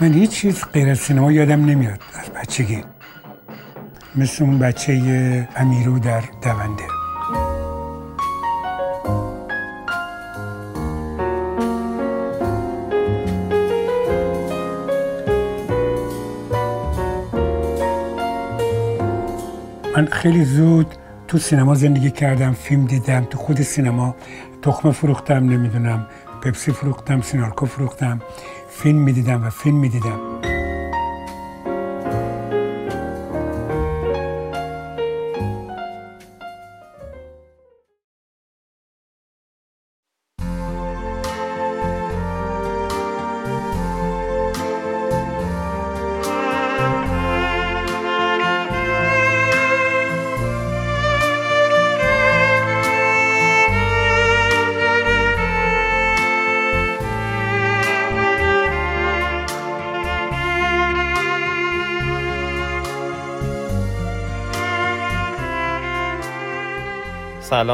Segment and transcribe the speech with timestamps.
[0.00, 2.84] من هیچ چیز غیر از سینما یادم نمیاد از بچگی.
[4.16, 6.82] مثل اون بچه امیرو در دونده.
[19.96, 20.94] من خیلی زود
[21.28, 24.16] تو سینما زندگی کردم فیلم دیدم تو خود سینما.
[24.62, 26.06] تخمه فروختم نمی‌دونم
[26.42, 28.20] پپسی فروختم سینارکو فروختم.
[28.82, 30.37] فیلم می‌دیدم و فیلم می‌دیدم.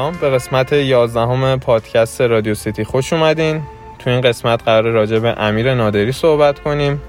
[0.05, 3.61] سلام به قسمت 11 پادکست رادیو سیتی خوش اومدین.
[3.99, 7.01] تو این قسمت قرار راجع به امیر نادری صحبت کنیم.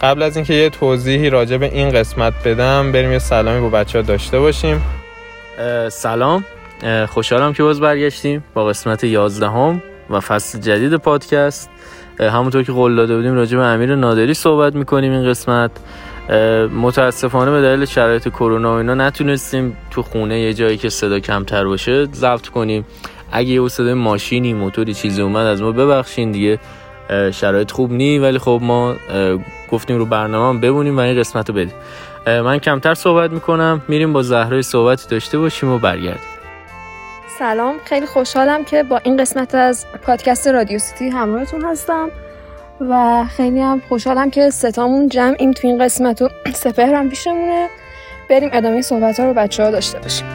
[0.00, 3.98] قبل از اینکه یه توضیحی راجع به این قسمت بدم بریم یه سلامی با بچه
[3.98, 4.82] ها داشته باشیم.
[5.88, 6.44] سلام.
[7.08, 11.70] خوشحالم که باز برگشتیم با قسمت 11 هم و فصل جدید پادکست.
[12.20, 15.70] همونطور که قول داده بودیم راجع به امیر نادری صحبت می‌کنیم این قسمت.
[16.80, 21.64] متاسفانه به دلیل شرایط کرونا و اینا نتونستیم تو خونه یه جایی که صدا کمتر
[21.64, 22.86] باشه ضبط کنیم.
[23.32, 26.58] اگه یه صدای ماشینی موتوری چیزی اومد از ما ببخشین دیگه.
[27.32, 28.94] شرایط خوب نی ولی خب ما
[29.70, 31.74] گفتیم رو برنامه ببونیم و این قسمت رو بدیم
[32.26, 33.82] من کمتر صحبت می‌کنم.
[33.88, 36.20] میریم با زهرای صحبتی داشته باشیم و برگردیم.
[37.38, 37.74] سلام.
[37.84, 42.08] خیلی خوشحالم که با این قسمت از پادکست رادیو سیتی همراهتون هستم.
[42.80, 47.68] و خیلی هم خوشحالم که ستامون جمعیم تو این قسمت و سپهرم پیشمونه.
[48.30, 50.26] بریم ادامه صحبت ها رو بچه ها داشته باشیم.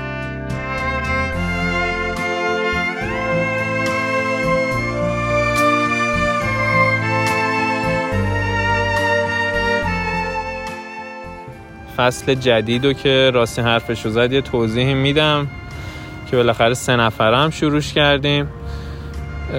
[11.98, 15.48] فصل جدید و که راستی حرفش رو زد یه توضیحی میدم
[16.32, 18.48] که بالاخره سه نفرم شروعش کردیم.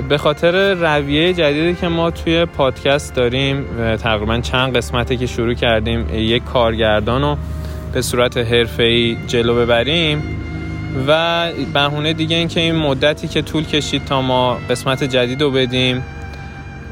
[0.08, 3.64] به خاطر رویه جدیدی که ما توی پادکست داریم
[3.96, 7.36] تقریبا چند قسمتی که شروع کردیم یک کارگردان رو
[7.92, 10.22] به صورت حرفه‌ای جلو ببریم
[11.08, 15.50] و بهونه دیگه این که این مدتی که طول کشید تا ما قسمت جدید رو
[15.50, 16.04] بدیم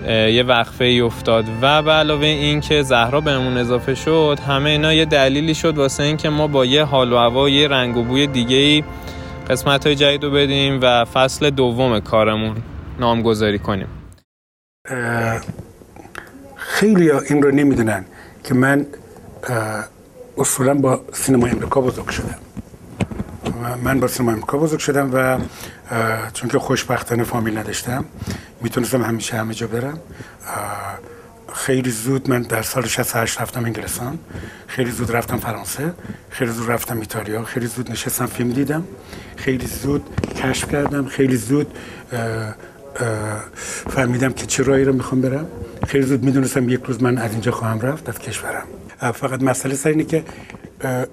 [0.08, 4.94] یه وقفه ای افتاد و به علاوه این که زهرا بهمون اضافه شد همه اینا
[4.94, 8.02] یه دلیلی شد واسه این که ما با یه حال و هوا یه رنگ و
[8.02, 8.84] بوی دیگه ای
[9.50, 12.56] قسمت های جدید رو بدیم و فصل دوم کارمون.
[12.98, 13.88] نامگذاری کنیم.
[16.56, 18.04] خیلی این رو نمی‌دونن
[18.44, 18.86] که من
[20.38, 22.38] اصولا با سینما امریکا بزرگ شدم.
[23.84, 25.38] من با سینما امریکا بزرگ شدم و
[26.32, 28.04] چون که خوشبختانه فامیل نداشتم
[28.60, 30.00] می‌تونستم همیشه همه جا برم.
[31.54, 34.18] خیلی زود من در سال 68 رفتم انگلستان.
[34.66, 35.92] خیلی زود رفتم فرانسه.
[36.30, 37.44] خیلی زود رفتم ایتالیا.
[37.44, 38.84] خیلی زود نشستم فیلم دیدم.
[39.36, 40.02] خیلی زود
[40.34, 41.06] کشف کردم.
[41.06, 41.78] خیلی زود
[43.90, 45.46] فهمیدم که چه رایی رو می‌خوام برم.
[45.86, 48.66] خیلی زود می‌دونستم یک روز من از اینجا خواهم رفت از کشورم.
[49.14, 50.24] فقط مسئله سر اینه که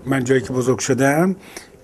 [0.05, 1.35] من جایی که بزرگ شدم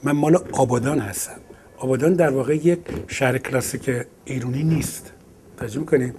[0.04, 1.38] من مال آبادان هستم.
[1.78, 3.90] آبادان در واقع یک شهر کلاسیک
[4.26, 5.12] ایرونی نیست.
[5.58, 6.16] توجه می‌کنیم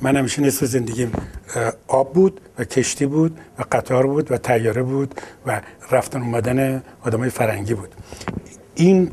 [0.00, 1.12] من همیشه نصف زندگیم
[1.88, 7.30] آب بود و کشتی بود و قطار بود و تیاره بود و رفتن اومدن آدمای
[7.30, 7.94] فرنگی بود.
[8.80, 9.10] این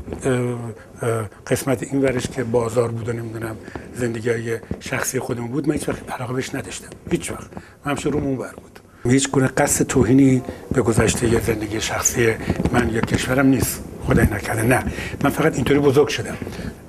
[1.46, 3.56] قسمت این ورش که بازار بود و نمی‌دونم
[3.94, 6.88] زندگی های شخصی خودمون بود من هیچ وقت علاقه بهش نداشتم.
[7.10, 7.50] هیچ وقت.
[7.84, 8.80] من همیشه روم اون بود.
[9.04, 10.42] هیچ گونه قصد توهینی
[10.72, 12.34] به گذشته یا زندگی شخصی
[12.72, 13.84] من یا کشورم نیست.
[14.06, 14.62] خدای نکرده.
[14.62, 14.84] نه.
[15.24, 16.36] من فقط اینطوری بزرگ شدم.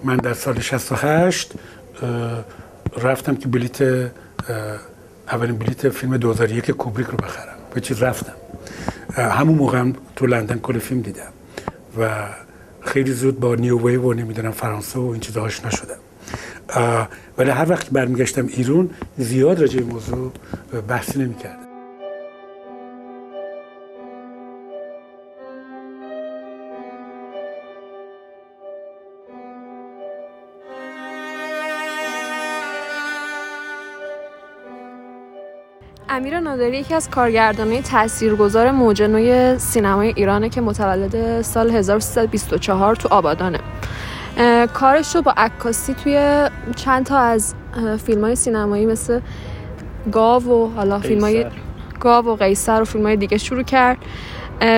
[0.03, 1.53] من در سال 68
[2.97, 3.81] رفتم که بلیت
[5.27, 7.55] اولین بلیت فیلم 2001 کوبریک رو بخرم.
[7.73, 8.33] به چیز رفتم.
[9.15, 11.31] همون موقع تو لندن کل فیلم دیدم.
[11.99, 12.09] و
[12.81, 15.99] خیلی زود با نیو ویو و نمی‌دونم فرانسه و این چیزا آشنا شدم.
[17.37, 20.31] ولی هر وقت برمیگشتم ایران زیاد راجع به موضوع
[20.87, 21.68] بحثی نمی‌کردم.
[36.19, 43.07] امیر نادری یکی از کارگردانای تاثیرگذار موج نوی سینمای ایرانه که متولد سال 1324 تو
[43.11, 43.59] آبادانه.
[44.73, 47.55] کارش رو با عکاسی توی چند تا از
[48.05, 49.19] فیلم های سینمایی مثل
[50.11, 51.45] گاو و حالا فیلم های
[51.99, 53.97] گاو و قیصر و فیلم های دیگه شروع کرد.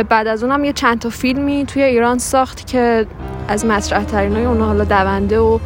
[0.09, 3.05] بعد از اونم یه چند تا فیلمی توی ایران ساخت که
[3.47, 5.59] از مطرح ترین های اونا حالا دونده و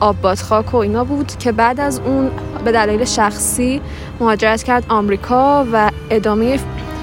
[0.00, 2.30] آب خاک و اینا بود که بعد از اون
[2.64, 3.80] به دلایل شخصی
[4.20, 6.60] مهاجرت کرد آمریکا و ادامه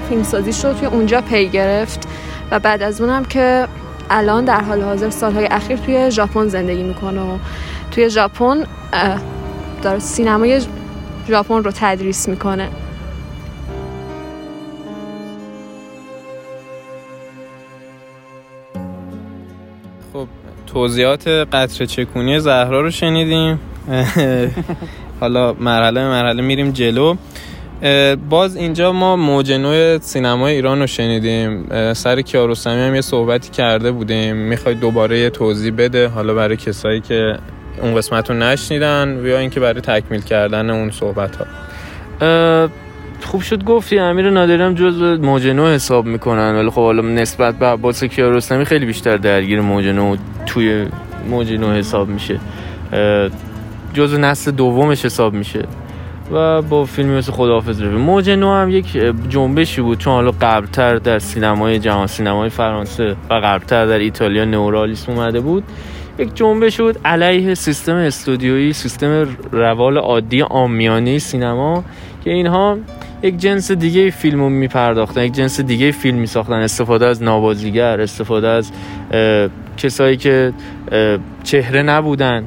[0.08, 2.08] فیلمسازی شد توی اونجا پی گرفت.
[2.50, 3.68] و بعد از اونم که
[4.10, 7.38] الان در حال حاضر سالهای اخیر توی ژاپن زندگی می‌کنه و
[7.90, 8.64] توی ژاپن
[9.82, 10.62] داره سینمای
[11.28, 12.68] ژاپن رو تدریس می‌کنه.
[20.72, 23.60] توضیحات قطر چکونی زهرا رو شنیدیم.
[25.20, 27.16] حالا مرحله مرحله میریم جلو.
[28.30, 31.68] باز اینجا ما موج نوع سینمای ایران رو شنیدیم.
[31.92, 34.36] سر کیارستمی هم یه صحبتی کرده بودیم.
[34.36, 36.08] می‌خوای دوباره یه توضیح بده.
[36.08, 37.38] حالا برای کسایی که
[37.82, 41.46] اون قسمت رو نشنیدن یا اینکه برای تکمیل کردن اون صحبت ها
[43.22, 46.54] خوب شد گفتی امیر نادری هم جز موج نو حساب می‌کنن.
[46.54, 50.16] ولی خب حالا نسبت به عباس کیارستمی خیلی بیشتر درگیر موج نو
[50.46, 50.86] توی
[51.30, 52.40] موج نو حساب میشه.
[53.94, 55.64] جز نسل دومش حساب میشه.
[56.32, 58.98] و با فیلمی مثل خداحافظ روی موج نو هم یک
[59.28, 65.12] جنبشی بود چون حالا قبلتر در سینمای جهان سینمای فرانسه و قبلتر در ایتالیا نورالیسم
[65.12, 65.64] اومده بود.
[66.18, 71.84] یک جنبش بود علیه سیستم استودیویی سیستم روال عادی آمیانه سینما
[72.24, 72.78] که اینها
[73.22, 76.52] یک جنس دیگه فیلم رو میپرداختن یک جنس دیگه فیلم میساختن.
[76.52, 78.70] استفاده از نوازیگر استفاده از
[79.76, 80.52] کسایی که
[81.44, 82.44] چهره نبودن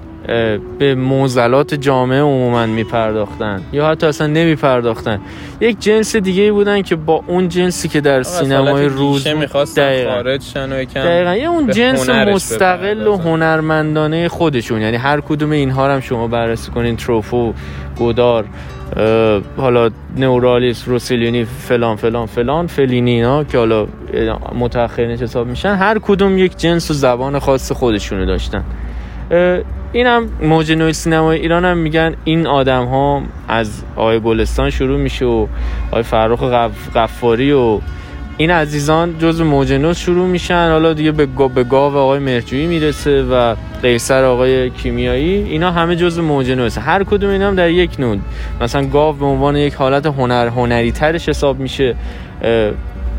[0.80, 5.20] به موزلات جامعه عموما میپرداختن یا حتی اصلا نمیپرداختن.
[5.62, 9.28] یک جنس دیگه بودن که با اون جنسی که در سینمای روز
[9.76, 10.38] دقیقا.
[10.96, 11.36] دقیقا.
[11.36, 14.82] یه اون جنس مستقل و هنرمندانه خودشون.
[14.82, 16.96] یعنی هر کدوم اینها هم شما بررسی کنین.
[16.96, 17.54] تروفو
[17.98, 18.46] گودار
[19.58, 23.88] حالا نورالیس روسیلینی فلان فلان فلان فلینی اینا که حالا
[24.56, 28.64] متأخرین حساب میشن هر کدوم یک جنس و زبان خاص خودشونو داشتن.
[29.94, 35.00] این هم موج نوی سینمای ایران هم میگن این آدم ها از آقای گلستان شروع
[35.00, 35.48] میشه و
[35.92, 36.44] آقای فرخ
[36.96, 37.80] غفاری و
[38.38, 40.70] این عزیزان جز موج نو شروع میشن.
[40.72, 45.34] حالا دیگه به گاو, به گاو آقای مرجویی می‌رسه و قیصر آقای کیمیایی.
[45.34, 48.22] اینا همه جز موج نو هر کدوم اینا هم در یک نود
[48.62, 51.96] مثلا گاو به عنوان یک حالت هنر هنری ترش حساب میشه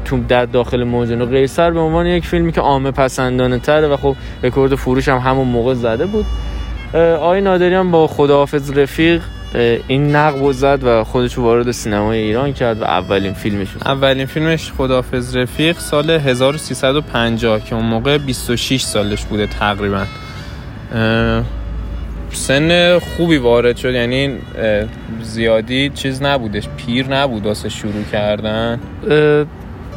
[0.04, 3.96] تو در داخل موجن و قیصر به عنوان یک فیلمی که عامه پسندانه تره و
[3.96, 6.26] خب رکورد فروش هم همون موقع زده بود.
[6.94, 9.22] آقای نادری هم با خداحافظ رفیق
[9.88, 15.36] این نقب زد و خودش وارد سینمای ایران کرد و اولین فیلمش اولین فیلمش خداحافظ
[15.36, 20.04] رفیق سال 1350 که اون موقع 26 سالش بوده تقریبا.
[22.30, 24.38] سن خوبی وارد شد یعنی
[25.22, 28.80] زیادی چیز نبودش پیر نبود واسه شروع کردن.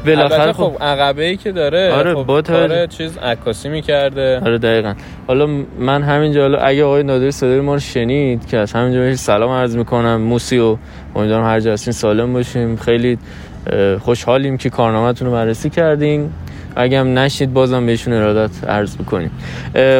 [0.05, 2.41] بالاخره خب, خب عقبه ای که داره آره خب با
[2.87, 4.39] چیز عکاسی می‌کرده.
[4.39, 4.93] آره دقیقا.
[5.27, 5.47] حالا
[5.79, 9.51] من همینجا حالا اگه آقای نادری صدای ما رو شنید که از همینجا بهش سلام
[9.51, 10.21] عرض می‌کنم.
[10.21, 10.77] موسی و
[11.15, 13.17] امیدوارم هر جا سالم باشیم خیلی
[13.99, 16.29] خوشحالیم که کارنامه‌تون رو بررسی کردین.
[16.75, 19.31] اگه هم نشید بازم بهشون ارادت عرض بکنیم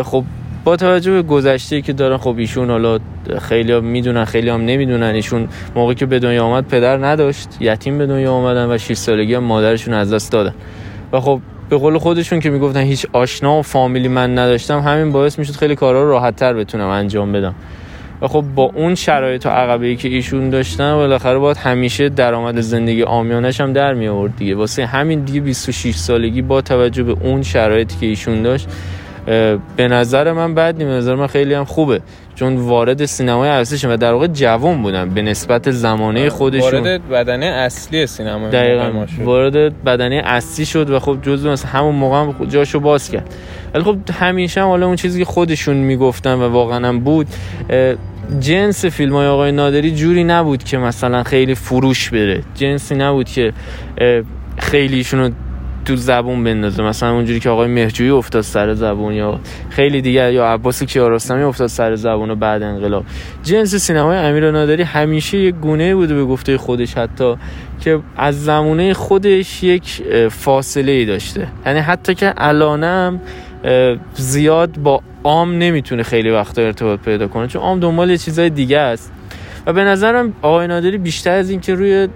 [0.03, 0.23] خب
[0.65, 2.99] با توجه به گذشته که دارن خب ایشون حالا
[3.41, 5.15] خیلی ها می‌دونن خیلی هم نمی‌دونن.
[5.15, 9.33] ایشون موقعی که به دنیا آمد پدر نداشت یتیم به دنیا آمدن و 6 سالگی
[9.33, 10.53] هم مادرشون از دست دادن.
[11.11, 15.39] و خب به قول خودشون که می‌گفتن هیچ آشنا و فامیلی من نداشتم همین باعث
[15.39, 17.55] می‌شد خیلی کارا رو راحت تر بتونم انجام بدم.
[18.21, 22.61] و خب با اون شرایط و عقبه ای که ایشون داشتن بالاخره باید همیشه درآمد
[22.61, 24.55] زندگی آمیانش هم در می آورد دیگه.
[24.55, 28.67] واسه همین دیگه 26 سالگی با توجه به اون شرایطی که ایشون داشت
[29.77, 32.01] به نظر من بد نیم نظر من خیلی هم خوبه.
[32.35, 36.71] چون وارد سینمای ارزشی و در واقع جوان بودن به نسبت زمانه خودشون.
[36.71, 39.05] وارد بدنه اصلی سینما دقیقا.
[39.23, 43.33] وارد بدنه اصلی شد و خب جزو مثلا همون موقع هم جاشو باز کرد.
[43.73, 47.27] ولی خب همیشه هم حالا اون چیزی که خودشون می‌گفتن و واقعا هم بود
[48.39, 52.43] جنس فیلم های آقای نادری جوری نبود که مثلا خیلی فروش بره.
[52.55, 53.53] جنسی نبود که
[54.57, 55.33] خیلیشون
[55.85, 56.83] تو زبون بندازه.
[56.83, 59.39] مثلا اونجوری که آقای مهجویی افتاد سر زبون یا
[59.69, 63.03] خیلی دیگر یا عباس کیارستمی افتاد سر زبون و بعد انقلاب.
[63.43, 67.35] جنس سینمای امیر نادری همیشه یک گونه بوده به گفته خودش حتی
[67.81, 71.47] که از زمونه خودش یک فاصله ای داشته.
[71.65, 73.21] یعنی حتی که الانم
[74.15, 79.11] زیاد با عام نمی‌تونه خیلی وقتا ارتباط پیدا کنه چون عام دنبال چیزای دیگه است.
[79.65, 82.07] و به نظرم آقای نادری بیشتر از اینکه روی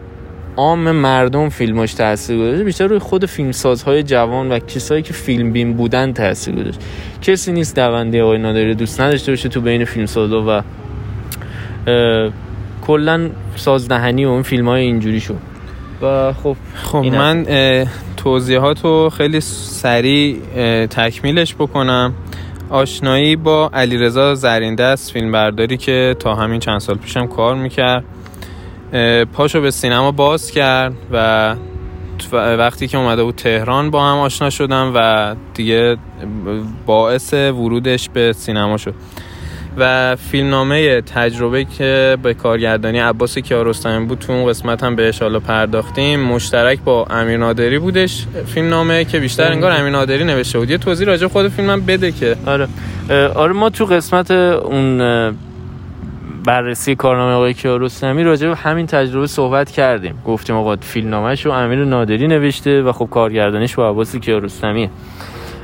[0.59, 5.73] عام مردم فیلماش تاثیر گذاشته بیشتر روی خود فیلمسازهای جوان و کسایی که فیلم بین
[5.73, 6.81] بودن تاثیر گذاشته
[7.21, 10.61] کسی نیست دونده آقای نادری دوست نداشته باشه تو بین فیلمسازا و
[12.81, 15.37] کلا سازدهنی و اون فیلم های اینجوری شد.
[16.01, 17.45] و خب خب من
[18.17, 20.37] توضیحات رو خیلی سریع
[20.85, 22.13] تکمیلش بکنم.
[22.69, 28.03] آشنایی با علیرضا زریندست فیلم برداری که تا همین چند سال پیشم کار می‌کرد.
[29.33, 31.55] پاشو به سینما باز کرد و
[32.33, 35.97] وقتی که اومده بود تهران با هم آشنا شدم و دیگه
[36.85, 38.93] باعث ورودش به سینما شد.
[39.77, 45.39] و فیلمنامه تجربه که به کارگردانی عباس کیارستمی بود تو اون قسمت هم بهش حالا
[45.39, 46.19] پرداختیم.
[46.19, 50.69] مشترک با امیر نادری بودش فیلمنامه که بیشتر انگار امیر نادری نوشته بود.
[50.69, 52.35] یه توضیح راجع خود فیلمم بده که.
[52.45, 52.67] آره.
[53.35, 55.01] آره ما تو قسمت اون
[56.49, 60.21] بررسی کارنامه آقای کیارستمی راجع به همین تجربه صحبت کردیم.
[60.25, 64.89] گفتیم آقا فیلمنامه‌ش رو امیر نادری نوشته و خب کارگردانیش با عباس کیارستمیه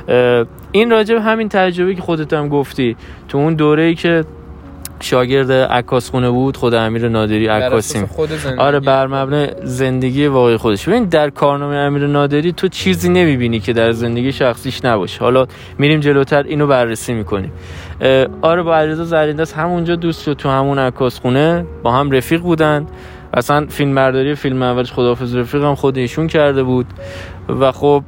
[0.08, 2.96] اه، این راجع به همین تجربه که خودت هم گفتی
[3.28, 4.24] تو اون دوره‌ای که
[5.00, 10.26] شاگرد عکاسخونه بود خود امیر نادری بر عکاسی اساس خود زندگی آره بر مبنای زندگی
[10.26, 10.88] واقعی خودش.
[10.88, 15.20] ببین در کارنامه امیر نادری تو چیزی نمی‌بینی که در زندگی شخصیش نباشه.
[15.20, 15.46] حالا
[15.78, 17.52] میریم جلوتر اینو بررسی می‌کنیم.
[18.42, 21.66] آره با علیرضا زرینده همونجا دوست شد تو همون عکاس خونه.
[21.82, 22.86] با هم رفیق بودن.
[23.34, 26.86] اصلا فیلم برداری فیلم اولش خداحافظ رفیق هم خود ایشون کرده بود.
[27.48, 28.02] و خب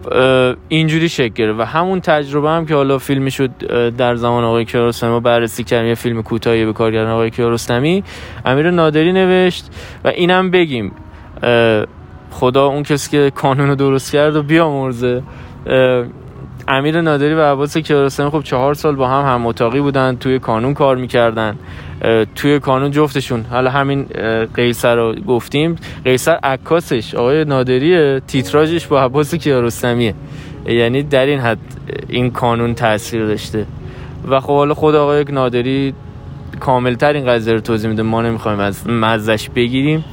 [0.68, 1.60] اینجوری شکل گرفت.
[1.60, 3.50] و همون تجربه هم که حالا فیلمی شد
[3.96, 8.04] در زمان آقای کیارستمی ما بررسی کردیم یه فیلم کوتاهی به کارگردان آقای کیارستمی.
[8.44, 9.70] امیر نادری نوشت
[10.04, 10.92] و اینم بگیم
[12.30, 15.22] خدا اون کسی که کانون رو درست کرد و بیامرزه.
[16.68, 20.74] امیر نادری و عباس کیارستمی خب چهار سال با هم هم اتاقی بودن توی کانون
[20.74, 21.58] کار می‌کردن.
[22.34, 23.44] توی کانون جفتشون.
[23.50, 24.06] حالا همین
[24.54, 25.76] قیصر رو گفتیم.
[26.04, 30.14] قیصر عکاسش آقای نادری تیتراژش با عباس کیارستمیه.
[30.66, 31.58] یعنی در این حد
[32.08, 33.66] این کانون تاثیر داشته.
[34.28, 35.94] و خب حالا خود آقای نادری
[36.60, 38.02] کاملتر این قضیه رو توضیح میده.
[38.02, 40.04] ما نمی‌خوایم از مزش بگیریم.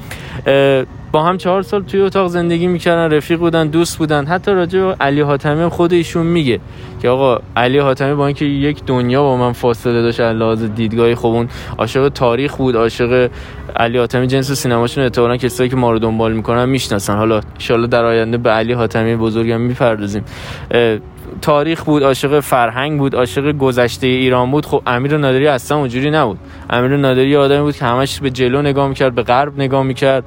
[1.16, 4.26] با هم چهار سال توی اتاق زندگی می‌کردن رفیق بودن دوست بودن.
[4.26, 6.60] حتی راجع به علی حاتمی خود ایشون میگه
[7.02, 11.16] که آقا علی حاتمی با اینکه یک دنیا با من فاصله داشت از لحاظ دیدگاهی
[11.16, 13.30] خب اون عاشق تاریخ بود عاشق
[13.76, 17.18] علی حاتمی جنس سینماشون احتمالاً کسایی که ما رو دنبال می‌کنن می‌شناسن.
[17.18, 20.24] حالا ان در آینده به علی حاتمی بزرگم می‌پردازیم.
[21.42, 24.66] تاریخ بود عاشق فرهنگ بود عاشق گذشته ایران بود.
[24.66, 26.38] خب امیر نادری اصلا اونجوری نبود.
[26.70, 30.24] امیر نادری آدمی بود که همش به جلو نگاه می‌کرد به غرب نگاه می‌کرد.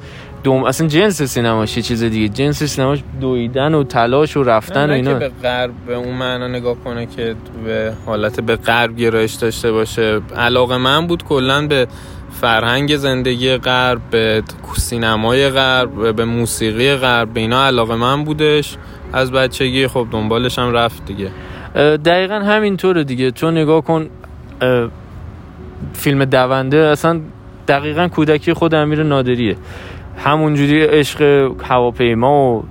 [0.48, 4.86] دوم اصلا جنس سینماش یه چیز دیگه؟ جنس سینماش دویدن و تلاش و رفتن و
[4.86, 5.12] نه اینا.
[5.12, 9.72] که به غرب به اون معنا نگاه کنه که به حالت به غرب گرایش داشته
[9.72, 10.20] باشه.
[10.36, 11.86] علاقه من بود کلا به
[12.40, 14.42] فرهنگ زندگی غرب به
[14.76, 18.76] سینمای غرب به موسیقی غرب به اینا علاقه من بودش.
[19.12, 21.30] از بچگی خب دنبالش هم رفت دیگه.
[21.96, 23.30] دقیقا همینطوره دیگه.
[23.30, 24.08] تو نگاه کن
[25.92, 27.20] فیلم دونده اصلا
[27.68, 29.56] دقیقا کودکی خود امیر نادریه
[30.18, 32.62] همونجوری عشق هواپیما و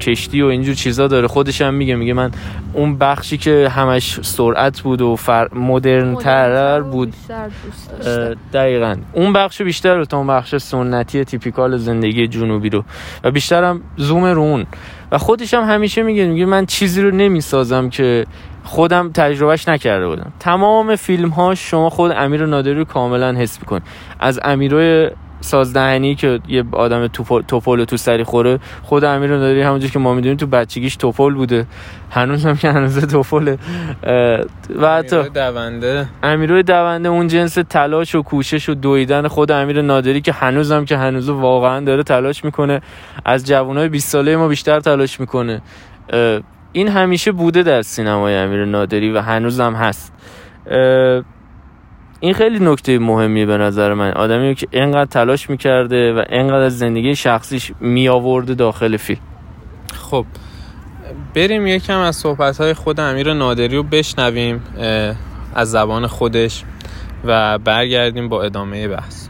[0.00, 1.26] کشتی و اینجور چیزا داره.
[1.26, 2.30] خودش هم میگه میگه من
[2.72, 5.48] اون بخشی که همش سرعت بود و فر...
[5.54, 7.14] مدرن تر بود.
[8.52, 8.96] دقیقا.
[9.12, 12.84] اون بخش بیشتر رو تا اون بخش سنتی تیپیکال زندگی جنوبی رو.
[13.24, 14.66] و بیشتر هم زوم رو اون.
[15.12, 18.26] و خودش هم همیشه میگه میگه من چیزی رو نمی‌سازم که
[18.64, 20.32] خودم تجربهش نکرده بودم.
[20.40, 23.80] تمام فیلم ها شما خود امیر نادری رو کاملا حس میکن
[24.20, 25.10] از امیرای
[25.44, 30.14] سازدهنی که یه آدم توپل توپل تو سری خوره خود امیر نادری همونجور که ما
[30.14, 31.66] می‌دونیم تو بچگیش توپل بوده.
[32.10, 33.58] هنوز هم که هنوز توپله.
[34.80, 36.06] و حتی دونده.
[36.22, 40.96] امیرای دونده اون جنس تلاش و کوشش و دویدن خود امیر نادری که هنوزم که
[40.96, 42.80] هنوز واقعا داره تلاش می‌کنه.
[43.24, 45.62] از جوانای 20 ساله ما بیشتر تلاش می‌کنه.
[46.72, 50.12] این همیشه بوده در سینمای امیر نادری و هنوزم هست.
[50.70, 51.22] اه،
[52.20, 54.12] این خیلی نکته مهمی به نظر من.
[54.12, 59.20] آدمی که اینقدر تلاش می‌کرده و اینقدر از زندگی شخصیش میآورده داخل فیلم.
[59.94, 60.26] خب
[61.34, 64.62] بریم یکم از صحبت های خود امیر نادری رو بشنویم
[65.54, 66.64] از زبان خودش
[67.24, 69.28] و برگردیم با ادامه بحث.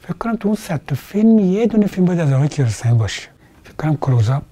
[0.00, 3.28] فکر کنم تو اون صد تا فیلم یه دونه فیلم باید از آقای کیارستمی باشه.
[3.64, 4.42] فکر کنم کلوزاپ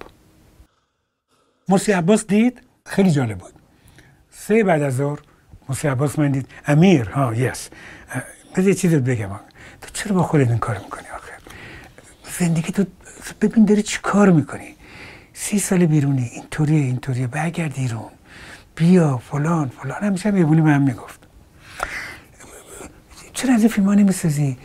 [1.69, 3.53] موسی عباس دید؟ خیلی جالب بود.
[4.29, 5.19] سه بعد از ظهر
[5.69, 7.69] موسی عباس من امیر ها یس.
[8.55, 9.29] بذار چیزی بگم.
[9.81, 11.33] تو چرا با خودت این کار می‌کنی آخه؟
[12.39, 12.85] زندگی تو
[13.41, 14.75] ببین داری چی کار می‌کنی؟
[15.33, 17.27] سی سال بیرونی اینطوریه اینطوریه.
[17.27, 18.11] برگرد ایران
[18.75, 20.03] بیا فلان فلان.
[20.03, 21.19] همیشه هم یه بونی به هم می‌گفت.
[23.33, 24.57] چرا از این فیلم ها نمی‌سازی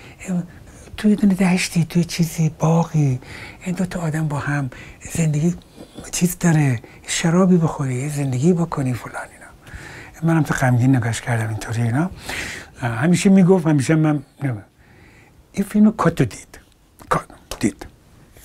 [0.96, 3.20] توی دونه دشتی توی چیزی باقی.
[3.64, 4.70] این دو تا آدم با هم
[5.12, 5.54] زندگی
[6.12, 6.80] چیز داره.
[7.06, 9.26] شرابی بخوری زندگی بکنی فلان
[10.24, 12.10] منم تو غمگین نگاش کردم اینطوری اینا.
[12.80, 14.60] همیشه می‌گفت همیشه من نمی-
[15.52, 16.58] این فیلم کاتو دید.
[17.60, 17.86] دید.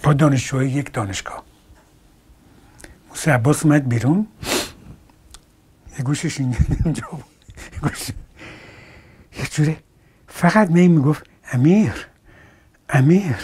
[0.04, 1.44] با دانشجوهای یک دانشگاه.
[3.10, 4.28] موسی عباس اومد بیرون.
[5.98, 7.24] یه گوشش اینجا بود.
[9.38, 9.78] یه جوره
[10.28, 12.08] فقط می می‌گفت امیر
[12.90, 13.36] امیر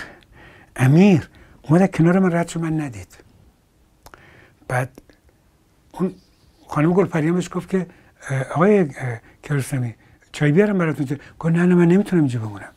[0.76, 1.30] امیر.
[1.62, 3.18] اومد کنار من رد من ندید.
[4.68, 5.02] بعد
[5.92, 6.16] اون
[6.68, 7.88] خانم گلپری بهش گفت که
[8.52, 8.90] آقای
[9.44, 9.96] کرسمی
[10.32, 12.70] چای بیارم براتون گفت نه نه من نمی‌تونم اینجا بمونم.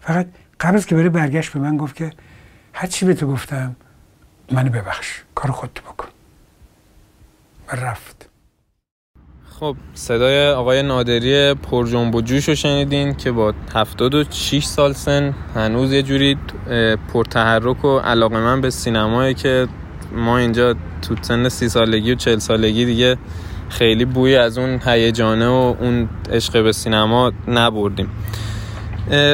[0.00, 0.26] فقط
[0.60, 2.10] قبل از که بره برگشت به من گفت که
[2.72, 3.76] هر چی به تو گفتم
[4.52, 6.08] منو ببخش کار خودتو بکن.
[7.68, 8.28] و رفت.
[9.60, 15.34] خب صدای آقای نادری پر جنب و جوش رو شنیدین که با 76 سال سن
[15.54, 16.38] هنوز یه جوری
[17.12, 19.68] پر تحرک و علاقه من به سینمایی که
[20.12, 23.16] ما اینجا تو سن سی سالگی و چل سالگی دیگه
[23.78, 28.08] خیلی بوی از اون هیجانه و اون عشق به سینما نبردیم.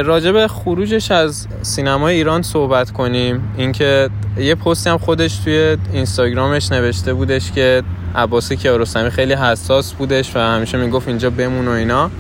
[0.05, 3.53] راجب خروجش از سینمای ایران صحبت کنیم.
[3.57, 7.83] اینکه یه پستی هم خودش توی اینستاگرامش نوشته بودش که
[8.15, 12.11] عباس کیارستمی خیلی حساس بودش و همیشه می‌گفت اینجا بمون و اینا.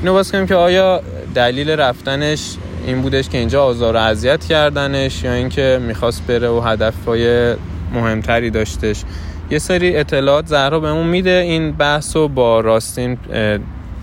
[0.00, 1.02] اینو باز کنیم که آیا
[1.34, 6.60] دلیل رفتنش این بودش که اینجا آزار و اذیت کردنش یا اینکه می‌خواست بره و
[6.60, 7.54] هدفهای
[7.94, 9.02] مهمتری داشتش.
[9.50, 11.30] یه سری اطلاعات زهرا بهمون میده.
[11.30, 13.18] این بحث رو با راستین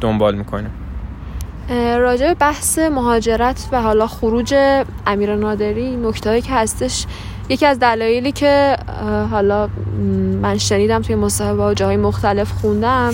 [0.01, 0.69] دنبال می‌کنه
[1.97, 4.55] راجع بحث مهاجرت و حالا خروج
[5.07, 7.05] امیر نادری نکته که هستش.
[7.49, 8.77] یکی از دلایلی که
[9.31, 9.69] حالا
[10.41, 13.13] من شنیدم توی مصاحبه و جاهای مختلف خوندم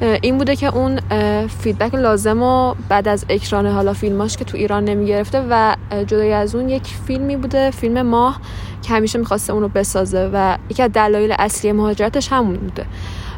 [0.00, 1.00] این بوده که اون
[1.46, 5.76] فیدبک لازم و بعد از اکران حالا فیلماش که تو ایران نمی گرفته و
[6.06, 8.40] جدای از اون یک فیلمی بوده فیلم ماه
[8.82, 12.86] که همیشه می‌خواسته اونو بسازه و یکی از دلایل اصلی مهاجرتش همون بوده.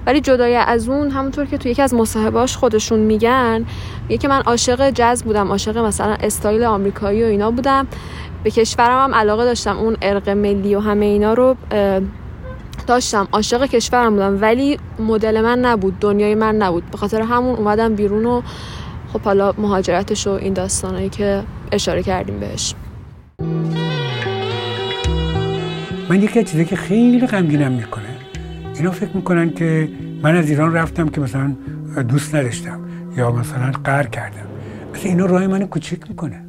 [0.07, 3.67] ولی جدای از اون همونطور که تو یکی از مصاحبهاش خودشون میگن
[4.09, 7.87] یکی من عاشق جز بودم عاشق مثلا استایل آمریکایی و اینا بودم.
[8.45, 11.57] به کشورم هم علاقه داشتم اون ارق ملی و همه اینا رو
[12.87, 16.91] داشتم عاشق کشورم بودم ولی مدل من نبود دنیای من نبود.
[16.91, 18.43] به خاطر همون اومدم بیرون و
[19.13, 21.43] خب حالا مهاجرتش و این داستانایی که
[21.73, 22.75] اشاره کردیم بهش.
[26.09, 28.05] من یکی چیزی که خیلی غمگینم می‌کنه
[28.75, 29.89] اینا فکر می‌کنن که
[30.23, 31.57] من از ایران رفتم که مثلا
[32.09, 32.81] دوست نداشتم
[33.17, 34.47] یا مثلا قهر کردم.
[34.95, 36.45] مثلا اینا راه من کوچیک می‌کنه.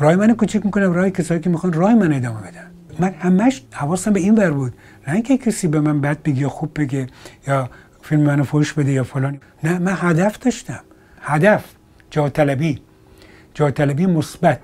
[0.00, 2.70] راه من کوچیک می‌کنم راه کسایی که می‌خوان راه من ادامه بدن.
[3.00, 4.72] من همش حواسم به این ور بود.
[5.08, 7.06] نه اینکه کسی به من بد بگه یا خوب بگه
[7.46, 7.70] یا
[8.02, 9.40] فیلم منو فوش بده یا فلان.
[9.64, 10.80] نه من هدف داشتم.
[11.20, 11.64] هدف.
[12.10, 12.82] جا طلبی
[13.54, 14.60] جا طلبی مثبت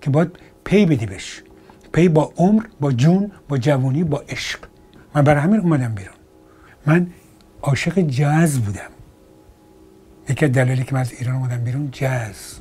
[0.00, 0.30] که باید
[0.64, 1.42] پی بدی بش
[1.92, 4.58] پی با عمر با جون با جوانی با عشق.
[5.14, 6.14] من برای همین اومدم بیرون.
[6.86, 7.10] من
[7.62, 8.90] عاشق جاز بودم.
[10.28, 12.58] یکی از دلایلی که من از ایران اومدم بیرون جاز.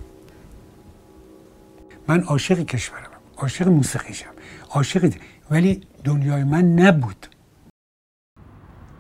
[2.08, 3.02] من عاشق کشورم.
[3.38, 4.32] عاشق موسیقیشم.
[4.70, 5.14] عاشق
[5.52, 7.28] ولی دنیای من نبود.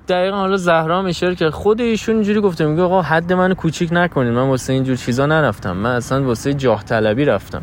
[0.07, 4.33] دقیقا حالا زهرا اشاره که خود ایشون اینجوری گفته میگه آقا حد منو کوچیک نکنید
[4.33, 5.77] من واسه اینجور چیزا نرفتم.
[5.77, 7.62] من اصلا واسه جاه طلبی رفتم.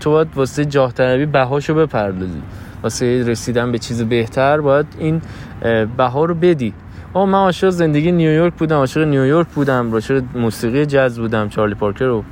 [0.00, 2.42] تو باید واسه جاه طلبی بهاشو بپردازی.
[2.82, 5.22] واسه رسیدن به چیز بهتر باید این
[5.96, 6.74] بها رو بدی.
[7.14, 12.04] آقا من عاشق زندگی نیویورک بودم عاشق نیویورک بودم عاشق موسیقی جاز بودم چارلی پارکر
[12.04, 12.24] و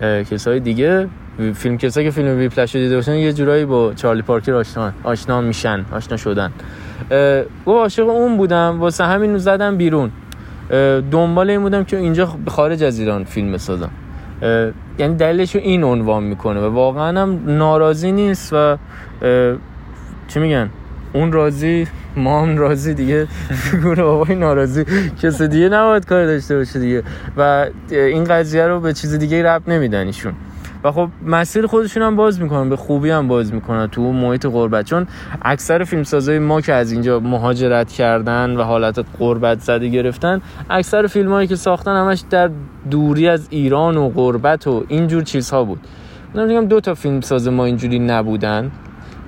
[0.00, 1.08] کسای دیگه.
[1.54, 5.84] فیلم کسایی که فیلم ویپلش دیده باشن یه جورایی با چارلی پارکر آشنا آشنا میشن
[5.92, 6.52] آشنا شدن.
[7.66, 8.80] و عاشق اون بودم.
[8.80, 10.10] واسه همین زدم بیرون.
[11.10, 13.90] دنبال این بودم که اینجا خارج از ایران فیلم بسازم.
[14.98, 18.76] یعنی دلیلش رو این عنوان می‌کنه و واقعا هم ناراضی نیست و
[20.28, 20.70] چی میگن؟
[21.12, 23.26] اون راضی ما هم راضی دیگه.
[23.70, 24.84] فیگور بابای ناراضی.
[25.22, 27.02] کسی دیگه نباید کار داشته باشه دیگه.
[27.36, 30.32] و این قضیه رو به چیز دیگه رب نمیدن ایشون.
[30.84, 34.84] و خب مسیر خودشون هم باز می‌کنن به خوبی هم باز می‌کنن تو محیط غربت.
[34.84, 35.06] چون
[35.42, 40.40] اکثر فیلمسازای ما که از اینجا مهاجرت کردن و حالت غربت زده گرفتن
[40.70, 42.50] اکثر فیلمایی که ساختن همش در
[42.90, 45.80] دوری از ایران و غربت و اینجور چیزها بود.
[46.34, 48.70] من میگم دو تا فیلمساز ما اینجوری نبودن.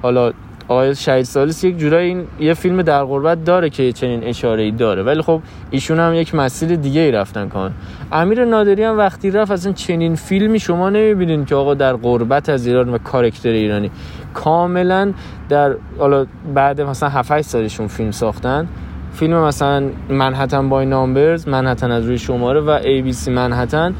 [0.02, 0.32] حالا
[0.68, 4.70] آقای شهید سالس یک جورایی این یه فیلم در غربت داره که چنین اشاره ای
[4.70, 5.02] داره.
[5.02, 7.72] ولی خب ایشون هم یک مسیر دیگه ای رفتن کان
[8.12, 12.66] امیر نادری هم وقتی رفت اصلا چنین فیلمی شما نمی‌بینین که آقا در غربت از
[12.66, 13.90] ایران و کارکتر ایرانی.
[14.34, 15.12] کاملا
[15.48, 18.68] در حالا بعد مثلا 7 سالشون فیلم ساختن.
[19.12, 23.94] فیلم مثلا منحتن بای نامبرز منحتن از روی شماره و ای بی سی منحتن.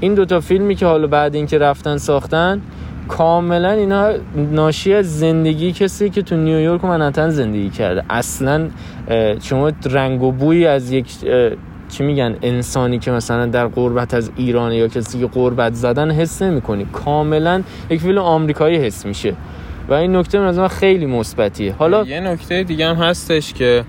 [0.00, 2.60] این دوتا فیلمی که حالا بعد اینکه رفتن ساختن
[3.08, 8.04] کاملا اینا ناشی از زندگی کسی که تو نیویورک و منحتن زندگی کرده.
[8.10, 8.68] اصلا
[9.42, 11.06] شما رنگ و بوی از یک
[11.88, 16.42] چی میگن انسانی که مثلا در قربت از ایران یا کسی که قربت زدن حس
[16.42, 16.86] نمی‌کنی.
[16.92, 19.34] کاملا یک فیلم آمریکایی حس میشه.
[19.88, 21.74] و این نکته من خیلی مثبتیه.
[21.78, 23.84] حالا یه نکته دیگه هم هستش که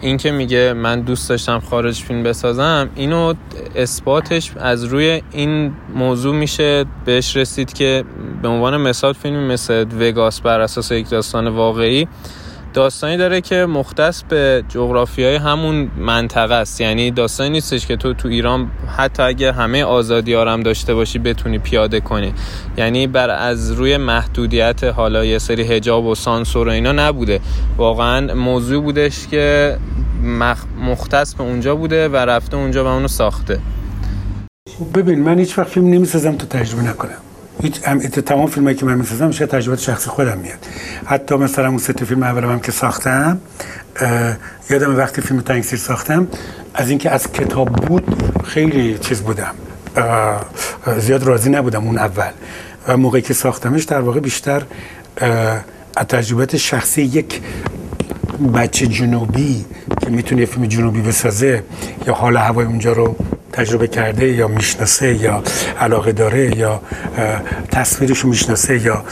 [0.00, 3.34] این که میگه من دوست داشتم خارج فیلم بسازم اینو
[3.74, 8.04] اثباتش از روی این موضوع میشه بهش رسید که
[8.42, 12.08] به عنوان مثال فیلمی مثل وگاس بر اساس یک داستان واقعی
[12.76, 16.80] داستانی داره که مختص به جغرافی های همون منطقه است.
[16.80, 21.58] یعنی داستانی نیستش که تو تو ایران حتی اگه همه آزادی هم داشته باشی بتونی
[21.58, 22.34] پیاده کنی.
[22.76, 27.40] یعنی بر از روی محدودیت حالا یه سری هجاب و سانسور و اینا نبوده.
[27.76, 29.76] واقعا موضوع بودش که
[30.80, 33.58] مختص به اونجا بوده و رفته اونجا و اونو ساخته.
[34.94, 37.25] ببین من هیچ وقت فیلم نمی‌سازم تو تجربه نکنم.
[37.62, 40.58] هیچ تمام فیلمایی که من می‌سازم میشه تجربه شخصی خودم میاد.
[41.04, 43.40] حتی مثلا اون سه فیلم اولم هم که ساختم
[44.70, 46.28] یادم وقتی فیلم تنگسیر ساختم
[46.74, 49.54] از اینکه از کتاب بود خیلی چیز بودم.
[50.98, 52.30] زیاد راضی نبودم اون اول.
[52.88, 54.62] و موقعی که ساختمش در واقع بیشتر
[55.96, 57.40] از تجربه شخصی یک
[58.54, 59.64] بچه جنوبی
[60.00, 61.62] که می‌تونه فیلم جنوبی بسازه
[62.06, 63.16] یا حال هوای اونجا رو
[63.56, 65.42] تجربه کرده یا می‌شناسه یا
[65.80, 66.80] علاقه داره یا
[67.70, 69.04] تصویرش می‌شناسه یا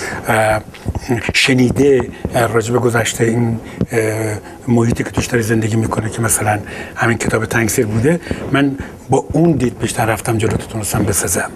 [1.35, 3.61] شنیده راجب گذشته این
[4.69, 6.61] محیطی که توش داره زندگی می‌کنه که مثلا
[6.97, 8.21] همین کتاب تنگسیر بوده
[8.53, 8.77] من
[9.11, 11.51] با اون دید بیشتر رفتم جلو تونستم بسازم.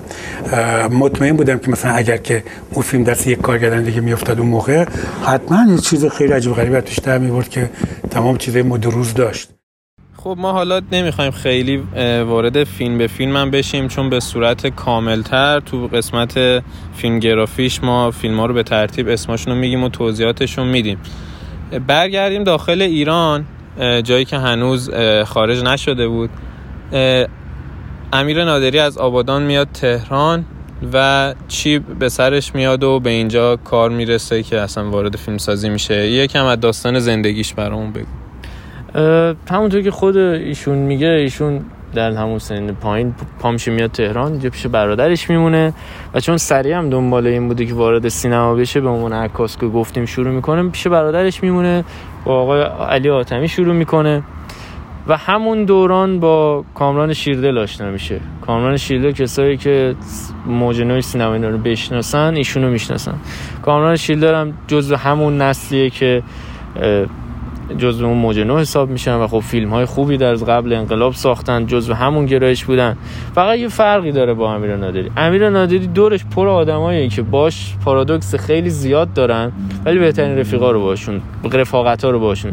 [0.91, 4.85] مطمئن بودم که مثلا اگر که اون فیلم دست یک کارگردان دیگه میافتاد اون موقع
[5.27, 7.71] حتما یه چیز خیلی عجیب غریبی توش در میورد که
[8.11, 9.58] تمام چیزای مدروز داشت.
[10.25, 11.77] خب ما حالا نمی‌خوایم خیلی
[12.27, 16.63] وارد فیلم به فیلم هم بشیم چون به صورت کاملتر تو قسمت
[16.95, 20.99] فیلم گرافیش ما فیلم ها رو به ترتیب اسماشون رو میگیم و توضیحاتشون میدیم.
[21.87, 23.47] برگردیم داخل ایران
[24.05, 24.91] جایی که هنوز
[25.27, 26.31] خارج نشده بود.
[28.13, 30.45] امیر نادری از آبادان میاد تهران
[30.93, 35.69] و چی به سرش میاد و به اینجا کار می‌رسه که اصلا وارد فیلم سازی
[35.69, 36.11] میشه.
[36.11, 38.07] یکم از داستان زندگیش برامون بگو.
[39.51, 41.61] همونطور که خود ایشون میگه ایشون
[41.95, 45.73] در همون سن پایین پامش میاد تهران اینجا پیش برادرش میمونه
[46.15, 49.67] و چون سریع هم دنبال این بوده که وارد سینما بشه به عنوان عکاس که
[49.67, 51.85] گفتیم شروع می‌کنه پیش برادرش میمونه
[52.25, 54.23] با آقای علی آتمی شروع می‌کنه
[55.09, 58.21] و همون دوران با کامران شیردل آشنا میشه.
[58.47, 59.95] کامران شیردل کسایی که
[60.47, 63.15] موج نوی سینما رو بشناسن ایشونو می‌شناسن.
[63.63, 66.23] کامران شیردل هم جزو همون نسلیه که
[67.79, 71.67] جزو اون موج نو حساب میشن و خب فیلم های خوبی در قبل انقلاب ساختن
[71.67, 72.97] جزو همون گرایش بودن.
[73.35, 75.11] فقط یه فرقی داره با امیر نادری.
[75.17, 79.53] امیر نادری دورش پر آدمایی که باش پارادوکس خیلی زیاد دارن
[79.85, 81.21] ولی بهترین رفیقا رو باشون
[81.53, 82.53] رفاقت رو باشون.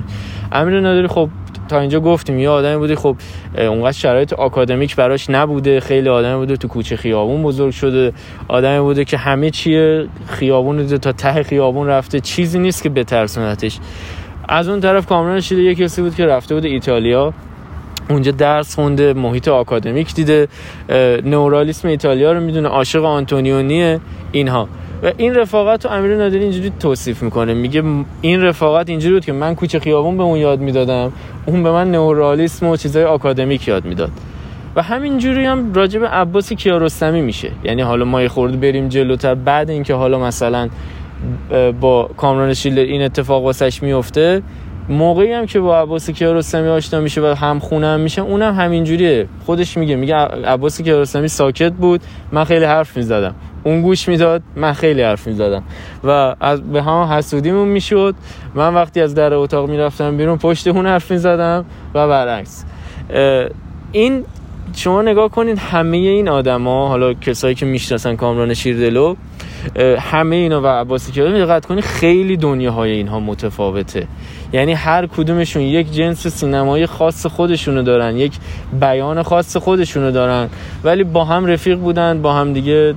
[0.51, 1.30] امیر نادری خب
[1.67, 3.15] تا اینجا گفتیم یه آدمی بوده خب
[3.58, 8.13] اونقدر شرایط آکادمیک براش نبوده خیلی آدمی بوده تو کوچه خیابون بزرگ شده.
[8.47, 12.19] آدمی بوده که همه چیه خیابون تا ته خیابون رفته.
[12.19, 13.80] چیزی نیست که بترسونتش.
[14.49, 17.34] از اون طرف کامران شده یه کسی بود که رفته بود ایتالیا.
[18.10, 20.47] اونجا درس خونده محیط آکادمیک دیده.
[21.25, 23.99] نورالیسم ایتالیا رو می‌دونه عاشق آنتونیونیه
[24.31, 24.67] اینها.
[25.03, 27.53] و این رفاقت رو امیر نادری اینجوری توصیف می‌کنه.
[27.53, 27.84] میگه
[28.21, 31.12] این رفاقت اینجوری بود که من کوچه خیابون به اون یاد می‌دادم.
[31.45, 34.12] اون به من نورالیسم و چیزای آکادمیک یاد می‌داد.
[34.75, 37.51] و همینجوری هم راجب عباس کیارستمی میشه.
[37.63, 39.36] یعنی حالا ما یه خورده بریم جلوتر.
[39.36, 40.69] بعد اینکه حالا مثلا
[41.82, 44.41] با کامران شیلر این اتفاق واسش میفته.
[44.89, 48.65] موقعی هم که با عباس کیارستمی آشنا میشه و هم خونه هم میشه اونم هم
[48.65, 49.28] همینجوریه.
[49.45, 52.01] خودش میگه میگه عباس کیارستمی ساکت بود
[52.32, 53.36] من خیلی حرف می‌زدم.
[53.63, 55.63] اون گوش می‌داد من خیلی حرف می‌زدم.
[56.04, 58.15] و از به هم حسودیمون می‌شد.
[58.56, 62.65] من وقتی از در اتاق می‌رفتم بیرون پشت اون حرف می‌زدم و برعکس.
[63.91, 64.23] این
[64.75, 69.15] شما نگاه کنید همه این آدما حالا کسایی که می‌شناسن کامران شیردلو
[69.99, 74.08] همه اینا و عباسی که دقت کنی خیلی دنیاهای اینها متفاوته.
[74.54, 78.34] یعنی هر کدومشون یک جنس سینمایی خاص خودشونو دارن یک
[78.80, 80.49] بیان خاص خودشونو دارن.
[80.84, 82.93] ولی با هم رفیق بودن با هم دیگه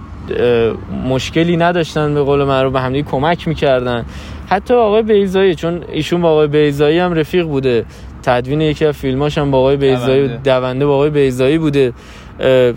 [1.08, 4.04] مشکلی نداشتن به قول معروف به هم دیگه کمک می‌کردن.
[4.48, 7.84] حتی آقای بیزایی چون ایشون با آقای بیزایی هم رفیق بوده.
[8.22, 10.86] تدوین یکی از فیلماش هم با آقای بیزایی دونده.
[10.86, 11.92] با آقای بیزایی بوده.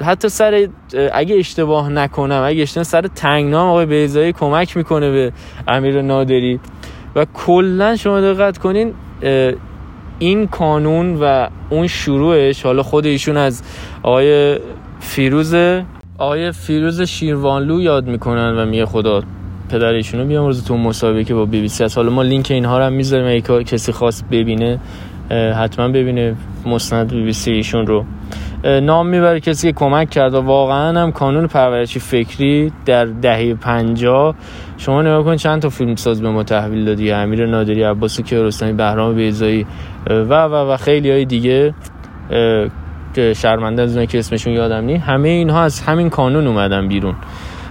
[0.06, 0.67] حتی سر
[1.13, 5.32] اگه اشتباه نکنم اگه اشتباه سر تنگنام آقای بیزایی کمک می‌کنه به
[5.67, 6.60] امیر نادری.
[7.15, 8.93] و کلا شما دقت کنین
[10.19, 13.63] این کانون و اون شروعش حالا خود ایشون از
[14.04, 14.60] آقای
[15.00, 15.56] فیروز
[16.17, 19.24] آقای فیروز شیروانلو یاد می‌کنن و میگه خدا
[19.69, 22.93] پدر ایشونو بیامرزه تو مصاحبه با بی بی سی حالا ما لینک اینها رو هم
[22.93, 24.80] می‌ذاریم اگه کسی خواست ببینه
[25.32, 28.06] حتما ببینه مستند بی بی سی ایشون رو.
[28.63, 34.36] نام می‌بره کسی که کمک کرد و واقعا هم کانون پرورشی فکری در دهه 50
[34.78, 38.74] شما نگاه کن چند تا فیلم ساز به ما تحویل دادی؟ امیر نادری عباس کیارستمی
[38.74, 39.65] بهرام بیضایی
[40.10, 41.74] و و و خیلی های دیگه.
[43.13, 47.15] که شرمنده از که اسمشون یادم نی همه اینها از همین کانون اومدن بیرون.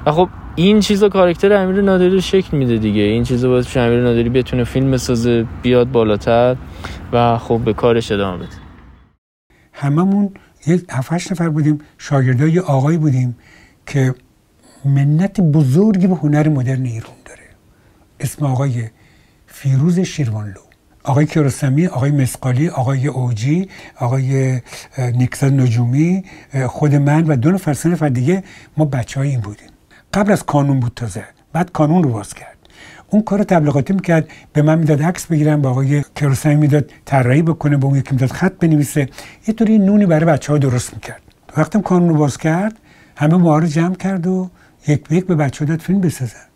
[0.07, 3.03] و خب این چیزا کاراکتر امیر نادری رو شکل میده دیگه.
[3.03, 6.57] این چیزا باعث امیر نادری بتونه فیلم بسازه بیاد بالاتر
[7.13, 8.57] و خب به کارش ادامه بده.
[9.73, 10.31] هممون
[10.67, 13.37] یه هفتش نفر بودیم شاگردای آقایی بودیم
[13.87, 14.15] که
[14.85, 17.41] منت بزرگی به هنر مدرن ایران داره.
[18.21, 18.89] اسم آقای
[19.47, 20.61] فیروز شیروانلو.
[21.05, 24.61] آقای کیارستمی آقای مسقالی آقای اوجی آقای
[24.99, 26.25] نیکزاد نجومی
[26.67, 28.45] خود من و دو نفر سه نفر دیگه
[28.77, 29.69] ما بچه های این بودیم.
[30.15, 31.25] قبل از کانون بود تازه.
[31.53, 32.60] بعد کانون رو باز کرد.
[33.11, 34.29] اون کار تبلیغاتی می‌کرد.
[34.53, 38.31] به من می‌داد عکس بگیرم با آقای کیارستمی می‌داد طراحی بکنه به اون یکی می‌داد
[38.31, 39.09] خط بنویسه.
[39.49, 41.23] یه طوری نونی برای بچه ها درست می‌کرد.
[41.57, 42.79] وقتی کانون رو باز کرد
[43.17, 44.51] همه ما رو جمع کرد و
[44.89, 46.50] یک به یک به بچه ها داد فیلم بسازن.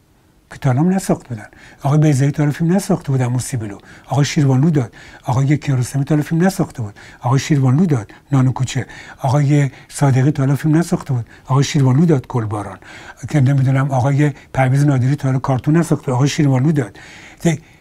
[0.55, 1.47] که تا نساخت بودن.
[1.83, 4.95] آقای بیزایی تا فیلم نساخته بود اما سیبلو آقای شیروانلو داد.
[5.25, 6.95] آقای کیارستمی تا فیلم نساخته بود.
[7.21, 8.13] آقای شیروانلو داد.
[8.33, 8.87] نانو کوچه.
[9.19, 11.27] آقای صادقی تا فیلم نساخته بود.
[11.47, 12.79] آقای شیروانلو داد گلباران
[13.29, 16.13] که نمی‌دونم آقای پرویز نادری تا کارتون نساخته.
[16.13, 16.99] آقای شیروانلو داد.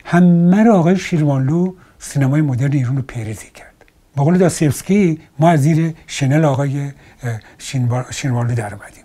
[0.06, 3.74] همه رو آقای شیروانلو سینمای مدرن ایران رو پیریزی کرد.
[4.16, 6.92] با قول داستیفسکی ما از زیر شنل آقای
[8.12, 9.04] شیروانلو در اومدیم.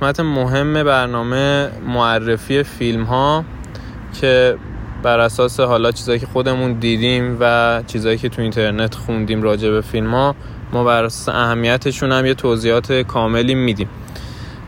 [0.00, 3.44] قسمت مهم برنامه معرفی فیلم ها
[4.20, 4.56] که
[5.02, 9.80] بر اساس حالا چیزایی که خودمون دیدیم و چیزایی که تو اینترنت خوندیم راجع به
[9.80, 10.34] فیلم ها
[10.72, 13.88] ما بر اساس اهمیتشون هم یه توضیحات کاملی میدیم.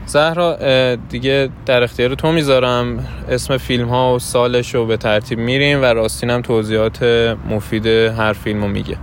[0.06, 0.56] زهرا
[0.94, 5.84] دیگه در اختیار تو می‌ذارم اسم فیلم ها و سالش رو به ترتیب میریم و
[5.84, 7.02] راستین هم توضیحات
[7.50, 8.96] مفید هر فیلم رو میگه.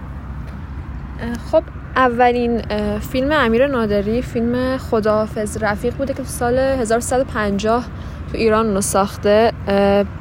[1.99, 2.61] اولین
[2.99, 7.85] فیلم امیر نادری فیلم خداحافظ رفیق بوده که تو سال 1350
[8.31, 9.51] تو ایران رو ساخته.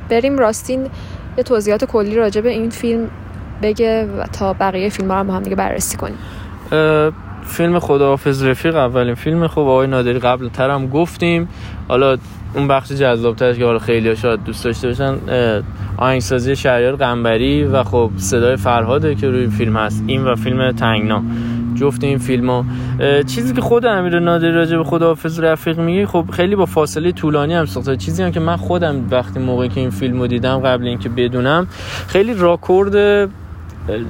[0.09, 0.87] بریم راستین
[1.37, 3.11] یه توضیحات کلی راجع به این فیلم
[3.63, 6.19] بگه و تا بقیه فیلم رو هم هم دیگه بررسی کنیم.
[7.47, 11.49] فیلم خداحافظ رفیق اولین فیلم خب آقای نادری قبل ترم گفتیم.
[11.89, 12.17] حالا
[12.55, 15.15] اون بخش جذابترش که حالا خیلی شاید دوست داشته باشن
[15.97, 20.05] آهنگسازی شهریار قنبری و خب صدای فرهاده که روی فیلم هست.
[20.07, 21.23] این و فیلم تنگنا.
[21.81, 22.65] جفت این فیلم ها
[23.27, 27.55] چیزی که خود امیر نادری راجع به خداحافظ رفیق میگه خب خیلی با فاصله طولانی
[27.55, 27.97] هم ساخته.
[27.97, 31.67] چیزی هم که من خودم وقتی موقعی که این فیلم رو دیدم قبل اینکه بدونم
[32.07, 33.29] خیلی راکورد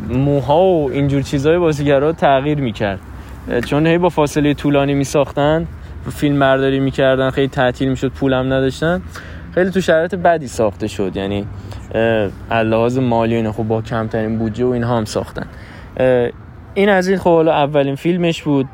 [0.09, 3.01] موها و اینجور چیزهای بازیگرا تغییر می‌کرد.
[3.67, 5.67] چون هی با فاصله طولانی میساختن
[6.11, 9.03] فیلم برداری می‌کردن خیلی تعطیل می‌شد پولم نداشتن.
[9.55, 11.17] خیلی تو شرایط بدی ساخته شد.
[11.17, 11.45] یعنی
[12.51, 15.47] لحاظ مالی اینه خب با کمترین بودجه و اینها هم ساختن.
[16.75, 18.69] این از این خب اولین فیلمش بود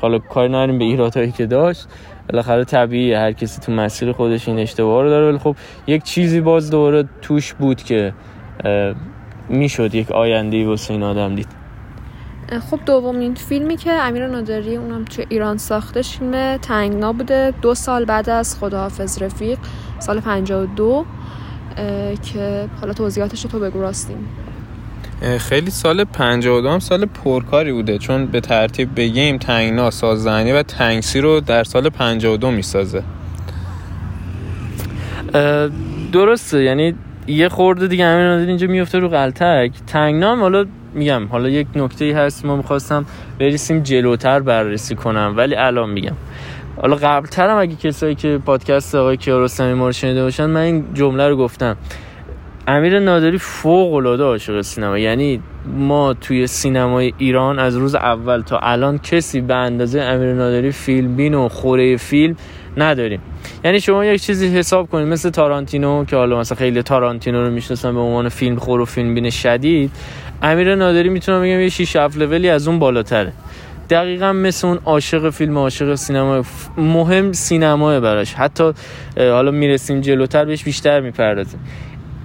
[0.00, 1.86] حالا کار نداریم به ایرادهایی که داشت.
[2.30, 5.28] بالاخره طبیعیه هر کسی تو مسیر خودش این اشتباه رو داره.
[5.28, 8.12] ولی خب یک چیزی باز دوباره توش بود که
[9.48, 11.48] می‌شد یک آینده واسه این آدم دید.
[12.70, 17.54] خب دومین فیلمی که امیر نادری اونم تو ایران ساختش فیلم تنگنا بوده.
[17.62, 19.58] دو سال بعد از خداحافظ رفیق
[19.98, 21.04] سال 52
[22.32, 24.28] که حالا توضیحاتش تو بگو راستیم
[25.38, 27.98] خیلی سال 52 هم سال پرکاری بوده.
[27.98, 33.02] چون به ترتیب بگیم تنگنا سازدهنی و تنگسی رو در سال 52 می‌سازه.
[36.12, 36.62] درسته.
[36.62, 36.94] یعنی
[37.26, 39.70] یه خورده دیگه همین اینجا میفته رو قلتک.
[39.86, 42.44] تنگنا حالا میگم حالا یک نکته هست.
[42.44, 43.06] ما می‌خواستم
[43.38, 46.16] بریسیم جلوتر بررسی کنم ولی الان میگم.
[46.80, 50.84] حالا قبلتر هم اگه کسایی که پادکست آقای کیارستمی ما رو شنیده باشن من این
[50.94, 51.76] جمله رو گفتم.
[52.66, 54.98] امیر نادری فوق العاده عاشق سینما.
[54.98, 55.40] یعنی
[55.76, 61.16] ما توی سینمای ایران از روز اول تا الان کسی به اندازه امیر نادری فیلم
[61.16, 62.36] بین و خوره فیلم
[62.76, 63.20] نداریم.
[63.64, 67.94] یعنی شما یک چیزی حساب کنید مثل تارانتینو که حالا مثلا خیلی تارانتینو رو می‌شناسن
[67.94, 69.90] به عنوان فیلم خور و فیلم بین شدید
[70.42, 73.32] امیر نادری می‌تونم بگم یه 6 7 لولی از اون بالاتره.
[73.90, 76.42] دقیقا مثل اون عاشق فیلم عاشق سینما
[76.76, 78.34] مهم سینماه براش.
[78.34, 78.72] حتی
[79.18, 81.60] حالا می‌رسیم جلوتر بهش بیشتر می‌پردازیم.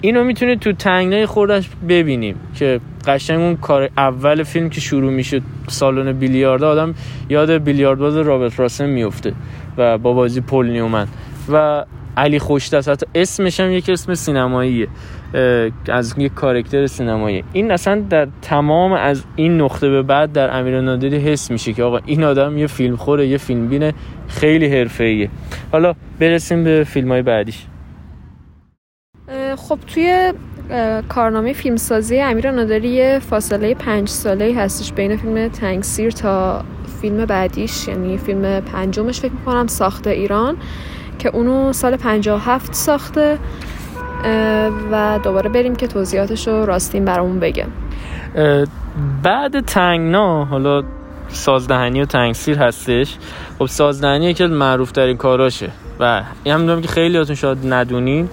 [0.01, 5.41] اینو می‌تونه تو تنگنای خوردش ببینیم که قشنگ اون کار اول فیلم که شروع میشه
[5.67, 6.95] سالن بیلیارد آدم
[7.29, 9.33] یاد بیلیارد باز رابرت راسن میفته
[9.77, 11.07] و با بازی پل نیومن
[11.51, 11.85] و
[12.17, 14.87] علی خوشدست حتی اسمش هم یک اسم سینماییه
[15.89, 20.81] از یک کارکتر سینمایی این اصلا در تمام از این نقطه به بعد در امیر
[20.81, 23.93] نادری حس میشه که آقا این آدم یه فیلم خوره یه فیلم بینه
[24.27, 25.29] خیلی حرفه‌ایه.
[25.71, 27.65] حالا برسیم به فیلم های بعدیش.
[29.55, 30.33] خب توی
[31.09, 36.63] کارنامه فیلمسازی امیر نادری فاصله پنج ساله هستش بین فیلم تنگسیر تا
[37.01, 40.57] فیلم بعدیش یعنی فیلم پنجمش فکر می‌کنم ساخته ایران
[41.19, 43.37] که اونو سال 57 ساخته
[44.91, 47.65] و دوباره بریم که توضیحاتش رو راستین برامون بگه.
[49.23, 50.83] بعد تنگنا حالا
[51.27, 53.17] سازدهنی و تنگسیر هستش
[53.59, 55.69] خب سازدهنی از معروف ترین کاراشه.
[55.99, 58.29] و این هم که خیلی هاتون شاید ندونین.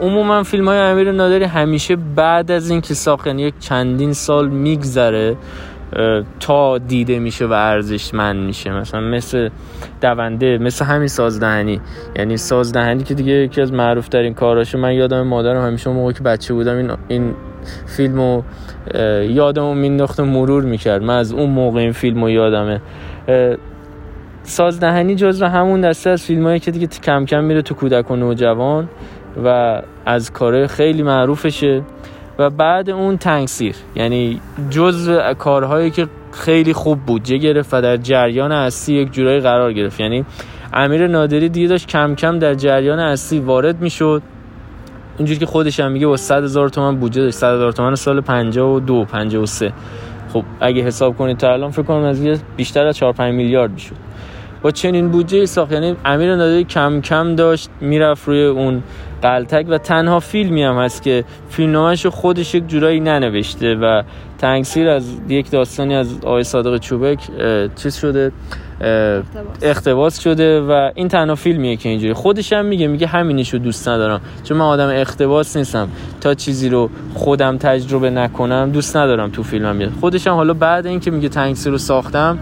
[0.00, 5.36] عموما فیلم های امیر نادری همیشه بعد از اینکه ساخت یعنی یک چندین سال میگذره
[6.40, 8.72] تا دیده میشه و ارزشمند میشه.
[8.72, 9.48] مثلا مثل
[10.00, 11.80] دونده مثل همین سازدهنی.
[12.16, 16.22] یعنی سازدهنی که دیگه یکی از معروف ترین کاراشه من یادم مادرم همیشه موقعی که
[16.22, 17.34] بچه بودم این این
[17.86, 18.42] فیلمو
[19.28, 21.02] یادمو مینداخت مرور می‌کرد.
[21.02, 22.80] من از اون موقع این فیلمو یادمه.
[24.44, 28.88] سازدهنی جزو همون دسته از فیلمایی که دیگه کم کم میره تو کودک و نوجوان
[29.44, 31.82] و از کارهای خیلی معروفشه.
[32.38, 33.76] و بعد اون تنگسیر.
[33.94, 39.72] یعنی جز کارهایی که خیلی خوب بودجه گرفت و در جریان اصلی یک جورایی قرار
[39.72, 40.00] گرفت.
[40.00, 40.24] یعنی
[40.72, 44.22] امیر نادری دیگه داشت کم کم در جریان اصلی وارد می‌شد.
[45.18, 47.36] اونجوری که خودش هم میگه با 100 هزار تومن بودجه داشت.
[47.36, 49.72] 100 هزار تومن سال 52 53
[50.32, 52.26] خب اگه حساب کنید تا الان فکر کنم از
[52.56, 53.96] بیشتر از 4 5 میلیارد می‌شد.
[54.64, 55.72] با چنین بودجه ساخت.
[55.72, 58.82] یعنی امیر نادری کم کم داشت می‌رفت روی اون
[59.22, 64.02] قلتک و تنها فیلمی هم هست که فیلمنامه‌ش خودش یک جورایی ننوشته و
[64.38, 67.18] تنگسیر از یک داستانی از آقای صادق چوبک
[67.76, 68.32] چیز شده
[69.62, 72.12] اختباس شده و این تنها فیلمیه که اینجوری.
[72.12, 74.20] خودش هم میگه میگه همینشو دوست ندارم.
[74.44, 75.88] چون من آدم اختباس نیستم.
[76.20, 79.92] تا چیزی رو خودم تجربه نکنم دوست ندارم تو فیلمم بیاد.
[80.00, 82.38] خودش هم حالا بعد اینکه میگه تنگسیر رو ساختم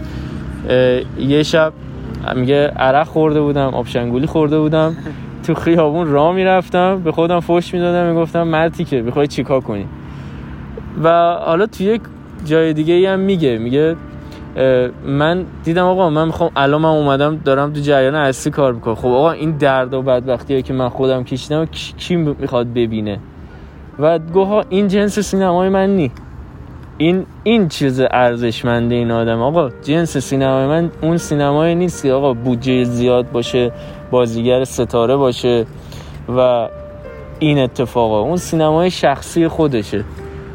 [1.19, 1.73] یه شب
[2.35, 4.95] میگه عرق خورده بودم آبشنگولی خورده بودم.
[5.43, 9.85] تو خیابون راه می‌رفتم به خودم فوش می‌دادم می‌گفتم مرتی که بخوای چیکار کنی؟
[11.03, 12.01] و حالا تو یک
[12.45, 13.95] جای دیگه هم میگه میگه
[15.05, 18.95] من دیدم آقا من می‌خوام الان من اومدم دارم تو جریان اصلی کار می‌کنم.
[18.95, 21.65] خب آقا این درد و بدبختی که من خودم کشیدم
[21.97, 23.19] کی می‌خواد ببینه؟
[23.99, 26.11] و گوها این جنس سینمای من نی.
[26.97, 29.41] این این چیز ارزشمنده این آدم.
[29.41, 33.71] آقا جنس سینمای من اون سینمای نیست که آقا بودجه زیاد باشه
[34.11, 35.65] بازیگر ستاره باشه
[36.37, 36.67] و
[37.39, 38.21] این اتفاقا.
[38.21, 40.03] اون سینمای شخصی خودشه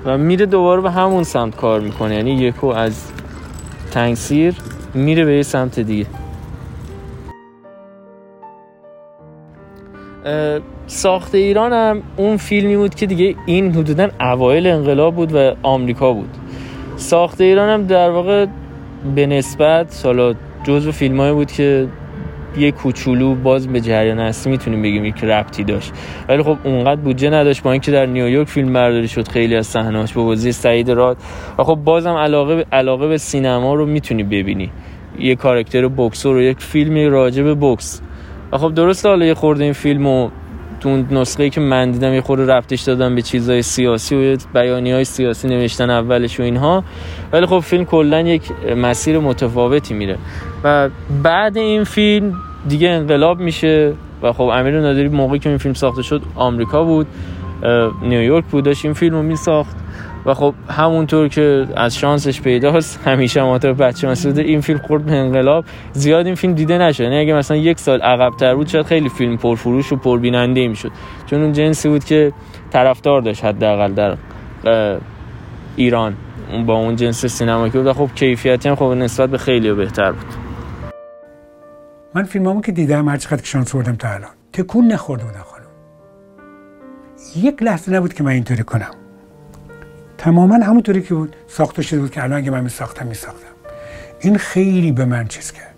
[0.05, 2.14] و میره دوباره به همون سمت کار می‌کنه.
[2.14, 3.12] یعنی یکو از
[3.91, 4.55] تنگسیر
[4.95, 6.07] میره به یه سمت دیگه.
[10.91, 16.12] ساخت ایران هم اون فیلمی بود که دیگه این حدودا اوایل انقلاب بود و آمریکا
[16.12, 16.30] بود.
[16.97, 18.47] ساخت ایران هم در واقع
[19.14, 20.34] به نسبت سالا
[20.64, 21.86] جزو فیلم بود که
[22.59, 25.93] یه کوچولو باز به جریان اصلی می‌تونیم بگیم یک ربطی داشت.
[26.28, 30.12] ولی خب اونقدر بودجه نداشت با اینکه در نیویورک فیلم برداری شد خیلی از صحنه‌هاش
[30.12, 31.16] با بازی سعید راد.
[31.59, 34.70] و خب بازم علاقه علاقه به سینما رو می‌تونی ببینی.
[35.18, 38.01] یه کاراکتر بوکسور و یک فیلمی راجع به بوکس
[38.53, 40.28] و خب درست حالا یه خورده این فیلمو
[40.81, 44.93] تو اون نسخه که من دیدم یه خورده رفتش دادم به چیزهای سیاسی و بیانی
[44.93, 46.85] های سیاسی نوشتن اولش و اینها.
[47.33, 48.43] ولی خب فیلم کلا یک
[48.76, 50.18] مسیر متفاوتی میره.
[50.64, 50.89] و
[51.22, 52.35] بعد این فیلم
[52.68, 57.07] دیگه انقلاب میشه و خب امیر نادری موقعی که این فیلم ساخته شد آمریکا بود
[58.03, 59.76] نیویورک بود داشت این فیلم رو میساخت.
[60.26, 65.16] و خب همونطور که از شانسش پیداست همیشه ماطر بچه مسعود این فیلم خورد به
[65.16, 65.64] انقلاب.
[65.92, 67.02] زیاد این فیلم دیده نشد.
[67.02, 70.90] یعنی اگه مثلا یک سال عقب تر بود شاید خیلی فیلم پرفروش و پربیننده می‌شد.
[71.26, 72.32] چون اون جنسی بود که
[72.70, 74.16] طرفدار داشت حداقل در
[75.76, 76.16] ایران.
[76.66, 77.92] با اون جنس سینما که بود.
[77.92, 80.26] خب کیفیتی هم خب نسبت به خیلی بهتر بود.
[82.14, 85.64] من فیلمامو که دیدم هر چقدر که شانس بردم تا الان تکون نخورده بودن خانم.
[87.36, 88.90] یک لحظه نبود که من اینطوری کنم.
[90.18, 93.48] تماما همونطوری که بود ساخته شده بود که الان اگه من می ساختم می ساختم
[94.20, 95.74] این خیلی به من چیز کرد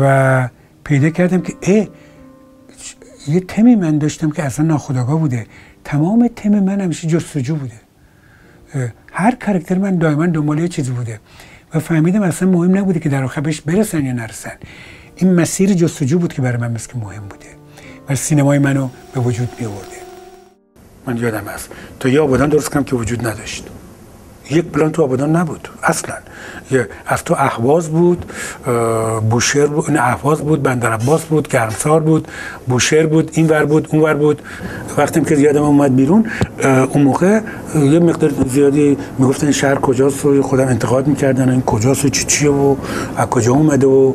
[0.00, 0.48] و
[0.84, 1.88] پیدا کردم که اه
[3.28, 5.46] یه تمی من داشتم که اصلا ناخداگاه بوده.
[5.84, 7.80] تمام تم من همیشه جستجو بوده.
[9.12, 11.20] هر کرکتر من دائما دنبال یه چیزی بوده
[11.74, 14.52] و فهمیدم اصلا مهم نبوده که در آخر برسن یا نرسن.
[15.16, 17.46] این مسیر جستجو بود که برای من مثل مهم بوده
[18.08, 19.66] و سینمای منو به وجود می
[21.06, 21.68] من یادم هست
[22.00, 23.64] تا یه آبادان درست کنم که وجود نداشت.
[24.50, 25.68] یک پلان تو آبادان نبود.
[25.82, 26.14] اصلا.
[27.06, 28.32] از تو احواز بود
[29.30, 32.28] بوشهر بود این احواز بود بندر عباس بود گرمسار بود
[32.66, 34.42] بوشهر بود این ور بود اون ور بود.
[34.98, 36.26] وقتی که یادم اومد بیرون
[36.92, 37.40] اون موقع
[37.74, 41.48] یه مقدار زیادی می‌گفتن شهر کجاست و خودم انتقاد می‌کردن.
[41.50, 42.76] این کجاست و چی چیه و
[43.16, 44.12] از کجا اومده و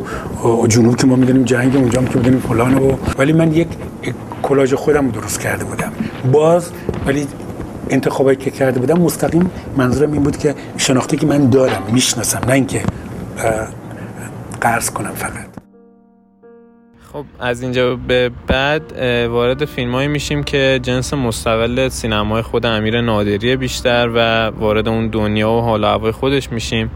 [0.67, 3.67] جنوب که ما می‌دونیم جنگ اونجا که می‌دونیم فلانه و ولی من یک
[4.49, 5.91] کلاژ خودم رو درست کرده بودم.
[6.31, 6.71] باز
[7.05, 7.27] ولی
[7.89, 12.53] انتخابایی که کرده بودم مستقیم منظورم این بود که شناختی که من دارم می‌شناسم نه
[12.53, 12.81] اینکه
[14.61, 15.49] قرض کنم فقط.
[17.13, 23.55] خب از اینجا به بعد وارد فیلمایی میشیم که جنس مستقل سینمای خود امیر نادری
[23.55, 26.91] بیشتر و وارد اون دنیا و حال هوای خودش میشیم.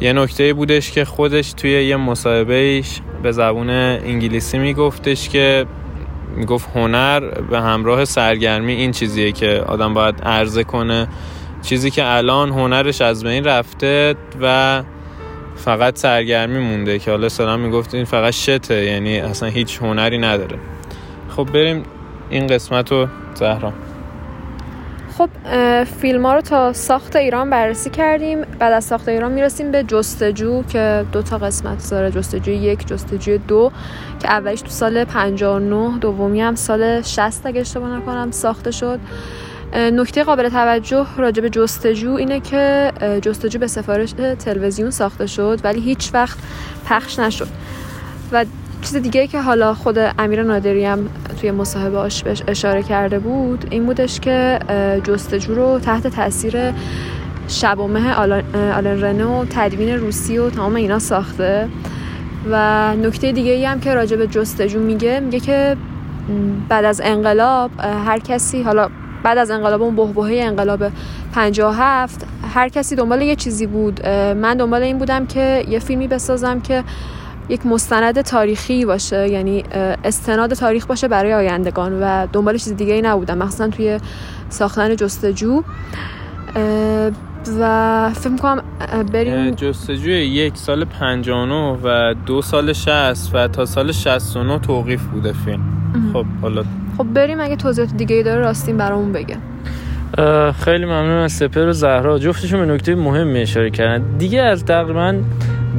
[0.00, 5.66] یه نکته بودش که خودش توی یه مصاحبهش به زبون انگلیسی میگفتش که
[6.36, 7.20] می‌گفت هنر
[7.50, 11.08] به همراه سرگرمی این چیزیه که آدم باید عرضه کنه.
[11.62, 14.82] چیزی که الان هنرش از بین رفته و
[15.56, 20.58] فقط سرگرمی مونده که حالا سلام می‌گفت این فقط شته یعنی اصلا هیچ هنری نداره.
[21.36, 21.82] خب بریم
[22.30, 23.72] این قسمت رو زهرا.
[25.18, 25.28] خب
[25.84, 28.42] فیلم ها رو تا ساخت ایران بررسی کردیم.
[28.58, 32.10] بعد از ساخت ایران می‌رسیم به جستجو که دو تا قسمت داره.
[32.10, 33.72] جستجو یک جستجو دو
[34.20, 39.00] که اولیش تو سال 59 دومی هم سال 60 اگه اشتباه نکنم ساخته شد.
[39.74, 42.92] نکته قابل توجه راجع به جستجو اینه که
[43.22, 46.38] جستجو به سفارش تلویزیون ساخته شد ولی هیچ وقت
[46.86, 47.48] پخش نشد.
[48.32, 48.44] و
[48.82, 53.86] چیز دیگه که حالا خود امیر نادری هم توی مصاحبهاش بهش اشاره کرده بود این
[53.86, 54.58] بودش که
[55.04, 56.72] جستجو رو تحت تاثیر
[57.48, 61.68] شب و مه آلن رنه و تدوین روسی و تمام اینا ساخته.
[62.50, 65.76] و نکته دیگه ای هم که راجع به جستجو میگه میگه که
[66.68, 68.88] بعد از انقلاب هر کسی حالا
[69.22, 70.82] بعد از انقلاب اون بهبهه انقلاب
[71.34, 74.06] 57 هر کسی دنبال یه چیزی بود.
[74.08, 76.84] من دنبال این بودم که یه فیلمی بسازم که
[77.48, 79.64] یک مستند تاریخی باشه یعنی
[80.04, 83.98] استناد تاریخ باشه برای آیندگان و دنبال چیز دیگه ای نبودم مخصوصا توی
[84.48, 85.62] ساختن جستجو.
[87.60, 88.62] و فکر کنم
[89.12, 89.50] بریم.
[89.50, 95.62] جستجوی یک سال 59 و دو سال 60 و تا سال 69 توقیف بوده فیلم.
[96.12, 96.64] خب حالا
[96.98, 99.36] خب بریم اگه توضیحات دیگه ای داره راستین برامون بگه.
[100.52, 102.18] خیلی ممنون از سپر و زهرا.
[102.18, 104.16] جفتشون به نکته مهم اشاره کردن.
[104.18, 105.14] دیگه از تقریبا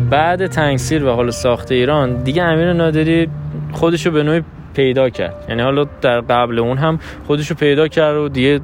[0.09, 3.29] بعد تنگسیر و حالا ساخت ایران دیگه امیر نادری
[3.71, 4.43] خودشو به نوعی
[4.73, 5.45] پیدا کرد.
[5.49, 8.59] یعنی حالا در قبل اون هم خودشو پیدا کرد و دیگه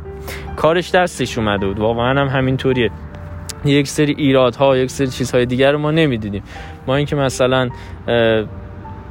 [0.55, 1.79] کارش دستش اومده بود.
[1.79, 2.89] واقعا هم همینطوریه.
[3.65, 6.43] یک سری ایرادها یک سری چیزهای دیگر رو ما نمی‌دیدیم.
[6.87, 7.69] ما اینکه مثلا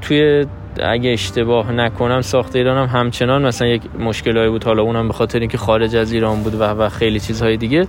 [0.01, 0.47] توی
[0.83, 4.65] اگه اشتباه نکنم ساخت ایران هم همچنان مثلا یک مشکلایی بود.
[4.65, 7.87] حالا اونم به خاطر اینکه خارج از ایران بود و, و خیلی چیزهای دیگه.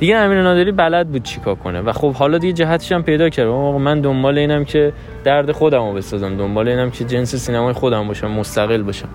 [0.00, 1.80] دیگه امیر نادری بلد بود چیکار کنه.
[1.80, 3.48] و خب حالا دیگه جهتش هم پیدا کرد.
[3.78, 4.92] من دنبال اینم که
[5.24, 6.36] درد خودمو بسازم.
[6.36, 9.08] دنبال اینم که جنس سینمای خودم باشم مستقل باشم.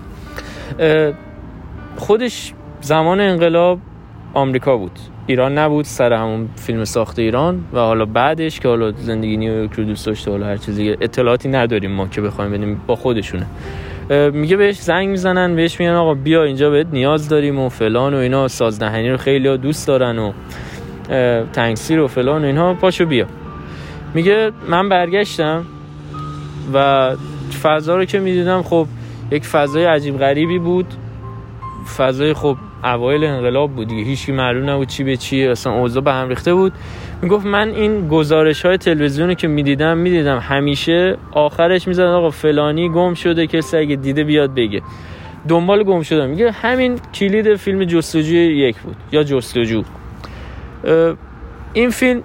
[1.96, 3.78] خودش زمان انقلاب
[4.34, 4.98] آمریکا بود.
[5.30, 9.84] ایران نبود سر همون فیلم ساخت ایران و حالا بعدش که حالا زندگی نیویورک رو
[9.84, 13.46] دوست داشته حالا هر چیزی اطلاعاتی نداریم ما که بخوایم بدیم با خودشونه.
[14.32, 18.16] میگه بهش زنگ می‌زنن بهش میگن آقا بیا اینجا بهت نیاز داریم و فلان و
[18.16, 20.32] اینا سازدهنی رو خیلی ها دوست دارن و
[21.52, 23.26] تنگسیر و فلان و اینها پاشو بیا.
[24.14, 25.64] میگه من برگشتم
[26.74, 27.10] و
[27.62, 28.86] فضا رو که می‌دیدم خب
[29.30, 30.86] یک فضای عجیب غریبی بود.
[31.96, 34.02] فضای خب اوایل انقلاب بود دیگه.
[34.02, 36.72] هیچی معلوم نبود چی به چی اصلا اوضاع به هم ریخته بود.
[37.22, 43.14] می‌گفت من این گزارش های تلویزیونی که می‌دیدم می‌دیدم همیشه آخرش می‌زدن آقا فلانی گم
[43.14, 44.82] شده کسی اگه دیده بیاد بگه.
[45.48, 49.82] دنبال گم شده میگه همین کلید فیلم جستجوی یک بود یا جستجو.
[51.72, 52.22] این فیلم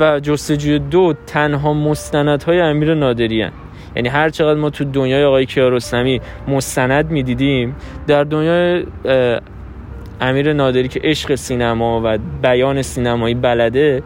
[0.00, 3.52] و جستجوی دو تنها مستندهای امیر نادری هن.
[3.96, 7.76] یعنی هر چقدر ما تو دنیای آقای کیارستمی مستند می‌دیدیم
[8.06, 8.84] در دنیای
[10.22, 14.02] امیر نادری که عشق سینما و بیان سینمایی بلده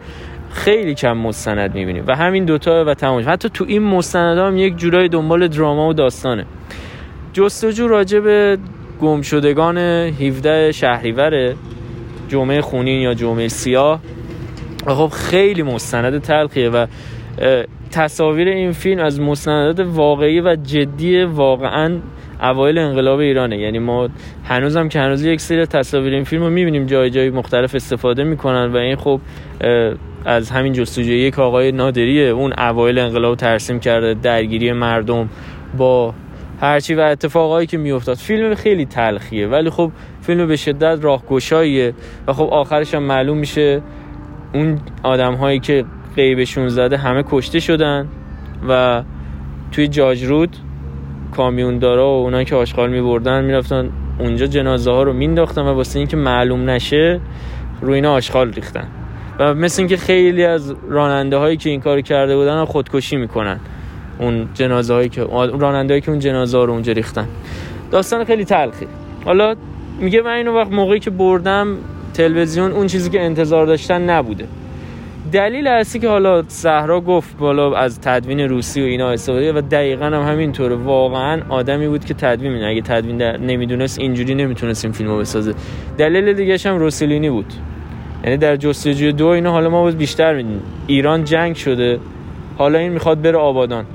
[0.51, 2.03] خیلی کم مستند می‌بینیم.
[2.07, 5.93] و همین دوتا و تمام حتی تو این مستند هم یک جورای دنبال دراما و
[5.93, 6.45] داستانه.
[7.33, 8.57] جستجو راجع به
[9.01, 11.53] گمشدگان 17 شهریور
[12.29, 13.99] جمعه خونین یا جمعه سیاه.
[14.87, 16.85] خب خیلی مستند تلخیه و
[17.91, 21.99] تصاویر این فیلم از مستندات واقعی و جدی واقعا
[22.41, 23.57] اوایل انقلاب ایرانه.
[23.57, 24.09] یعنی ما
[24.43, 28.65] هنوزم که هنوز یک سری تصاویر این فیلم رو می‌بینیم جای جای مختلف استفاده می‌کنن
[28.73, 29.21] و این خب
[30.25, 32.29] از همین جستجوی یک آقای نادریه.
[32.29, 35.29] اون اوایل انقلاب ترسیم کرده درگیری مردم
[35.77, 36.13] با
[36.61, 38.17] هرچی و اتفاقایی که میافتاد.
[38.17, 41.93] فیلم خیلی تلخیه ولی خب فیلم به شدت راهگشاییه
[42.27, 43.81] و خب آخرش هم معلوم میشه
[44.53, 45.85] اون آدم هایی که
[46.15, 48.07] قیبشون زده همه کشته شدن
[48.69, 49.03] و
[49.71, 50.55] توی جاجرود
[51.35, 56.17] کامیوندارا و اونایی که آشغال میبردن می‌رفتن اونجا جنازه ها رو مینداختن و واسه اینکه
[56.17, 57.19] معلوم نشه
[57.81, 58.87] روی اینا آشغال ریختن.
[59.39, 63.59] و مثل اینکه خیلی از راننده هایی که این کار کرده بودن خودکشی می‌کنن.
[64.19, 65.21] اون جنازه هایی که
[65.59, 67.27] راننده هایی که اون جنازه ها رو اونجا ریختن.
[67.91, 68.87] داستان خیلی تلخی.
[69.25, 69.55] حالا
[69.99, 71.67] میگه من اینو وقت موقعی که بردم
[72.13, 74.45] تلویزیون اون چیزی که انتظار داشتن نبوده.
[75.31, 80.05] دلیل اصلی که حالا صحرا گفت بالا از تدوین روسی و اینا استفاده و دقیقا
[80.05, 80.75] هم همینطوره.
[80.75, 85.53] واقعا آدمی بود که تدوین میده اگه تدوین نمی‌دونست اینجوری نمی‌تونست این فیلمو بسازه.
[85.97, 87.53] دلیل دیگه هم روسلینی بود.
[88.23, 91.99] یعنی در جستجوی دو اینا حالا ما باز بیشتر میدیم ایران جنگ شده.
[92.57, 93.85] حالا این می‌خواد بره آبادان.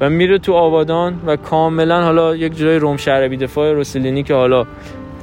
[0.00, 4.66] و میره تو آبادان و کاملا حالا یک جورای روم شهربی دفاع روسلینی که حالا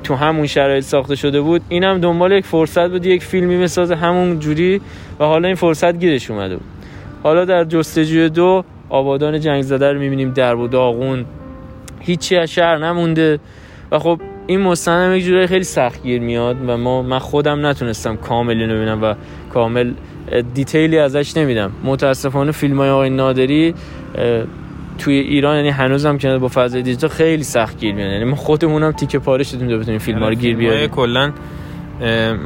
[0.04, 4.40] تو همون شرایط ساخته شده بود اینم دنبال یک فرصت بود یک فیلمی بسازه همون
[4.40, 4.82] جوری
[5.20, 6.66] و حالا این فرصت گیرش اومده بود.
[7.24, 11.26] حالا در جستجوی دو آبادان جنگ زده رو می‌بینیم درب و داغون.
[12.00, 13.40] هیچی از شهر نمونده
[13.92, 18.68] و خب این مستند یک جورایی خیلی سختگیر میاد و ما من خودم نتونستم کامل
[18.68, 19.14] ببینم و
[19.54, 19.92] کامل
[20.54, 21.72] دیتیلی ازش نمیدم.
[21.84, 23.74] متاسفانه فیلم های آقای نادری
[24.98, 28.12] توی ایران یعنی هنوزم که با فضای دیجیتال خیلی سخت گیر میاد.
[28.12, 30.90] یعنی ما خودمونم تیکه پاره شدیم تا بتونیم فیلم ها رو گیر بیاریم.
[30.90, 31.32] کلا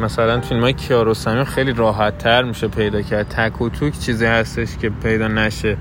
[0.01, 3.27] مثلا فیلم های کیارستمی خیلی راحت تر میشه پیدا کرد.
[3.29, 5.77] تک و توک چیزی هستش که پیدا نشه.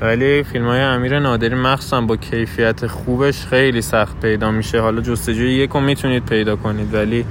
[0.00, 4.80] ولی فیلم های امیر نادری مخصوصا با کیفیت خوبش خیلی سخت پیدا میشه.
[4.80, 7.24] حالا جستجوی یک می‌تونید پیدا کنید ولی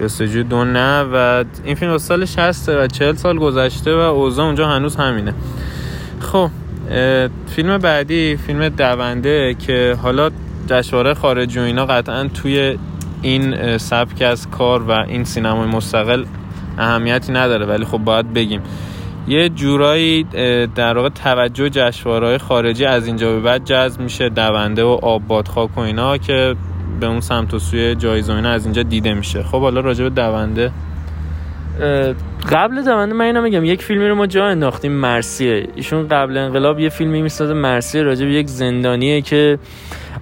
[0.00, 1.02] جستجوی دو نه.
[1.02, 5.34] و این فیلم سالش هسته و چهل سال گذشته و اوضاع اونجا هنوز همینه.
[6.20, 6.50] خب
[7.46, 10.30] فیلم بعدی فیلم دونده که حالا
[10.66, 12.78] جشنواره خارج و اینا قطعا توی
[13.22, 16.24] این سبک از کار و این سینمای مستقل
[16.78, 18.60] اهمیتی نداره ولی خب باید بگیم.
[19.28, 20.22] یه جورایی
[20.74, 25.78] در واقع توجه جشنواره‌های خارجی از اینجا به بعد جذب میشه دونده و آب خاک
[25.78, 26.56] و اینا که
[27.00, 29.42] به اون سمت و سوی جایزه از اینجا دیده میشه.
[29.42, 30.72] خب حالا راجع به دونده
[32.52, 35.68] قبل دونده من اینو میگم یک فیلمی رو ما جا انداختیم مرسیه.
[35.74, 39.58] ایشون قبل انقلاب یه فیلمی می‌سازه مرسیه راجع به یک زندانیه که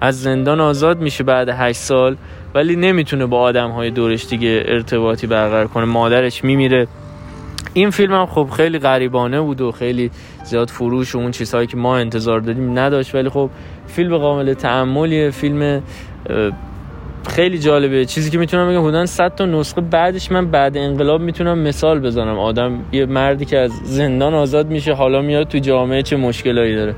[0.01, 2.15] از زندان آزاد میشه بعد 8 سال
[2.55, 6.87] ولی نمی‌تونه با آدم های دورش دیگه ارتباطی برقرار کنه مادرش میمیره.
[7.73, 10.11] این فیلم هم خب خیلی غریبانه بود و خیلی
[10.43, 13.49] زیاد فروش و اون چیزهایی که ما انتظار دادیم نداشت ولی خب
[13.87, 15.81] فیلم قابل تعملیه فیلم
[17.27, 18.05] خیلی جالبه.
[18.05, 22.39] چیزی که می‌تونم بگم حدودا 100 تا نسخه بعدش من بعد انقلاب می‌تونم مثال بزنم.
[22.39, 26.95] آدم یه مردی که از زندان آزاد میشه حالا میاد تو جامعه چه مشکلایی داره.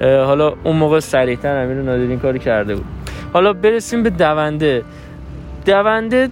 [0.00, 2.84] حالا اون موقع سریعتر امیر نادری این کاری کرده بود.
[3.32, 4.82] حالا برسیم به دونده.
[5.66, 6.28] دونده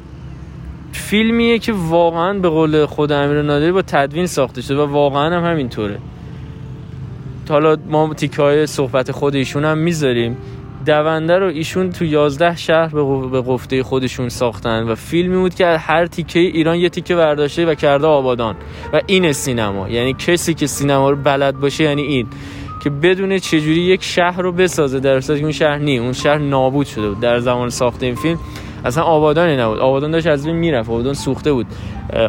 [0.93, 5.51] فیلمیه که واقعا به قول خود امیر نادری با تدوین ساخته شده و واقعا هم
[5.51, 5.99] همینطوره.
[7.49, 10.37] حالا ما تیکه های صحبت خود ایشون هم می‌ذاریم.
[10.87, 12.89] دونده رو ایشون تو 11 شهر
[13.29, 17.75] به قفته خودشون ساختن و فیلمی بود که هر تیکه ایران یه تیکه برداشته و
[17.75, 18.57] کرده آبادان
[18.93, 19.89] و این سینما.
[19.89, 22.27] یعنی کسی که سینما رو بلد باشه یعنی این.
[22.85, 26.87] که بدون چجوری یک شهر رو بسازه در که اون شهر نی اون شهر نابود
[26.87, 27.21] شده بود.
[27.21, 28.39] در زمان ساخت این فیلم
[28.85, 29.79] اصلا آبادانی نبود.
[29.79, 30.91] آبادان داشت از بین می‌رفت.
[30.91, 31.67] آبادان سوخته بود.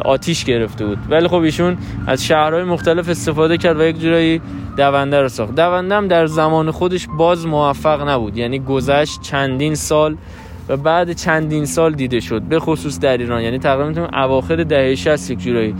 [0.04, 0.98] آتیش گرفته بود.
[1.10, 1.76] ولی خب ایشون
[2.06, 4.40] از شهرهای مختلف استفاده کرد و یک جورایی
[4.76, 5.54] دونده رو ساخت.
[5.54, 8.36] دونده هم در زمان خودش باز موفق نبود.
[8.36, 10.16] یعنی گذشت چندین سال
[10.68, 12.42] و بعد چندین سال دیده شد.
[12.42, 13.42] به خصوص در ایران.
[13.42, 15.74] یعنی تقریبا اواخر دهه 60 یک جورایی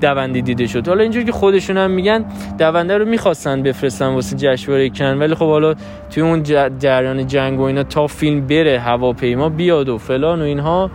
[0.00, 0.88] دوندی دیده شد.
[0.88, 2.24] حالا اینجوری که خودشون هم میگن
[2.58, 5.74] دونده رو می‌خواستن بفرستن واسه جشنواره کن ولی خب حالا
[6.10, 6.42] توی اون
[6.78, 10.90] جریان جنگ و اینا تا فیلم بره هواپیما بیاد و فلان و اینها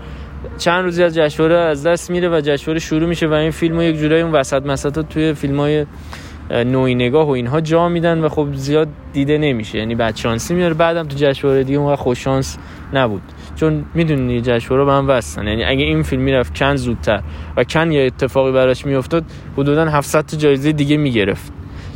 [0.57, 3.95] چند روزی از جشنواره از دست میره و جشنواره شروع میشه و این فیلمو یک
[3.97, 5.85] جورایی اون وسط مسطا توی فیلم های
[6.51, 9.77] نوعی نگاه و اینها جا میدن و خب زیاد دیده نمیشه.
[9.77, 10.73] یعنی بعد شانسی میاره.
[10.73, 12.57] بعدم تو جشنواره دیگه اون خوش شانس
[12.93, 13.21] نبود.
[13.55, 17.21] چون می‌دونی جشنواره به هم وستن یعنی اگه این فیلم می‌رفت کن زودتر
[17.57, 19.23] و کن یه اتفاقی براش میافتاد
[19.57, 21.51] حدودا 700 تا جایزه دیگه می‌گرفت.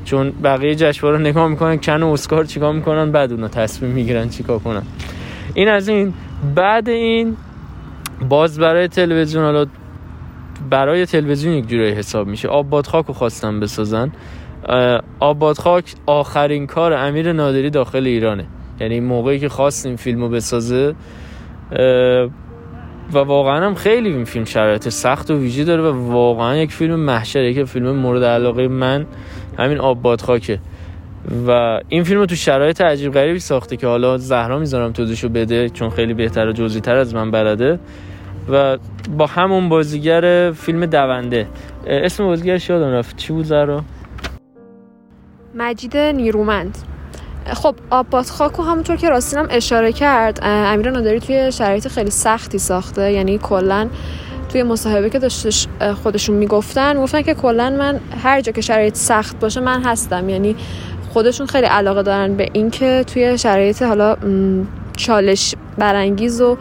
[0.06, 4.60] چون بقیه جشنواره نگاه می‌کنن کن و اسکار چیکار می‌کنن بعد اونا تصمیم می‌گیرن چیکار
[4.60, 4.82] کنن.
[5.54, 6.14] این از این.
[6.56, 7.38] بعد این
[8.30, 9.66] باز برای تلویزیون حالا
[10.70, 12.48] برای تلویزیون یک جوری حساب میشه.
[12.48, 14.12] آب بادخاک رو خواستم بسازن.
[15.20, 18.46] آب بادخاک آخرین کار امیر نادری داخل ایرانه.
[18.80, 20.96] یعنی موقعی که خواستیم فیلمو بسازه
[23.14, 26.96] و واقعا هم خیلی این فیلم شرایط سخت و ویژه داره و واقعا یک فیلم
[26.96, 29.06] محشره که فیلم مورد علاقه من
[29.58, 30.60] همین آب بادخاکه
[31.48, 35.70] و این فیلم رو تو شرایط عجیب غریبی ساخته که حالا زهرا می‌ذارم توضیحشو بده
[35.70, 37.80] چون خیلی بهتر و جزئی تر از من بلده
[38.52, 38.78] و
[39.18, 41.48] با همون بازیگر فیلم دونده.
[41.88, 43.18] اسم بازیگرش یادم رفت.
[43.18, 43.84] چی بود زهرا؟
[45.56, 46.78] مجید نیرومند.
[47.54, 52.60] خب آباد خاک و همونطور که راستینم اشاره کرد امیر نادری توی شرایط خیلی سختی
[52.60, 53.12] ساخته.
[53.12, 53.90] یعنی کلا
[54.50, 55.68] توی مصاحبه که داشتش
[56.04, 60.30] خودشون می‌گفتن می‌گفتن که کلا من هر جا که شرایط سخت باشه من هستم.
[60.30, 60.56] یعنی
[61.14, 64.18] خودشون خیلی علاقه دارن به اینکه توی شرایط حالا
[64.98, 66.58] چالش برانگیز و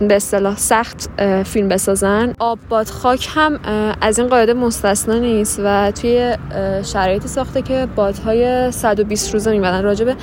[0.00, 1.10] به اصطلاح سخت
[1.44, 2.34] فیلم بسازن.
[2.38, 3.58] آب باد خاک هم
[4.00, 6.36] از این قاعده مستثنا نیست و توی
[6.84, 10.14] شرایطی ساخته که بادهای 120 روزه میمدن راجع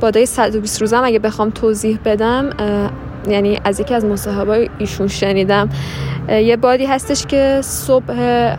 [0.00, 2.50] بادهای 120 روزه هم اگه بخوام توضیح بدم
[3.28, 5.68] یعنی از یکی از مصاحبه ایشون شنیدم
[6.28, 8.12] یه بادی هستش که صبح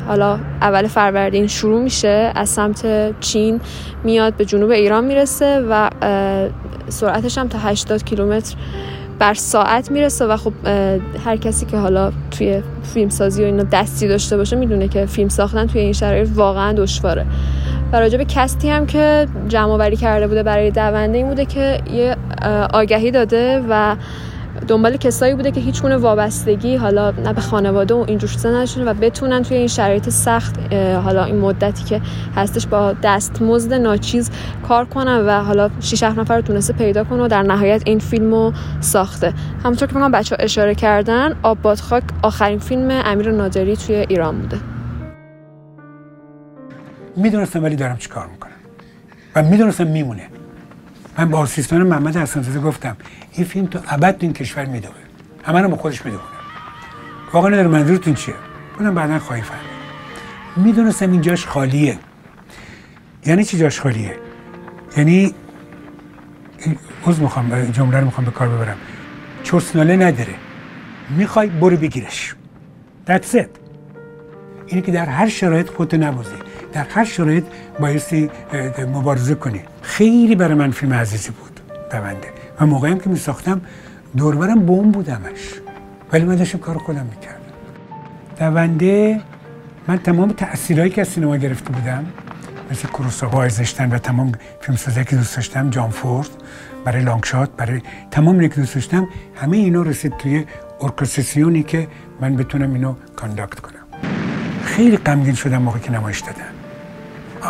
[0.07, 3.61] حالا اول فروردین شروع میشه از سمت چین
[4.03, 5.89] میاد به جنوب ایران می‌رسه و
[6.89, 8.55] سرعتش هم تا 80 کیلومتر
[9.19, 10.53] بر ساعت می‌رسه و خب
[11.25, 12.61] هر کسی که حالا توی
[12.93, 16.73] فیلم سازی و اینا دستی داشته باشه می‌دونه که فیلم ساختن توی این شرایط واقعا
[16.73, 17.25] دشواره.
[17.91, 22.15] و راجع به کستی هم که جمع کرده بوده برای دونده این بوده که یه
[22.73, 23.95] آگهی داده و
[24.67, 28.91] دنبال کسایی بوده که هیچ گونه وابستگی حالا نه به خانواده و اینجور چیزا نشونه
[28.91, 32.01] و بتونن توی این شرایط سخت حالا این مدتی که
[32.35, 34.31] هستش با دستمزد ناچیز
[34.67, 38.51] کار کنن و حالا 6 نفر رو تونسته پیدا کنه و در نهایت این فیلمو
[38.79, 39.33] ساخته.
[39.63, 44.41] همونطور که من بچه ها اشاره کردن آب خاک آخرین فیلم امیر نادری توی ایران
[44.41, 44.57] بوده.
[47.15, 48.51] می‌دونستم ولی دارم چیکار می‌کنم.
[49.35, 50.27] و می‌دونستم میمونه.
[51.17, 52.97] من با آسیستان محمد حسنزاده گفتم
[53.31, 54.91] این فیلم تو ابد این کشور میدوه
[55.43, 56.23] همه رو با خودش می‌دونه.
[57.33, 58.35] واقعا نداره منظورتون چیه؟
[58.77, 59.65] بودم بعدا خواهی فهمید.
[60.55, 61.99] می‌دونستم این جاش خالیه.
[63.25, 64.15] یعنی چی جاش خالیه؟
[64.97, 65.35] یعنی
[67.05, 68.77] عوض می‌خوام جمله رو می‌خوام به کار ببرم.
[69.43, 70.35] چرسناله نداره.
[71.09, 72.35] می‌خوای برو بگیرش.
[73.07, 73.47] That's it.
[74.67, 76.35] اینه که در هر شرایط خودت نبازی.
[76.75, 77.43] در هر شرایط
[77.79, 78.29] بایستی
[78.93, 79.61] مبارزه کنی.
[79.81, 81.59] خیلی برای من فیلم عزیزی بود
[81.91, 82.27] دونده.
[82.59, 83.61] و موقعی هم که می ساختم
[84.17, 85.53] دوربرم بوم بودمش.
[86.11, 87.39] ولی من داشتم کار خودم می‌کردم.
[88.39, 89.21] دونده
[89.87, 92.05] من تمام تأثیرهایی که از سینما گرفته بودم
[92.71, 96.29] مثل کروساوا ازشتن و تمام فیلم که دوست داشتم جان فورد
[96.85, 100.45] برای لانگشات برای تمام که دوست داشتم همه اینا رسید توی
[100.81, 101.87] ارکستراسیونی که
[102.21, 103.85] من بتونم اینو کانداکت کنم.
[104.63, 106.54] خیلی غمگین شدم موقعی که نمایش دادم.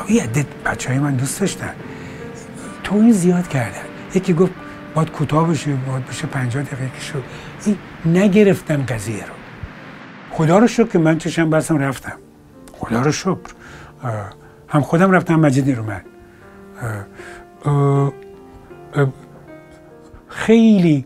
[0.10, 1.74] یه عده بچه های من دوست داشتن.
[2.84, 3.86] تو این زیاد کردن.
[4.16, 4.52] یکی گفت
[4.96, 7.24] باید کوتاه بشه باید بشه 50 دقیقه شد
[7.66, 9.34] این نگرفتن قضیه رو.
[10.32, 12.18] خدا رو شکر که من چشم بستم رفتم.
[12.72, 13.54] خدا رو شکر.
[14.70, 16.02] هم خودم رفتم مجید نیرومن
[20.28, 21.06] خیلی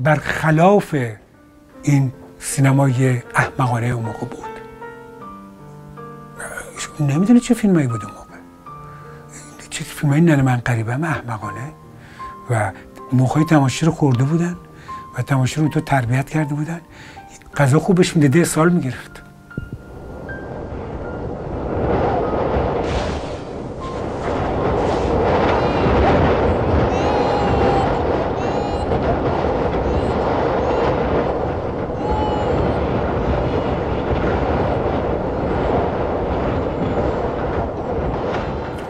[0.00, 0.94] برخلاف
[1.82, 4.49] این سینمای احمقانه اون موقع بود.
[7.00, 8.36] نمی‌دونه چه فیلمایی بود اون موقع.
[9.70, 11.72] چه فیلمایی ننه من قریبه هم احمقانه.
[12.50, 12.72] و
[13.12, 14.56] موقعی تماشی رو خورده بودن
[15.18, 16.80] و تماشی رو تو تربیت کرده بودن.
[17.56, 19.19] غذا خوبش میده ده سال می‌گرفت.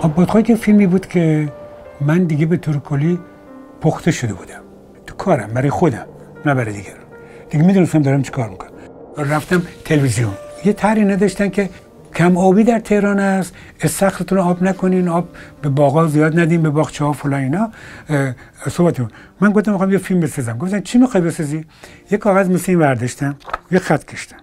[0.02, 1.52] آبادخواهی که فیلمی بود که
[2.00, 3.18] من دیگه به طور کلی
[3.80, 4.60] پخته شده بودم.
[5.06, 6.06] تو کارم برای خودم
[6.46, 7.00] نه برای دیگران.
[7.50, 8.70] دیگه می‌دونستم دارم چی کار می‌کنم.
[9.16, 10.32] رفتم تلویزیون.
[10.64, 11.70] یه طرحی نداشتن که
[12.14, 15.28] کم آبی در تهران است استخرتون رو آب نکنین آب
[15.62, 17.70] به باغا زیاد ندین به باغچه ها فلان اینا.
[18.70, 19.00] صحبت
[19.40, 20.58] من گفتم می‌خوام یه فیلم بسازم.
[20.58, 21.64] گفتن چی می‌خوای بسازی؟
[22.10, 23.36] یه کاغذ مثل این برداشتم
[23.70, 24.36] یه خط کشتم.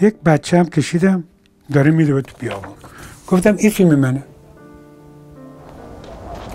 [0.00, 1.24] یک بچه هم کشیدم
[1.72, 2.72] داره میره تو بیابون
[3.32, 4.22] گفتم این فیلم منه.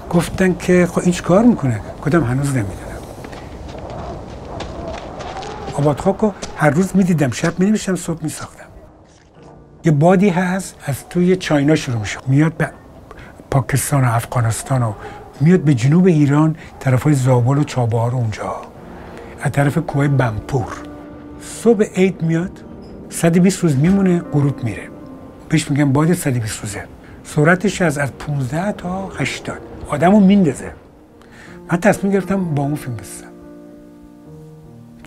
[0.10, 2.98] گفتن که خب این کار می‌کنه؟ گفتم هنوز نمی‌دونم.
[5.74, 8.66] آبادخاک هر روز می‌دیدم شب می صبح میساختم.
[9.84, 12.20] یه بادی هست از توی چاینا شروع میشه.
[12.28, 12.70] میاد به
[13.52, 14.94] پاکستان و افغانستان و
[15.42, 18.56] میاد به جنوب ایران طرف های زابل و چابهار اونجا.
[19.42, 20.74] از طرف کوه بمپور.
[21.42, 22.52] صبح عید میاد
[23.10, 24.97] 120 روز میمونه غروب میره.
[25.50, 26.84] بهش میگن باد 120 روزه
[27.24, 30.72] سرعتش از از 15 تا 80 آدمو میندازه.
[31.72, 33.32] من تصمیم گرفتم با اون فیلم بسازم.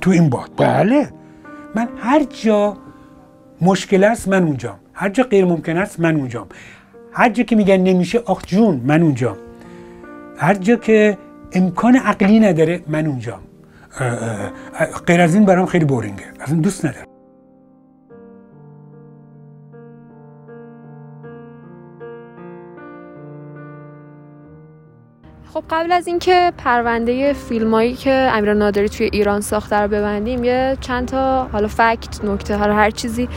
[0.00, 0.50] تو این باد.
[0.56, 1.10] بله.
[1.74, 2.76] من هر جا
[3.60, 4.76] مشکل است من اونجام.
[4.92, 6.46] هر جا غیر ممکن است من اونجام.
[7.12, 9.36] هر جا که میگن نمیشه آخ جون من اونجام.
[10.36, 11.18] هر جا که
[11.52, 13.40] امکان عقلی نداره من اونجام.
[15.06, 16.24] غیر از این برام خیلی بورینگه.
[16.40, 17.09] از این دوست ندارم.
[25.60, 30.76] خب قبل از اینکه پرونده فیلمایی که امیر نادری توی ایران ساخته رو ببندیم یه
[30.80, 33.28] چند تا حالا فکت نکته حالا هر چیزی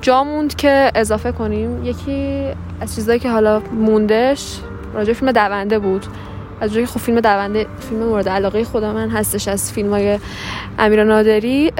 [0.00, 1.84] جا موند که اضافه کنیم.
[1.84, 2.46] یکی
[2.80, 4.60] از چیزایی که حالا موندش
[4.94, 6.06] راجع فیلم دونده بود.
[6.60, 10.18] از جایی خب فیلم دونده فیلم مورد علاقه خدا من هستش از فیلم های
[10.78, 11.72] امیر نادری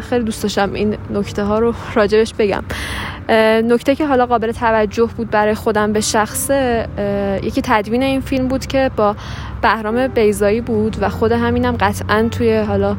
[0.00, 2.62] خیلی دوست داشتم این نکته ها رو راجبش بگم.
[3.64, 6.88] نکته که حالا قابل توجه بود برای خودم به شخصه
[7.42, 9.16] یکی تدوین این فیلم بود که با
[9.62, 12.96] بهرام بیزایی بود و خود همینم قطعا توی حالا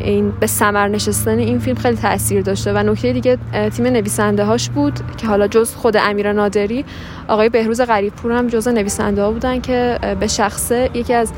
[0.00, 2.72] این به سمر نشستن این فیلم خیلی تاثیر داشته.
[2.72, 3.38] و نکته دیگه
[3.76, 6.84] تیم نویسنده هاش بود که حالا جز خود امیر نادری
[7.28, 11.32] آقای بهروز غریبپور هم جز نویسنده ها بودن که به شخصه یکی از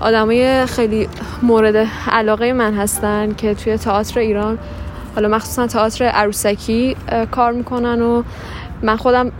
[0.00, 1.08] آدمای خیلی
[1.42, 4.58] مورد علاقه من هستن که توی تئاتر ایران
[5.14, 6.96] حالا مخصوصا تئاتر عروسکی
[7.30, 8.22] کار می‌کنن و
[8.82, 9.32] من خودم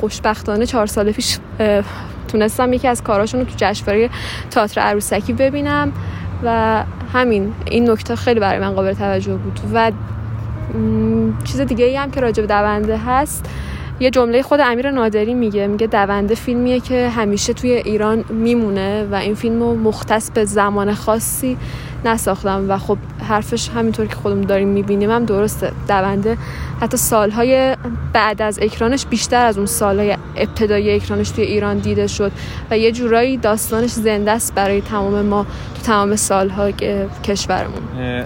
[0.00, 1.38] خوشبختانه چهار سال پیش
[2.28, 4.10] تونستم یکی از کاراشون رو تو جشنواره
[4.50, 5.92] تئاتر عروسکی ببینم.
[6.42, 9.60] و همین این نکته خیلی برای من قابل توجه بود.
[9.74, 9.92] و
[11.44, 13.50] چیز دیگه ای هم که راجع به دونده هست
[14.00, 19.14] یه جمله خود امیر نادری میگه میگه دونده فیلمیه که همیشه توی ایران میمونه و
[19.14, 21.56] این فیلم رو مختص به زمان خاصی
[22.06, 22.98] نساختم و خب
[23.28, 25.72] حرفش همینطور که خودمون داریم می‌بینیم هم درسته.
[25.88, 26.38] دونده
[26.80, 27.76] حتی سالهای
[28.12, 32.32] بعد از اکرانش بیشتر از اون سالهای ابتدایی اکرانش توی ایران دیده شد
[32.70, 36.70] و یه جورایی داستانش زنده است برای تمام ما تو تمام سالها
[37.24, 37.82] کشورمون.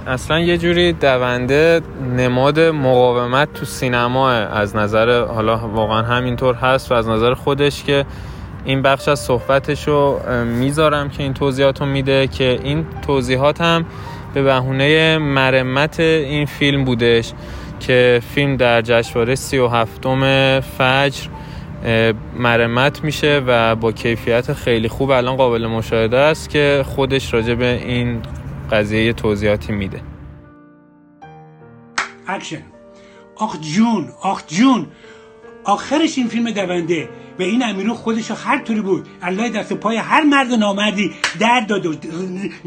[0.07, 1.81] اصلا یه جوری دونده
[2.16, 8.05] نماد مقاومت تو سینما از نظر حالا واقعا همینطور هست و از نظر خودش که
[8.65, 13.87] این بخش از صحبتش رو می‌ذارم که این توضیحات رو میده که این توضیحات هم
[14.35, 17.33] به بهونه مرمت این فیلم بودش
[17.81, 21.29] که فیلم در جشنواره سی و هفتم فجر
[22.39, 27.83] مرمت میشه و با کیفیت خیلی خوب الان قابل مشاهده است که خودش راجع به
[27.85, 28.23] این
[28.73, 30.01] قضیه توضیحاتی میده.
[32.27, 32.63] اکشن
[33.37, 34.87] آخ جون آخ جون.
[35.65, 37.09] آخرش این فیلم دونده
[37.41, 39.09] و این امیرو خودش هر طوری بود.
[39.22, 41.95] الله دست پای هر مرد نامردی در داد و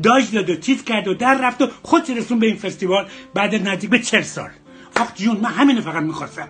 [0.03, 3.67] داش داد و چیز کرد و در رفت و خودش رسون به این فستیوال بعد
[3.67, 4.49] نزدیک به چل سال.
[4.95, 6.47] آخ جون من همینو فقط می‌خواستم.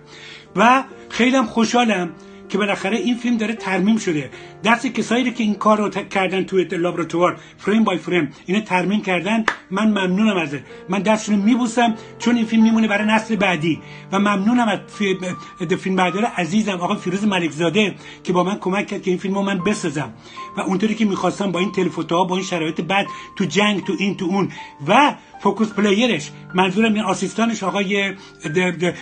[0.55, 2.09] و خیلی خوشحالم
[2.53, 4.29] که بالاخره این فیلم داره ترمیم شده.
[4.63, 9.45] دست کسایی که این کار رو کردن توی لابراتوار فریم بای فریم اینو ترمیم کردن
[9.71, 13.81] من ممنونم ازش من دستشون میبوسم چون این فیلم میمونه برای نسل بعدی.
[14.11, 14.79] و ممنونم از
[15.77, 19.41] فیلم بردار عزیزم آقا فیروز ملکزاده که با من کمک کرد که این فیلم رو
[19.41, 20.13] من بسازم.
[20.57, 24.17] و اونطوری که می‌خواستم با این تلفوتوها با این شرایط بعد تو جنگ تو این
[24.17, 24.49] تو اون.
[24.87, 26.31] و focus puller ش.
[26.53, 28.13] منظورم این assistant ش آقای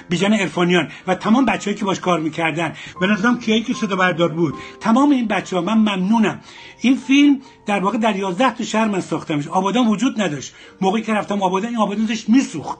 [0.09, 2.73] بیژن ارفانیان و تمام بچه‌ای که باش کار می‌کردن.
[3.01, 4.53] به نظرم کیایی که صدا بردار بود.
[4.79, 6.39] تمام این بچه ها من ممنونم.
[6.81, 9.47] این فیلم در واقع در 11 تا شهر من ساختمش.
[9.47, 10.53] آبادان وجود نداشت.
[10.81, 12.79] موقعی که رفتم آبادان این آبادان داشت میسوخت.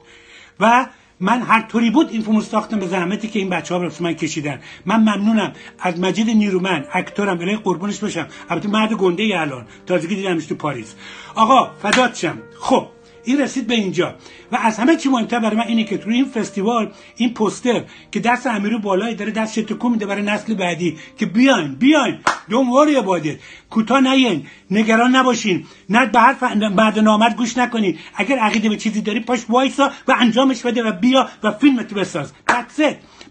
[0.60, 0.86] و
[1.20, 4.60] من هر طوری بود این فیلم ساختم به زحمتی که این بچه ها من کشیدن.
[4.86, 5.52] من ممنونم.
[5.78, 8.26] از مجید نیرومند actor م الهی قربونش بشم.
[8.50, 9.66] البته مرد گنده ای الان.
[9.86, 10.94] تازگی دیدمش تو پاریس.
[11.34, 12.38] آقا فدات شم.
[12.60, 12.86] خب.
[13.24, 14.14] این رسید به اینجا.
[14.52, 18.20] و از همه چی مهمتر برای من اینه که تو این فستیوال این پوستر که
[18.20, 22.18] دست امیرو بالای داره دست تکون میده برای نسل بعدی که بیاین بیاین.
[22.50, 25.64] دون وری بادید کوتاه نین نگران نباشین.
[25.90, 27.98] نه به حرف بعد نامد گوش نکنین.
[28.14, 31.94] اگر عقیده به چیزی داری پاش وایسا و انجامش بده و بیا و فیلم تو
[31.94, 32.32] بساز.
[32.50, 32.82] That's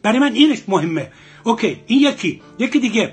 [0.03, 1.11] برای من اینش مهمه.
[1.43, 2.41] اوکی این یکی.
[2.59, 3.11] یکی دیگه.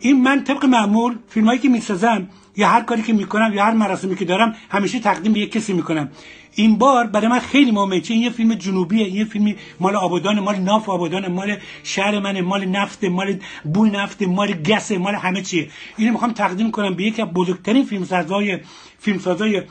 [0.00, 2.28] این من طبق معمول فیلمایی که می‌سازم
[2.60, 5.72] یا هر کاری که می‌کنم یا هر مراسمی که دارم همیشه تقدیم به یک کسی
[5.72, 6.08] می‌کنم.
[6.54, 8.00] این بار برای من خیلی مهمه.
[8.00, 12.18] چون این یه فیلم جنوبیه این یه فیلم مال آبادان مال ناف آبادان مال شهر
[12.18, 13.38] من مال نفت مال
[13.74, 15.68] بوی نفت مال گس مال همه چیه.
[15.96, 18.58] اینو می‌خوام تقدیم کنم به یکی از بزرگترین فیلمسازهای
[19.00, 19.62] فیلمسازای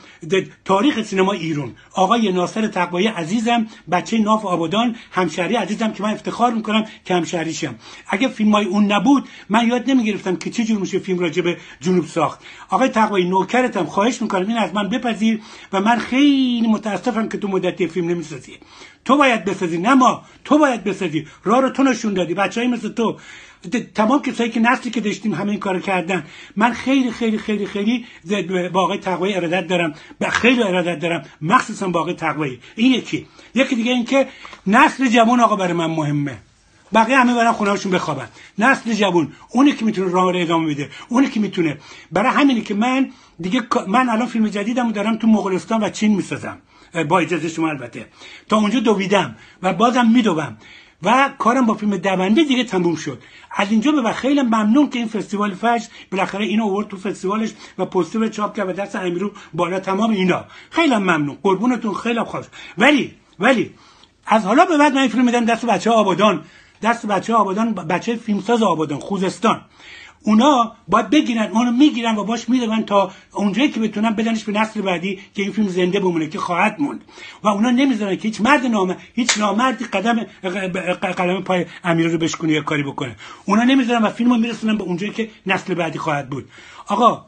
[0.64, 1.74] تاریخ سینما ایران.
[1.92, 7.74] آقای ناصر تقوایی عزیزم بچه ناف آبادان همشهری عزیزم که من افتخار می‌کنم که همشهریشم
[8.08, 11.56] اگه فیلم های اون نبود من یاد نمی‌گرفتم که چه جور میشه فیلم راجع به
[11.80, 12.40] جنوب ساخت.
[12.68, 13.84] آقای تقوایی نوکرتم.
[13.84, 15.40] خواهش می‌کنم این از من بپذیر
[15.72, 18.58] و من خیلی متاسفم که تو مدتی فیلم نمی‌سازی.
[19.04, 20.22] تو باید بسازی نه ما.
[20.44, 21.26] تو باید بسازی.
[21.44, 22.34] راه رو تو نشون دادی.
[22.34, 23.16] بچه‌ای مثل تو.
[23.94, 26.24] تمام کسایی که نسلی که داشتیم همه این کارو کردن.
[26.56, 28.06] من خیلی خیلی خیلی خیلی
[28.72, 29.94] با آقای تقوی ارادت دارم.
[30.20, 31.24] و خیلی ارادت دارم.
[31.40, 33.26] مخصوصا با آقای تقوی این یکی.
[33.54, 34.28] یکی دیگه این که
[34.66, 36.38] نسل جوان آقا برای من مهمه.
[36.94, 38.28] بقیه همه برن خونه هاشون بخوابن.
[38.58, 40.90] نسل جوان اونی که می‌تونه راه رو ادامه بده.
[41.08, 41.78] اونی که می‌تونه.
[42.12, 46.58] برای همینه که من دیگه من الان فیلم جدیدمو دارم تو مغولستان و چین می‌سازم.
[47.08, 48.06] با اجازه شما البته.
[48.48, 50.56] تا اونجا دویدم و بازم میدوم.
[51.02, 53.22] و کارم با فیلم دونده دیگه تموم شد.
[53.56, 57.84] از اینجا به خیلی ممنون که این فستیوال فجر بالاخره اینو آورد تو فستیوالش و
[57.84, 60.44] پوستر چاپ کرد و دست امیرو بالا تمام اینا.
[60.70, 61.38] خیلی ممنون.
[61.42, 61.94] قربونتون.
[61.94, 62.44] خیلی خوش.
[62.78, 63.74] ولی ولی
[64.26, 66.44] از حالا به بعد من این فیلم میدم دست بچه آبادان.
[66.82, 68.98] دست بچه آبادان بچه فیلمساز آبادان.
[68.98, 69.60] خوزستان.
[70.22, 74.80] اونا باید بگیرن اونو می‌گیرن و باش میدون تا اونجایی که بتونن بدنش به نسل
[74.80, 77.04] بعدی که این فیلم زنده بمونه که خواهد موند.
[77.42, 80.26] و اونا نمی‌ذارن که هیچ مرد نامه هیچ نامردی قدم
[81.02, 83.16] قدم پای امیر رو بشکنه یا کاری بکنه.
[83.44, 86.48] اونا نمی‌ذارن و فیلمو میرسونن به اونجایی که نسل بعدی خواهد بود.
[86.86, 87.24] آقا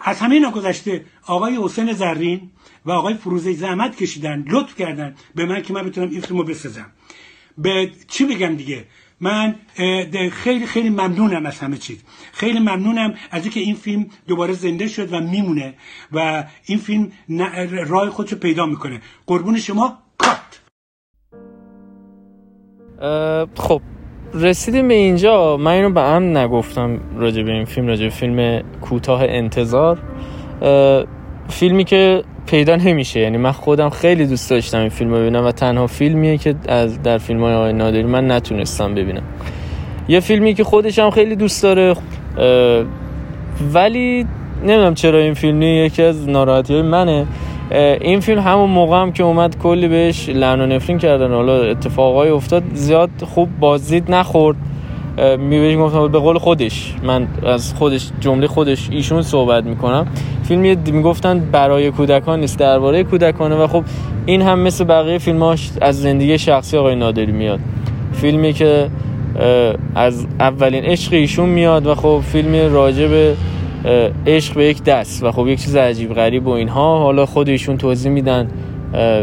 [0.00, 2.50] از همه اینا گذشته آقای حسین زرین
[2.86, 6.86] و آقای فروزه زحمت کشیدن لطف کردن به من که من بتونم این فیلمو بسازم.
[7.58, 8.84] به چی بگم دیگه؟
[9.20, 9.54] من
[10.32, 12.04] خیلی خیلی ممنونم از همه چیز.
[12.32, 15.74] خیلی ممنونم از اینکه این فیلم دوباره زنده شد و میمونه
[16.12, 17.12] و این فیلم
[17.86, 19.00] راه خودشو پیدا می‌کنه.
[19.26, 20.60] قربون شما کات!
[23.56, 23.80] خب
[24.34, 25.56] رسیدیم به اینجا.
[25.56, 29.98] من اینو به هم نگفتم راجع به این فیلم راجع به فیلم کوتاه انتظار.
[31.48, 33.20] فیلمی که پیدا نمیشه.
[33.20, 37.02] یعنی من خودم خیلی دوست داشتم این فیلم رو ببینم و تنها فیلمیه که از
[37.02, 39.22] در فیلم های آقای نادری من نتونستم ببینم.
[40.08, 41.94] یه فیلمی که خودش هم خیلی دوست داره
[43.74, 44.26] ولی
[44.62, 47.26] نمی‌دونم چرا این فیلمی یکی از ناراحتی های منه
[48.00, 51.30] این فیلم همون موقع هم که اومد کلی بهش لعن و نفرین کردن.
[51.30, 54.56] حالا اتفاقای افتاد زیاد خوب بازدید نخورد.
[55.38, 56.94] می‌بینی گفتم به قول خودش.
[57.02, 60.06] من از خودش جمله خودش ایشون صحبت می‌کنم.
[60.42, 63.84] فیلمی می‌گفتن برای کودکان نیست درباره کودکانه و خب
[64.26, 67.60] این هم مثل بقیه فیلماش از زندگی شخصی آقای نادری میاد.
[68.12, 68.88] فیلمی که
[69.94, 73.34] از اولین عشق ایشون میاد و خب فیلم راجع
[74.26, 76.98] عشق به یک دست و خب یک چیز عجیب غریب و اینها.
[76.98, 78.48] حالا خود ایشون توضیح میدن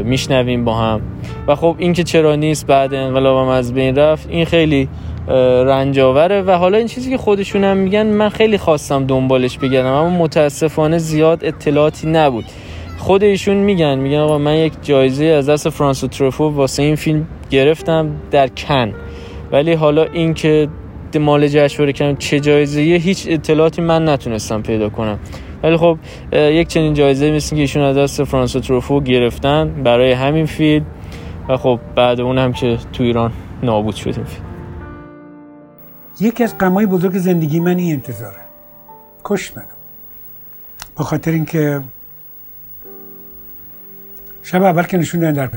[0.04, 1.02] میشنویم با هم.
[1.48, 4.88] و خب این که چرا نیست بعد انقلابم از بین رفت این خیلی
[5.28, 10.10] رنجاوره و حالا این چیزی که خودشون هم میگن من خیلی خواستم دنبالش بگردم اما
[10.10, 12.46] متاسفانه زیاد اطلاعاتی نبود.
[12.98, 17.28] خود ایشون میگن میگن آقا من یک جایزه از دست فرانسو تروفو واسه این فیلم
[17.50, 18.94] گرفتم در کن.
[19.52, 20.68] ولی حالا این که
[21.20, 25.20] مال جشنواره کن چه جایزه هیچ اطلاعاتی من نتونستم پیدا کنم.
[25.64, 25.98] ولی خب
[26.34, 30.86] یک چنین جایزه مثل که ایشون از دست فرانسو تروفو گرفتن برای همین فیلم
[31.50, 33.32] و خب بعد اون هم که تو ایران
[33.64, 34.55] نابود شد این فیلم.
[36.20, 38.42] یکی از غمای بزرگ زندگی من این انتظاره.
[39.24, 39.66] کش منو.
[40.98, 41.82] به خاطر اینکه
[44.44, 45.50] شب اول که نشون در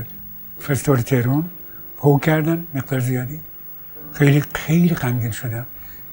[0.61, 1.49] فستیوال تهران
[1.97, 3.39] هو کردن مقدار زیادی.
[4.13, 5.65] خیلی خیلی غمگین شدم.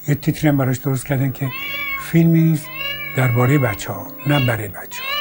[0.09, 1.49] یه تیتری براش درست کردن که
[2.01, 2.61] فیلمی
[3.17, 5.17] درباره بچه ها نه برای بچه ها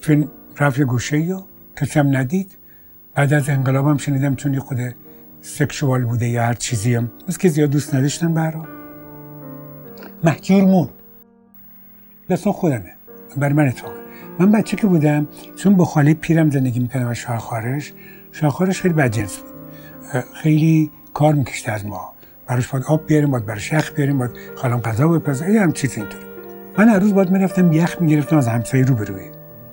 [0.00, 1.44] فیلم رفت گوشه یا
[1.76, 2.56] کسی هم ندید.
[3.14, 4.78] بعد از انقلاب هم شنیدم چون یه خود
[5.44, 7.10] سکشوال بوده یا هر چیزی هم.
[7.28, 8.66] مثل که زیاد دوست نداشتن برا
[10.24, 10.88] محجور مون.
[12.30, 12.92] دستان خودمه.
[13.36, 14.00] برای من اتفاقه.
[14.38, 17.92] من بچه که بودم چون با خاله پیرم زندگی می‌کردم و شاهخوارش
[18.32, 19.52] شاهخوارش خیلی بدجنس بود.
[20.34, 22.12] خیلی کار میکشته از ما.
[22.46, 25.50] براش باید آب بیاریم باید براش یخ بیاریم باید خالم غذا بپزه.
[25.50, 26.24] یه هم چیز اینطوری
[26.78, 29.30] من هر روز باید می‌رفتم یخ می‌گرفتم از همسایه رو بروی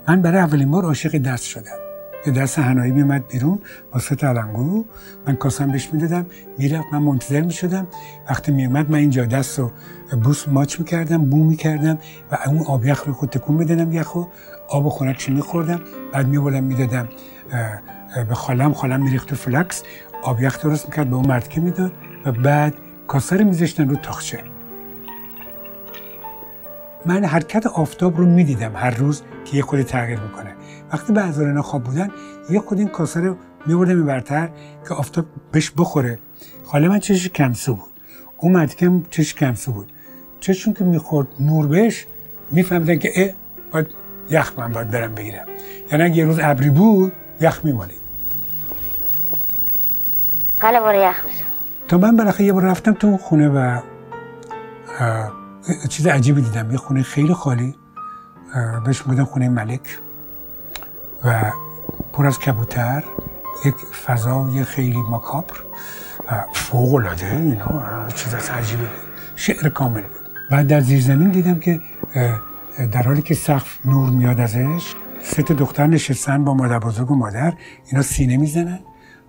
[0.08, 1.91] من برای اولین بار عاشق دست شدم.
[2.26, 3.60] یه دست هنایی میومد بیرون
[3.92, 4.86] با سه تلنگو
[5.28, 6.26] من کاسم بهش می‌دادم
[6.58, 7.88] می‌رفت من منتظر می‌شدم.
[8.30, 9.72] وقتی میومد من اینجا دست رو
[10.24, 11.98] بوس ماچ می‌کردم بو می‌کردم
[12.32, 14.24] و اون آب یخ رو خود تکون می‌دادم یخو.
[14.70, 15.82] آب خونکش میخوردم
[16.14, 17.10] بعد میبردم می‌دادم
[18.30, 18.74] به خالم.
[18.74, 19.84] خالم میریخت فلکس
[20.24, 21.92] آب یخ درست می‌کرد به اون مرد که می‌داد
[22.26, 22.74] و بعد
[23.08, 24.40] کاسه رو میذاشتن رو تاخچه.
[27.06, 30.52] من حرکت آفتاب رو می‌دیدم هر روز که یه خودی تغییر می‌کنه.
[30.94, 32.10] وقتی به اینا خواب بودن
[32.50, 33.36] یه خود این کاسه رو
[33.66, 34.50] میبردم میبرتر
[34.88, 36.20] که آفتاب بهش بخوره.
[36.66, 37.92] خاله من چشش کمسو بود.
[38.38, 39.92] اون مردی که چش کمسو بود.
[40.39, 42.06] چشون که می‌خورد نور بهش
[42.52, 43.30] میفهمیدن که اه
[43.72, 43.88] باید
[44.30, 45.46] یخ من باید برم بگیرم.
[45.92, 48.02] یعنی اگه یه روز ابری بود یخ میمالید.
[50.62, 51.16] قاله برو یخ
[51.88, 53.80] تا من بالاخره یه بار رفتم تو خونه و
[55.89, 56.72] چیز عجیبی دیدم.
[56.72, 57.76] یه خونه خیلی خالی.
[58.86, 60.00] بهش میگن خونه ملک.
[61.26, 61.52] و
[62.14, 63.04] پر از کبوتر
[63.66, 65.56] یک فضای خیلی مکابر
[66.54, 68.84] فوق العاده اینا چیز از عجیبی
[69.36, 70.30] شعر کامل بود.
[70.52, 71.82] بعد در زیر زمین دیدم که
[72.92, 77.54] در حالی که سقف نور میاد ازش سه دختر نشستن با مادر بزرگ و مادر.
[77.88, 78.80] اینا سینه می‌زنن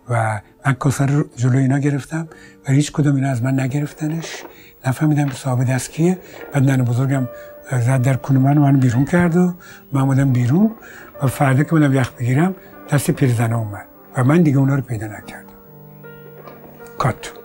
[0.09, 2.29] و من کاسه رو جلو اینا گرفتم
[2.69, 4.45] و هیچ کدوم اینا از من نگرفتنش.
[4.87, 6.19] نفهمیدم که صاحب دست کیه.
[6.53, 7.29] بعد ننه بزرگم
[7.73, 9.55] زد در کنه من من بیرون کرد و
[9.93, 10.71] من بیرون.
[11.23, 12.55] و فردا که بودم یخ بگیرم
[12.91, 15.53] دست پیرزنه اومد و من دیگه اونا رو پیدا نکردم.
[16.99, 17.42] کات.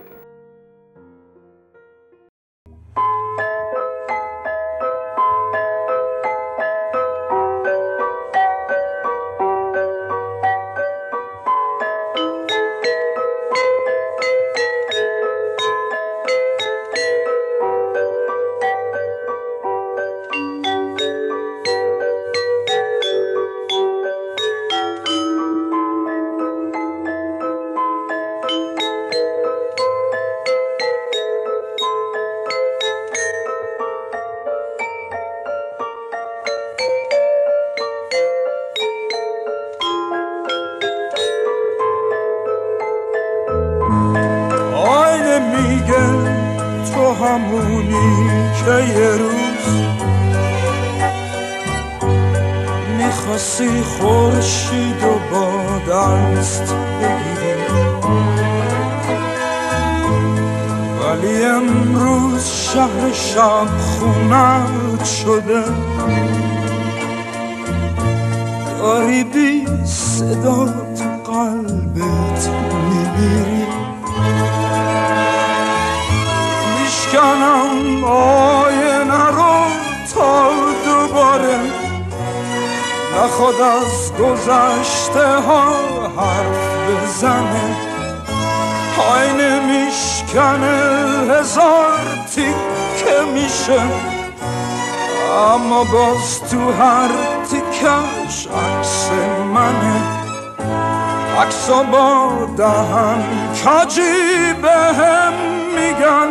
[101.41, 103.23] عکس با دهن
[103.53, 105.33] کجی به هم
[105.75, 106.29] میگن.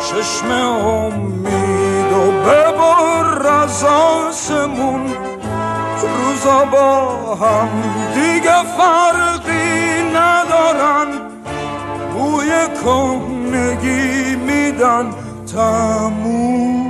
[0.00, 5.06] چشم امید و ببر از آسمون.
[6.18, 7.68] روزا با هم
[8.14, 11.08] دیگه فرقی ندارن.
[12.14, 12.50] بوی
[12.84, 15.10] کنگی میدن
[15.52, 16.86] تموم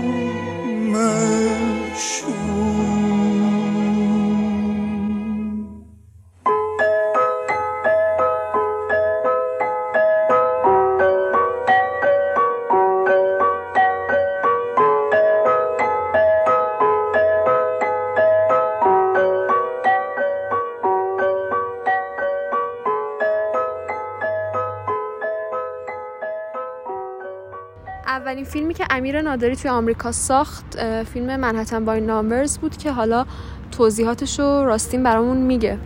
[28.78, 30.64] که امیر نادری توی آمریکا ساخت
[31.02, 33.24] فیلم منحتن بای نامبرز بود که حالا
[33.72, 35.78] توضیحاتش رو راستین برامون میگه.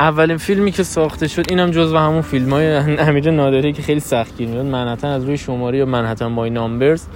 [0.00, 2.76] اولین فیلمی که ساخته شد اینم جزو همون فیلم های
[3.08, 7.06] امیر نادری که خیلی سختگیر میاد منحتن از روی شماری یا منحتن بای نامبرز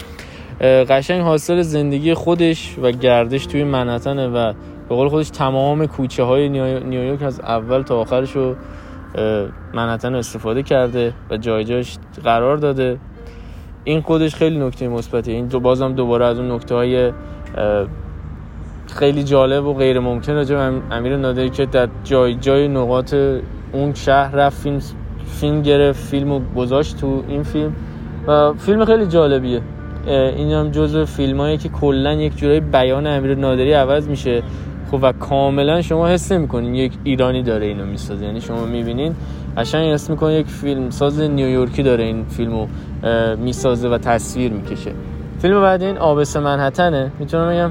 [0.60, 4.52] قشنگ حاصل زندگی خودش و گردش توی منحتنه و
[4.88, 8.56] به قول خودش تمام کوچه های نیویورک از اول تا آخرش رو
[9.74, 12.98] منحتن استفاده کرده و جای جایش قرار داده.
[13.84, 15.34] این خودش خیلی نکته مثبتیه.
[15.34, 17.12] این دو بازم دوباره از اون نکته های
[18.86, 23.14] خیلی جالب و غیر ممکن راجع امیر نادری که در جای جای نقاط
[23.72, 24.80] اون شهر رفت فیلم
[25.26, 27.72] فیلم گرفت فیلمو گذاشت تو این فیلم.
[28.26, 29.60] و فیلم خیلی جالبیه.
[30.06, 34.42] این هم جزو فیلم که کلا یک جورایی بیان امیر نادری عوض میشه.
[34.90, 38.24] خب و کاملا شما حس نمی‌کنین یک ایرانی داره اینو می‌سازه.
[38.24, 39.14] یعنی شما می‌بینین
[39.56, 42.66] قشنگ حس می‌کنین یک فیلم ساز نیویورکی داره این فیلمو
[43.38, 44.92] می‌سازه و تصویر می‌کشه.
[45.38, 47.12] فیلم بعد این آبس منحتنه.
[47.18, 47.70] می‌تونم بگم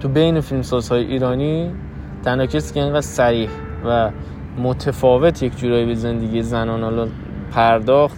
[0.00, 1.70] تو بین فیلمسازهای ایرانی
[2.24, 3.48] تنها کسی که اینقدر صریح
[3.86, 4.10] و
[4.58, 7.08] متفاوت یک جورایی به زندگی زنان
[7.52, 8.16] پرداخت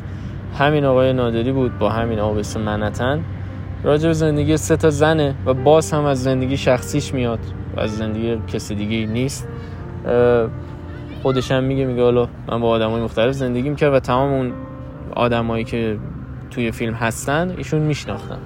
[0.59, 3.25] همین آقای نادری بود با همین آبس منتن
[3.85, 7.39] راجع به زندگی سه تا زنه و باز هم از زندگی شخصیش میاد
[7.77, 9.49] و از زندگی کسی دیگه نیست.
[11.23, 14.53] خودش هم میگه میگه حالا من با آدمای مختلف زندگی می‌کرد و تمام اون
[15.15, 15.99] آدمایی که
[16.51, 18.39] توی فیلم هستن ایشون میشناختن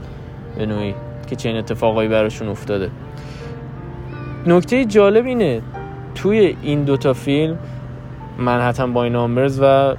[0.58, 0.94] به نوعی
[1.26, 2.90] که چه این اتفاقایی براشون افتاده.
[4.46, 5.62] نکته جالب اینه
[6.14, 7.58] توی این دوتا فیلم
[8.38, 9.94] منحتن بای نامبرز و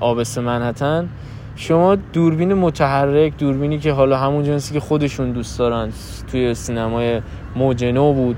[0.00, 1.08] آبس منحتن
[1.56, 5.88] شما دوربین متحرک دوربینی که حالا همون جنسی که خودشون دوست دارن
[6.32, 7.20] توی سینمای
[7.56, 8.36] موجنو بود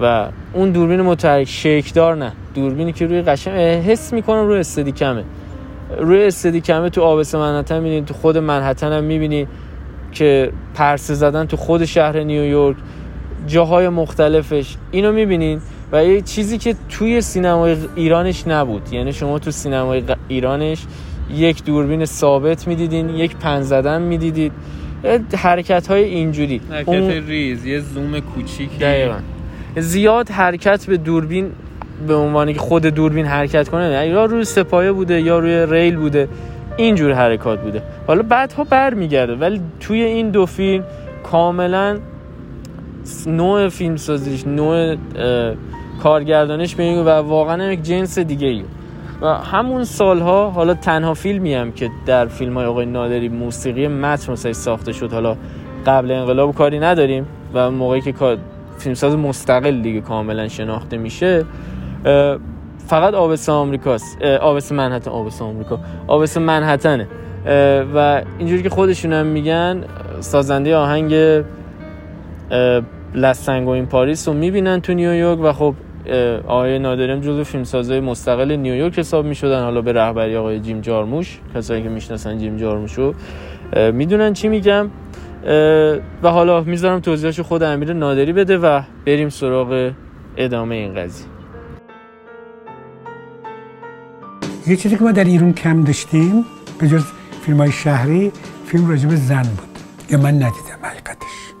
[0.00, 2.32] و اون دوربین متحرک شیکدار نه.
[2.54, 5.24] دوربینی که روی قشنگ حس می‌کنم روی استدیکمه
[5.98, 9.46] روی استدیکمه تو آبس منحتن می‌بینید تو خود منحتن هم می‌بینی
[10.12, 12.76] که پرسه زدن تو خود شهر نیویورک
[13.46, 15.60] جاهای مختلفش اینو می‌بینین
[15.92, 18.92] و یه چیزی که توی سینمای ایرانش نبود.
[18.92, 20.86] یعنی شما تو سینمای ایرانش
[21.34, 24.52] یک دوربین ثابت می‌دیدین یک پن زدن می‌دیدید.
[25.36, 26.60] حرکت های اینجوری.
[26.70, 27.10] حرکت اون...
[27.10, 28.78] ریز یه زوم کوچیکی.
[28.78, 29.16] دقیقا.
[29.76, 31.50] زیاد حرکت به دوربین
[32.06, 36.28] به عنوانی که خود دوربین حرکت کنه یا روی سپایه بوده یا روی ریل بوده.
[36.76, 37.82] اینجور حرکات بوده.
[38.06, 39.34] حالا بعدها برمیگرده.
[39.34, 40.84] ولی توی این دو فیلم
[41.22, 41.98] کاملا
[43.26, 44.96] نوع فیلم سازیش نوع
[46.02, 48.64] کارگردانش به و واقعا یک جنس دیگه ای
[49.20, 54.32] و همون سالها حالا تنها فیلمی هم که در فیلم های آقای نادری موسیقی متن
[54.32, 55.36] مثلا ساخته شد حالا
[55.86, 58.14] قبل انقلاب کاری نداریم و موقعی که
[58.78, 61.44] فیلمساز مستقل دیگه کاملا شناخته میشه
[62.86, 64.22] فقط آبس آمریکاست.
[64.22, 65.80] آبس منحتن آبس آمریکا.
[66.06, 67.08] آبس منحتنه.
[67.94, 69.84] و اینجوری که خودشون هم میگن
[70.20, 71.42] سازنده آهنگ
[73.14, 75.74] لستنگ و این پاریس رو می‌بینن تو نیویورک و خب
[76.46, 79.62] آقای نادرم جزو فیلمسازهای مستقل نیویورک حساب می‌شدن.
[79.62, 83.14] حالا به رهبری آقای جیم جارموش کسایی که می‌شناسن جیم جارموش رو
[83.92, 84.90] می‌دونن چی میگم.
[86.22, 89.90] و حالا می‌ذارم توضیحش خود امیر نادری بده و بریم سراغ
[90.36, 91.33] ادامه این قضیه.
[94.66, 96.44] یه چیزی که ما در ایران کم داشتیم
[96.78, 97.04] به جز
[97.42, 98.32] فیلم های شهری
[98.66, 99.78] فیلم راجب زن بود.
[100.10, 101.52] یا من ندیدم حقیقتش.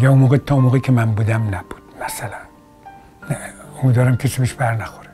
[0.00, 2.36] یا اون موقع تا موقعی که من بودم نبود مثلا.
[3.82, 5.10] امیدوارم کسی بهش بر نخوره.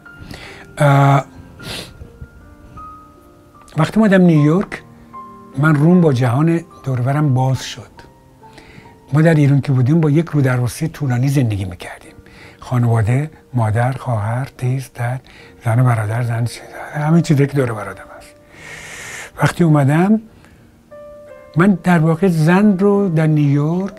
[3.77, 4.83] وقتی مادم نیویورک
[5.59, 7.91] من روم با جهان دورورم باز شد.
[9.13, 12.08] ما در ایران که بودیم با یک رو درواسی طولانی زندگی می‌کردیم.
[12.69, 15.21] خانواده مادر خواهر تیز دد
[15.65, 16.47] زن برادر زن
[16.95, 18.35] همین چیزی که دور برادم هست
[19.43, 20.21] وقتی اومدم
[21.57, 23.95] من در واقع زن رو در نیویورک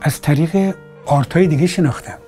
[0.00, 0.74] از طریق
[1.06, 2.18] art های دیگه شناختم.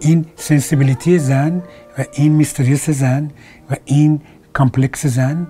[0.00, 1.62] این sensibility زن
[1.98, 3.30] و این mysterious زن
[3.70, 4.20] و این
[4.52, 5.46] complex زن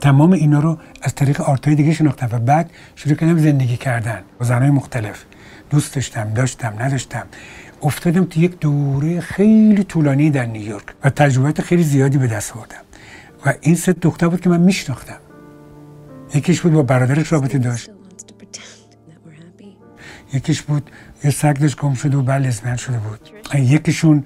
[0.00, 4.20] تمام اینا رو از طریق art های دیگه شناختم و بعد شروع کردم زندگی کردن
[4.38, 5.24] با زنهای مختلف.
[5.70, 7.26] دوست داشتم داشتم نداشتم.
[7.82, 12.82] افتادم تو یک دوره خیلی طولانی در نیویورک و تجربات خیلی زیادی به دست آوردم.
[13.46, 15.18] و این سه دختر بود که من میشناختم.
[16.34, 17.90] یکیش بود با برادرش رابطه داشت.
[20.32, 20.90] یکیش بود
[21.24, 23.20] یه سگ داشت گم شده و بعد لزبن شده بود.
[23.54, 24.24] یکیشون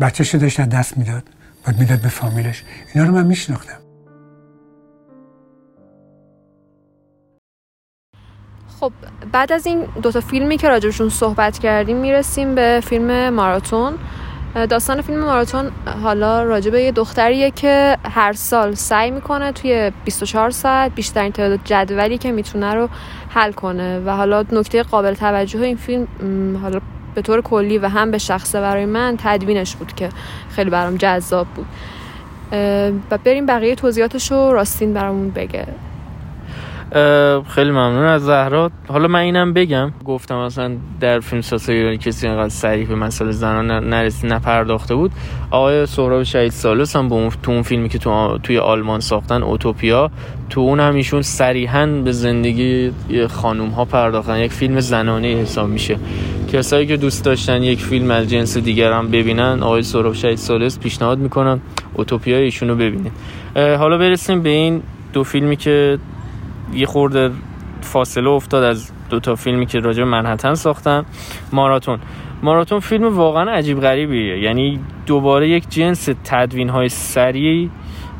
[0.00, 1.28] بچهش داشت دست می‌داد.
[1.64, 2.64] بعد می‌داد به فامیلش.
[2.94, 3.83] اینا رو من میشناختم.
[8.84, 8.92] خب
[9.32, 13.92] بعد از این دوتا فیلمی که راجبشون صحبت کردیم می‌رسیم به فیلم ماراتون.
[14.68, 15.70] داستان فیلم ماراتون
[16.02, 22.18] حالا راجبه یه دختریه که هر سال سعی می‌کنه توی 24 ساعت بیشترین تعداد جدولی
[22.18, 22.88] که می‌تونه رو
[23.28, 24.00] حل کنه.
[24.06, 26.06] و حالا نکته قابل توجه این فیلم
[26.62, 26.80] حالا
[27.14, 30.08] به طور کلی و هم به شخصه برای من تدوینش بود که
[30.50, 31.66] خیلی برام جذاب بود.
[33.10, 35.66] و بریم بقیه توضیحاتش رو راستین برامون بگه.
[37.48, 38.70] خیلی ممنون از زهرا.
[38.88, 39.92] حالا من اینم بگم.
[40.04, 45.10] گفتم مثلا در فیلم سازی ایرانی کسی اینقدر سریع به مسئله زنان نرسید نپرداخته بود.
[45.50, 50.10] آقای سهراب شهید سالس هم با تو اون فیلمی که تو توی آلمان ساختن اوتوپیا
[50.50, 52.90] تو اون هم ایشون صریحا به زندگی
[53.30, 54.38] خانوم ها پرداختن.
[54.38, 55.96] یک فیلم زنانه حساب میشه.
[56.52, 60.78] کسایی که دوست داشتن یک فیلم از جنس دیگر هم ببینن آقای سهراب شهید سالس
[60.78, 61.60] پیشنهاد می‌کنن
[61.94, 63.12] اوتوپیا ایشون رو ببینید
[63.54, 64.82] حالا برسیم به این
[65.12, 65.98] دو فیلمی که
[66.74, 67.30] یه خورده
[67.80, 71.04] فاصله افتاد از دو تا فیلمی که راجع منحتن ساختن.
[71.52, 71.98] ماراتون.
[72.42, 74.38] ماراتون فیلم واقعا عجیب غریبیه.
[74.38, 77.70] یعنی دوباره یک جنس تدوین های سریع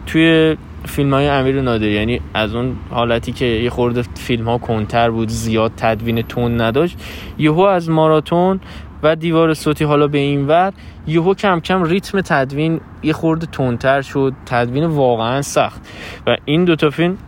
[0.06, 1.92] توی فیلم های امیر نادری.
[1.92, 6.98] یعنی از اون حالتی که یه خورده فیلم ها کنتر بود زیاد تدوین تون نداشت.
[7.38, 8.60] یهو از ماراتون
[9.02, 10.72] و دیوار صوتی حالا به این ور
[11.06, 14.32] یهو کم کم ریتم تدوین یه خورده تندتر شد.
[14.46, 15.88] تدوین واقعا سخت.
[16.26, 17.18] و این دوتا فیلم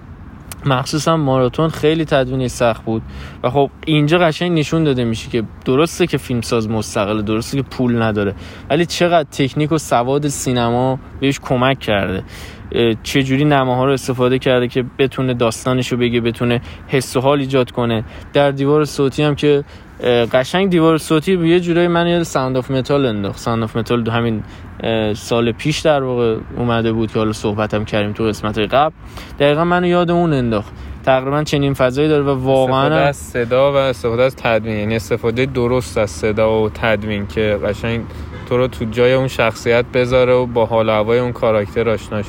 [0.67, 3.03] مخصوصا ماراتون خیلی تدوین سخت بود.
[3.43, 8.03] و خب اینجا قشنگ نشون داده میشه که درسته که فیلمساز مستقله درسته که پول
[8.03, 8.35] نداره
[8.71, 12.23] ولی چقدر تکنیک و سواد سینما بهش کمک کرده.
[13.03, 17.71] چجوری نماها رو استفاده کرده که بتونه داستانش رو بگه بتونه حس و حال ایجاد
[17.71, 18.05] کنه.
[18.33, 19.65] در دیوار صوتی هم که
[20.33, 23.39] قشنگ دیوار صوتی یه جورایی من یاد Sound of Metal انداخت.
[23.39, 24.43] Sound of Metal همین
[25.15, 28.95] سال پیش در واقع اومده بود که حالا صحبتم کردیم تو قسمت قبل.
[29.39, 30.73] دقیقا منو یاد اون انداخت.
[31.05, 34.79] تقریبا چنین فضایی داره و واقعا استفاده از صدا و استفاده از تدوین.
[34.79, 38.01] یعنی استفاده درست از صدا و تدوین که قشنگ
[38.49, 42.29] تو رو تو جای اون شخصیت بذاره و با حال هوای اون کاراکتر آشنا شی.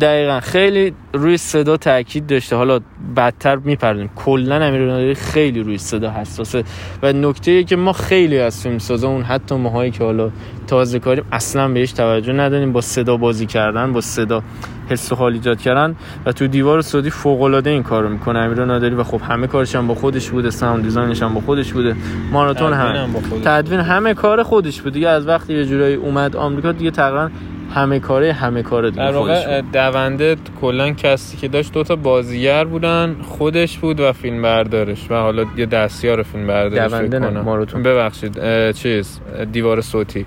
[0.00, 0.40] دقیقا.
[0.40, 2.56] خیلی روی صدا تاکید داشته.
[2.56, 2.80] حالا
[3.16, 6.64] بدتر میپردیم کلا امیر خیلی روی صدا حساسه.
[7.02, 10.30] و نکته که ما خیلی از فیلم سازا اون حتی ماهایی که حالا
[10.70, 12.72] تازه کاریم اصلا بهش توجه نداریم.
[12.72, 14.42] با صدا بازی کردن با صدا
[14.88, 15.96] حس و حال ایجاد کردن.
[16.26, 18.38] و تو دیوار سعودی فوق العاده این کارو می‌کنه.
[18.38, 21.72] امیر نادری و خب همه کارش هم با خودش بوده ساوند دیزاینش هم با خودش
[21.72, 21.96] بوده.
[22.32, 23.12] ماراتون هم
[23.44, 24.92] تدوین همه کار خودش بود.
[24.92, 27.30] دیگه از وقتی یه جورایی اومد آمریکا دیگه تقریبا
[27.74, 33.78] همه کاره همه کاره در واقع دونده کلا کسی که داشت دوتا بازیگر بودن خودش
[33.78, 37.82] بود و فیلم بردارش و حالا یه دستیار فیلم بردارش دونده نه ماراتون.
[37.82, 38.40] ببخشید
[38.72, 39.20] چیز
[39.52, 40.26] دیوار صوتی.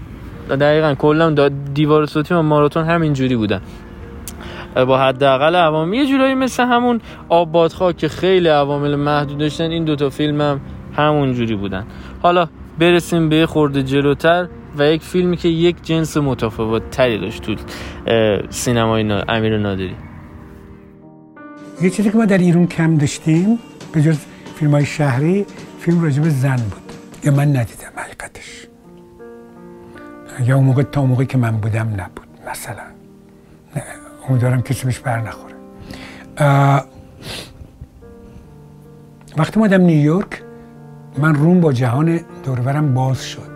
[0.49, 3.61] دقیقا کلا دیوار صوتی و ماراتون همین جوری بودن.
[4.87, 10.09] با حداقل عوامل یه جورایی مثل همون آبادخواه که خیلی عوامل محدود داشتن این دوتا
[10.09, 10.61] فیلم هم
[10.95, 11.85] همون جوری بودن.
[12.21, 12.47] حالا
[12.79, 14.47] برسیم به خورده جلوتر
[14.77, 17.55] و یک فیلمی که یک جنس متفاوت تری داشت تو
[18.49, 19.95] سینمای امیر نادری.
[21.81, 23.59] یه چیزی که ما در ایران کم داشتیم
[23.93, 24.17] به جز
[24.55, 25.45] فیلم های شهری
[25.79, 26.93] فیلم راجب زن بود.
[27.23, 28.67] یا من ندیدم حقیقتش.
[30.39, 32.83] یا اون موقع تا موقعی که من بودم نبود مثلا.
[34.29, 35.55] امیدوارم کسی بهش بر نخوره.
[39.37, 40.43] وقتی مادم نیویورک
[41.17, 43.53] من روم با جهان دورورم باز شد.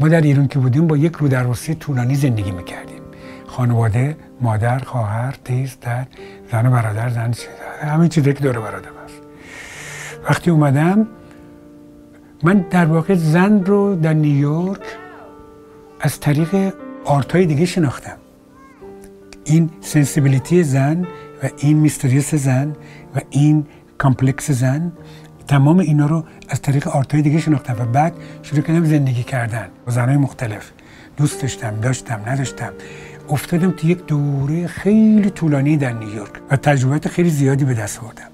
[0.00, 3.00] ما در ایران که بودیم با یک رو در طولانی زندگی می‌کردیم.
[3.46, 6.08] خانواده مادر خواهر تیز دد
[6.52, 7.34] زن و برادر زن
[7.82, 9.20] همین چیزی که دور برادر هست.
[10.28, 11.06] وقتی اومدم
[12.42, 14.80] من در واقع زن رو در نیویورک
[16.00, 16.74] از طریق
[17.04, 18.16] art های دیگه شناختم.
[19.44, 21.02] این sensibility زن
[21.42, 22.76] و این mysterious زن
[23.16, 23.66] و این
[23.98, 24.92] complex زن
[25.48, 29.68] تمام اینا رو از طریق art های دیگه شناختم و بعد شروع کردم زندگی کردن
[29.86, 30.70] با زنهای مختلف.
[31.16, 32.72] دوست داشتم داشتم نداشتم.
[33.28, 38.28] افتادم تو یک دوره خیلی طولانی در نیویورک و تجربیات خیلی زیادی به دست آوردم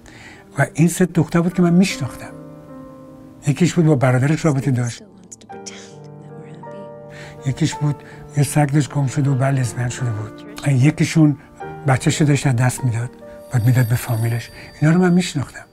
[0.59, 2.33] و این سه دختر بود که من میشناختم.
[3.47, 5.03] یکیش بود با برادرش رابطه داشت.
[7.47, 8.03] یکیش بود
[8.37, 10.43] یه سگ داشت گم شده و بعد لزبیان شده بود.
[10.69, 11.39] یکیشون
[11.89, 13.11] بچهش داشت دست می‌داد
[13.53, 14.51] بعد می‌داد به فامیلش.
[14.81, 15.65] اینا رو من میشناختم.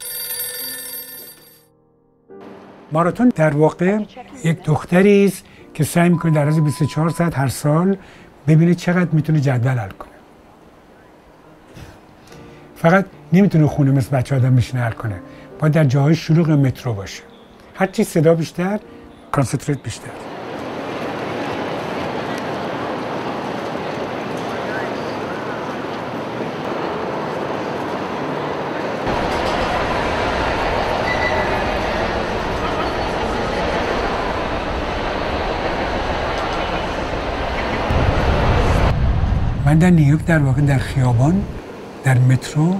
[2.91, 3.99] ماراتون در واقع
[4.43, 5.43] یک دختری است
[5.73, 7.97] که سعی می‌کنه در از 24 ساعت هر سال
[8.47, 10.09] ببینه چقدر می‌تونه جدول حل کنه.
[12.75, 15.19] فقط نمی‌تونه خونه مثل بچه آدم میشینه حل کنه.
[15.59, 17.23] باید در جاهای شلوغ مترو باشه.
[17.75, 18.79] هرچی صدا بیشتر
[19.31, 20.32] کانسنتریت بیشتر.
[39.73, 41.43] من در نیویورک در واقع در خیابان
[42.03, 42.75] در مترو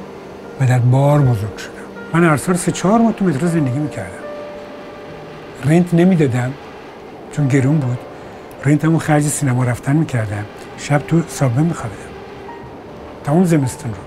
[0.60, 1.74] و در بار بزرگ شدم.
[2.14, 4.24] من هر سال سه چهار ماه تو مترو زندگی می‌کردم.
[5.66, 6.54] رنت نمی‌دادم
[7.32, 7.98] چون گرون بود.
[8.66, 10.46] رنت همون خرج سینما رفتن می‌کردم.
[10.78, 12.02] شب تو سابه میخوابیدم.
[13.24, 13.98] تمام زمستون رو.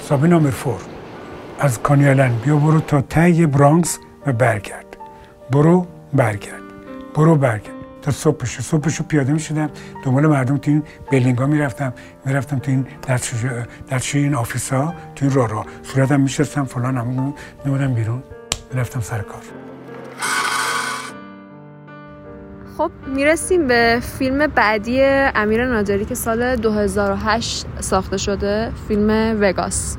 [0.00, 0.80] سابه نامر فور.
[1.58, 4.96] از کانیالن بیا برو تا ته برانکس و برگرد.
[5.50, 6.62] برو برگرد.
[7.14, 7.77] برو برگرد.
[8.02, 9.70] تا صبحش صبحش پیاده می شدم
[10.04, 10.82] دنبال مردم تو این
[11.12, 11.92] building ها می‌رفتم.
[12.26, 12.86] می‌رفتم تو این
[13.90, 15.66] دستشویی این office ها تو این راه راه.
[15.82, 17.34] صورتم میشستم فلان هم
[17.64, 18.22] میومدم بیرون.
[18.74, 19.40] رفتم سر کار.
[22.78, 29.96] خب می‌رسیم به فیلم بعدی امیر نادری که سال 2008 ساخته شده فیلم وگاس.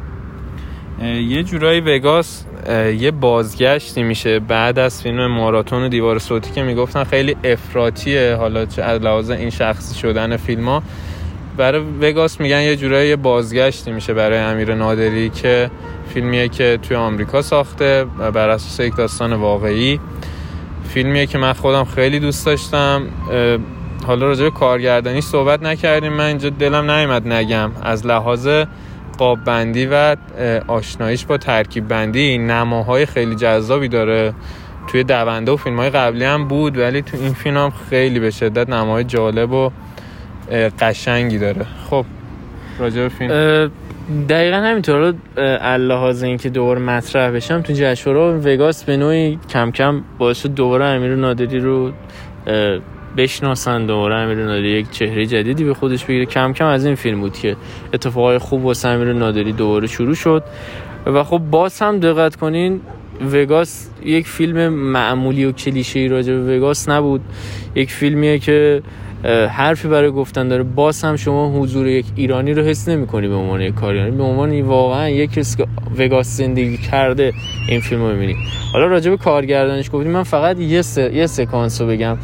[1.02, 2.46] یه جورایی وگاس
[3.00, 8.66] یه بازگشتی میشه بعد از فیلم ماراتون و دیوار صوتی که می‌گفتن خیلی افراطیه حالا
[8.66, 10.84] چه از لحاظ این شخصی شدن فیلم ها
[11.58, 15.72] برای وگاس میگن یه جورایی یه بازگشتی میشه برای امیر نادری که
[16.14, 20.00] فیلمیه که توی آمریکا ساخته بر اساس یک داستان واقعی.
[20.90, 23.02] فیلمیه که من خودم خیلی دوست داشتم.
[24.08, 26.14] حالا راجع به کارگردانی صحبت نکردیم.
[26.14, 27.72] من اینجا دلم نیومد نگم.
[27.82, 28.48] از لحاظ
[29.20, 30.16] قاب بندی و
[30.68, 34.34] آشناییش با ترکیب بندی نماهای خیلی جذابی داره.
[34.88, 38.32] توی دونده و فیلم های قبلی هم بود ولی تو این فیلم هم خیلی به
[38.32, 39.72] شدت نماهای جالب و
[40.80, 41.66] قشنگی داره.
[41.90, 42.06] خب
[42.80, 43.72] راجع به فیلم.
[44.30, 45.14] دقیقا همینطور.
[45.62, 50.86] اللحاظ این که دوباره مطرح بشم تو جشورا وگاس به نوعی کم کم باعث دوباره
[50.86, 51.92] امیر نادری رو
[53.20, 56.26] بشناسن دوباره امیر نادری یک چهره جدیدی به خودش بگیره.
[56.26, 57.56] کم کم از این فیلم بود که
[57.94, 60.44] اتفاقای خوب واسه امیر نادری دوباره شروع شد.
[61.06, 62.82] و خب باز هم دقت کنین
[63.34, 67.22] وگاس یک فیلم معمولی و کلیشه ای راجع به وگاس نبود.
[67.76, 68.82] یک فیلمیه که
[69.50, 70.64] حرفی برای گفتن داره.
[70.64, 74.62] باز هم شما حضور یک ایرانی رو حس نمی‌کنی به عنوان یک کاریانی به عنوان
[74.62, 75.66] واقعا یک کسی که
[75.98, 77.34] وگاس زندگی کرده
[77.70, 78.36] این فیلم رو می‌بینی.
[78.74, 80.12] حالا راجع به کارگردانش گفتیم.
[80.12, 80.98] من فقط یه س...
[80.98, 82.18] یه سکانس رو بگم.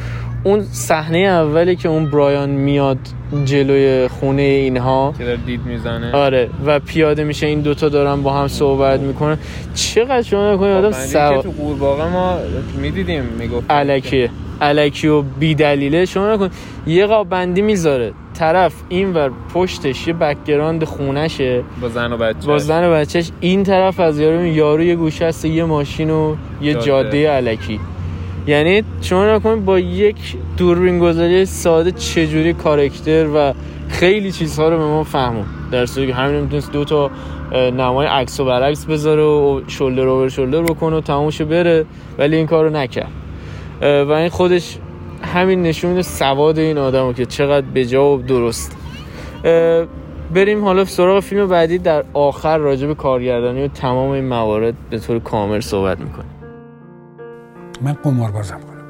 [0.45, 2.97] اون صحنه اولی که اون برایان میاد
[3.45, 6.11] جلوی خونه اینها که داره دید می‌زنه.
[6.11, 9.37] آره و پیاده میشه این دوتا دارن با هم صحبت می‌کنن.
[9.75, 12.37] چقدر شما نکنی آدم سوا تو قورباغه ما
[12.81, 14.29] می‌دیدیم می‌گفت الکی
[14.61, 16.49] الکی و بی دلیله شما نکن
[16.87, 21.63] یه قاب بندی می‌ذاره طرف این ور پشتش یه background خونشه.
[21.81, 23.31] با زن و بچه با زن و بچهش.
[23.39, 27.79] این طرف از یارو یارو یه گوشه هست یه ماشین و یه جاده, جاده الکی
[28.47, 33.53] یعنی شما نکنید با یک دوربین گذاری ساده چجوری کارکتر و
[33.89, 35.45] خیلی چیزها رو به ما فهمون.
[35.71, 37.11] در صورتی که همین می‌تونست دو تا
[37.53, 41.85] نمای عکس و برعکس بذاره و شولدر اوور شولدر بکنه و تمومش بره
[42.17, 43.11] ولی این کارو نکرد.
[43.81, 44.77] و این خودش
[45.33, 48.77] همین نشون سواد این آدمو که چقدر به جا و درست.
[50.33, 51.77] بریم حالا سراغ فیلم بعدی.
[51.77, 56.34] در آخر راجع به کارگردانی و تمام این موارد به طور کامل صحبت می‌کنیم.
[57.81, 58.85] من قمار بازم کنم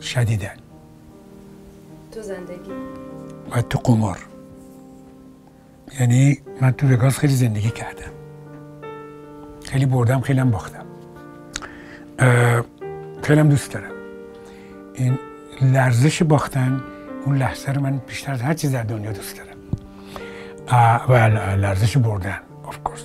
[0.00, 0.56] شدیدن
[2.12, 2.70] تو زندگی؟
[3.50, 4.18] و تو قمار.
[6.00, 8.10] یعنی من تو وگاس خیلی زندگی کردم.
[9.64, 10.84] خیلی بردم خیلی هم باختم.
[13.22, 13.92] خیلی هم دوست دارم.
[14.94, 15.18] این
[15.60, 16.82] لرزش باختن
[17.26, 19.56] اون لحظه رو من بیشتر از هر چیز در دنیا دوست دارم.
[21.08, 21.12] و
[21.56, 23.04] لرزش بردن of course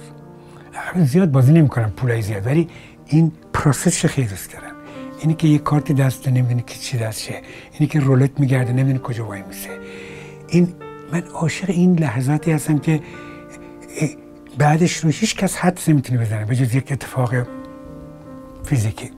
[0.95, 2.47] زیاد بازی نمی کنم پولای زیاد.
[2.47, 2.69] ولی
[3.05, 4.75] این process ش خیلی دوست دارم.
[5.19, 7.41] اینی که یه کارت دست نمی‌دونی که چی دستشه
[7.73, 9.79] اینی که رولت میگرده نمی‌دونی کجا وای میسه
[10.47, 10.75] این
[11.11, 13.01] من عاشق این لحظاتی هستم که
[14.57, 17.33] بعدش رو هیچ کس حد نمی‌تونه بزنه به جز یک اتفاق
[18.63, 19.11] فیزیکی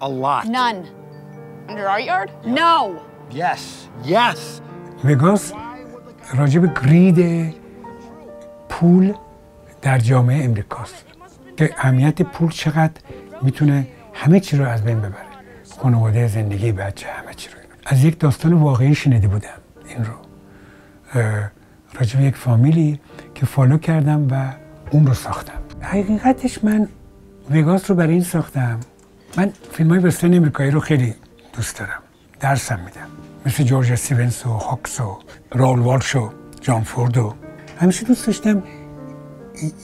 [0.00, 0.44] A lot.
[0.46, 0.80] None.
[1.68, 2.30] Under our yard?
[2.46, 2.74] No.
[3.32, 3.62] Yes.
[4.04, 4.38] Yes.
[5.04, 5.52] وگاس
[6.34, 7.54] راجب گرید
[8.68, 9.12] پول
[9.82, 11.04] در جامعه امریکاست
[11.56, 13.00] که اهمیت پول چقدر
[13.42, 13.86] می‌تونه
[14.20, 15.28] همه چی رو از بین ببره.
[15.78, 17.54] خانواده زندگی بچه همه چی رو.
[17.86, 19.48] از یک داستان واقعی شنیده بودم
[19.88, 20.12] این رو.
[22.00, 23.00] راجب یک فامیلی
[23.34, 24.52] که follow کردم و
[24.90, 25.58] اون رو ساختم.
[25.80, 26.88] حقیقتش من
[27.50, 28.80] وگاس رو برای این ساختم.
[29.36, 31.14] من فیلم های وسترن امریکایی رو خیلی
[31.52, 32.02] دوست دارم.
[32.40, 33.08] درسم میدم.
[33.46, 35.18] مثل جورج استیونس و هاکس و
[35.52, 36.30] رال والش و
[36.60, 37.34] جان فورد و
[37.80, 38.62] همیشه دوست داشتم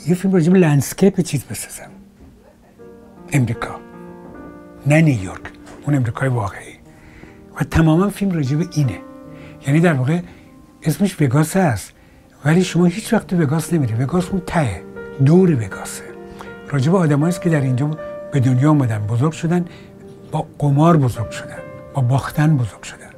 [0.07, 1.91] یه فیلم راجب landscape چیز بسازم.
[3.33, 3.84] امریکا.
[4.87, 5.41] نه نیویورک.
[5.87, 6.75] اون امریکای واقعی.
[7.61, 8.99] و تماما فیلم راجب اینه.
[9.67, 10.21] یعنی در واقع
[10.83, 11.93] اسمش وگاس هست
[12.45, 14.83] ولی شما هیچ وقت تو وگاس نمیری وگاس اون ته
[15.25, 16.05] دور وگاسه.
[16.71, 17.91] راجب آدمایی که در اینجا
[18.33, 19.65] به دنیا آمدن بزرگ شدن
[20.31, 21.59] با قمار بزرگ شدن
[21.95, 23.11] با باختن بزرگ شدن.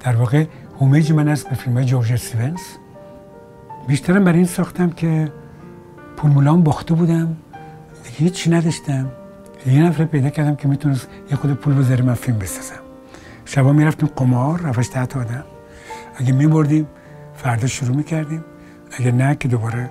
[0.00, 0.44] در واقع
[0.80, 2.60] homage من است به فیلم جورج استیونز.
[3.88, 5.32] بیشترم برای این ساختم که
[6.16, 7.36] پول باخته بودم.
[8.04, 9.10] دیگه هیچی نداشتم.
[9.66, 12.80] یه نفر پیدا کردم که می‌تونست یه خود پول بذاره من فیلم بسازم.
[13.44, 15.44] شبا می‌رفتیم قمار رفتش تحت آدم.
[16.16, 16.86] اگه میبردیم
[17.34, 18.44] فردا شروع می‌کردیم.
[18.98, 19.90] اگه نه که دوباره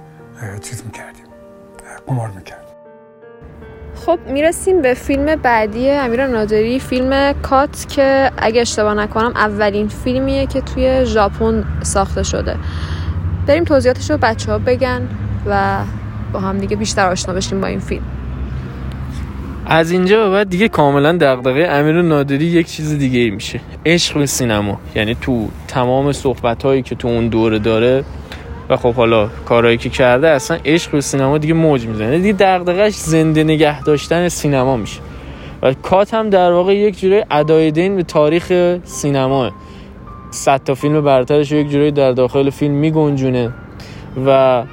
[0.62, 1.26] چیز می‌کردیم.
[2.08, 2.66] قمار می‌کرد
[4.06, 10.46] خب می‌رسیم به فیلم بعدی امیر نادری فیلم کات که اگه اشتباه نکنم اولین فیلمیه
[10.46, 12.58] که توی ژاپن ساخته شده.
[13.48, 15.02] بریم توضیحاتش رو بچه ها بگن
[15.46, 15.78] و
[16.34, 18.04] با هم دیگه بیشتر آشنا بشیم با این فیلم.
[19.66, 23.60] از اینجا به بعد دیگه کاملا دغدغه امیر نادری یک چیز دیگه ای میشه.
[23.86, 24.80] عشق به سینما.
[24.96, 28.04] یعنی تو تمام صحبت هایی که تو اون دوره داره
[28.70, 32.20] و خب حالا کارهایی که کرده اصلا عشق به سینما دیگه موج می‌زنه.
[32.20, 35.00] دیگه دغدغش زنده نگه داشتن سینما میشه.
[35.62, 39.52] و کات هم در واقع یک جوری ادای دین به تاریخ سینماه
[40.32, 43.52] صد تا فیلم برترش یک جوری در داخل فیلم میگنجونه
[44.26, 44.64] و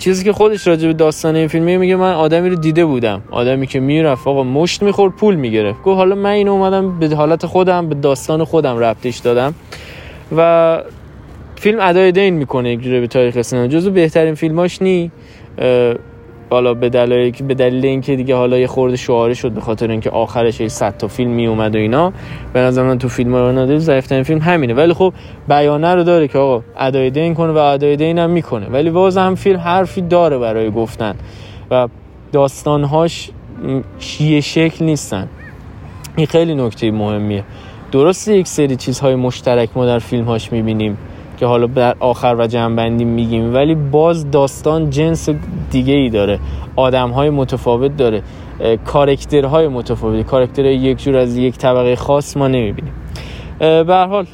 [0.00, 3.22] چیزی که خودش راجع به داستان این فیلم میگه من آدمی رو دیده بودم.
[3.30, 5.82] آدمی که می‌رفت آقا مشت می‌خورد پول می‌گرفت.
[5.82, 9.54] گفت حالا من اینو اومدم به حالت خودم به داستان خودم ربطش دادم.
[10.36, 10.82] و
[11.56, 15.10] فیلم ادای دین می‌کنه یک به تاریخ سینما جزو بهترین فیلماش نی.
[16.50, 20.10] حالا به دلیل به دلیل اینکه دیگه حالا یه خورده شعاری شد به خاطر اینکه
[20.10, 22.12] آخرش یه 100 تا فیلم می اومد و اینا
[22.52, 24.74] به نظر من تو فیلم رو نادر ضعیف‌ترین فیلم همینه.
[24.74, 25.12] ولی خب
[25.48, 28.66] بیانه رو داره که آقا ادای دین کنه و ادای دین هم می‌کنه.
[28.66, 31.14] ولی باز هم فیلم حرفی داره برای گفتن
[31.70, 31.88] و
[32.32, 33.30] داستانهاش
[33.64, 33.80] م،
[34.20, 35.28] یه شکل نیستن.
[36.16, 37.44] این خیلی نکته مهمیه.
[37.92, 40.98] درسته یک سری چیزهای مشترک ما در فیلمهاش می‌بینیم.
[41.40, 45.28] که حالا در آخر و جنبندی میگیم ولی باز داستان جنس
[45.70, 46.38] دیگه ای داره.
[46.76, 48.22] آدم های متفاوت داره.
[48.84, 50.24] کارکترهای متفاوتی.
[50.24, 52.92] کارکترهای یک جور از یک طبقه خاص ما نمی‌بینیم.
[53.58, 54.26] به حال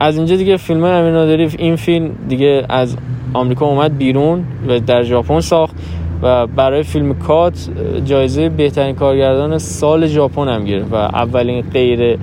[0.00, 2.96] از اینجا دیگه فیلم امیر نادری این فیلم دیگه از
[3.34, 5.76] آمریکا اومد بیرون و در ژاپن ساخت.
[6.22, 7.68] و برای فیلم کات
[8.04, 12.18] جایزه بهترین کارگردان سال ژاپن هم گرفت و اولین غیر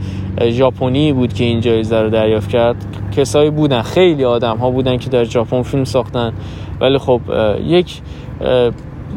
[0.50, 2.76] ژاپنی بود که این جایزه رو دریافت کرد.
[3.18, 6.34] کسایی بودن خیلی آدم ها بودن که در ژاپن فیلم ساختن.
[6.82, 7.22] ولی خب
[7.66, 8.02] یک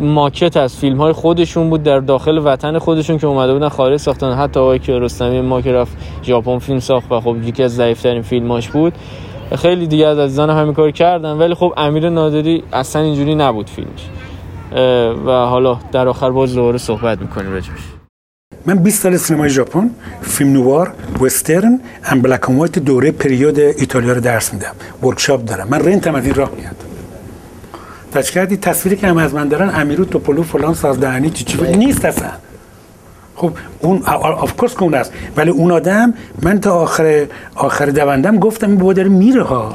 [0.01, 4.32] ماکت از فیلم های خودشون بود در داخل وطن خودشون که اومده بودن خارج ساختن.
[4.32, 8.93] حتی آقای ما که رفت ژاپن فیلم ساخت و خب یکی از ضعیفترین فیلماش بود.
[9.57, 11.39] خیلی دیگه از عزیزان همین کار کردن.
[11.39, 14.09] ولی خب امیر نادری اصلا اینجوری نبود فیلمش.
[15.27, 17.81] و حالا در آخر باز دوباره صحبت می‌کنیم راجبش.
[18.67, 19.91] من 20 سال سینمای ژاپن
[20.23, 24.75] فیلم نوار وسترن ام بلک وایت دوره پریود ایتالیا رو درس میدم.
[25.03, 25.69] workshop دارم.
[25.69, 26.77] من rent م از این راه میاد.
[28.12, 32.05] touch کردی تصویری که هم از من دارن امیرو توپولو فلان سازدهنی چی چی نیست
[32.05, 32.31] اصلا.
[33.37, 35.13] خب اون of course که اون است.
[35.37, 39.75] ولی اون آدم من تا آخر آخر دوندم گفتم این بابا داره میره ها.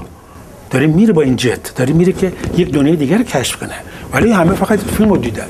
[0.75, 3.75] داره میره با این جت داره میره که یک دنیای دیگر رو کشف کنه.
[4.13, 5.47] ولی همه فقط فیلم رو دیدن.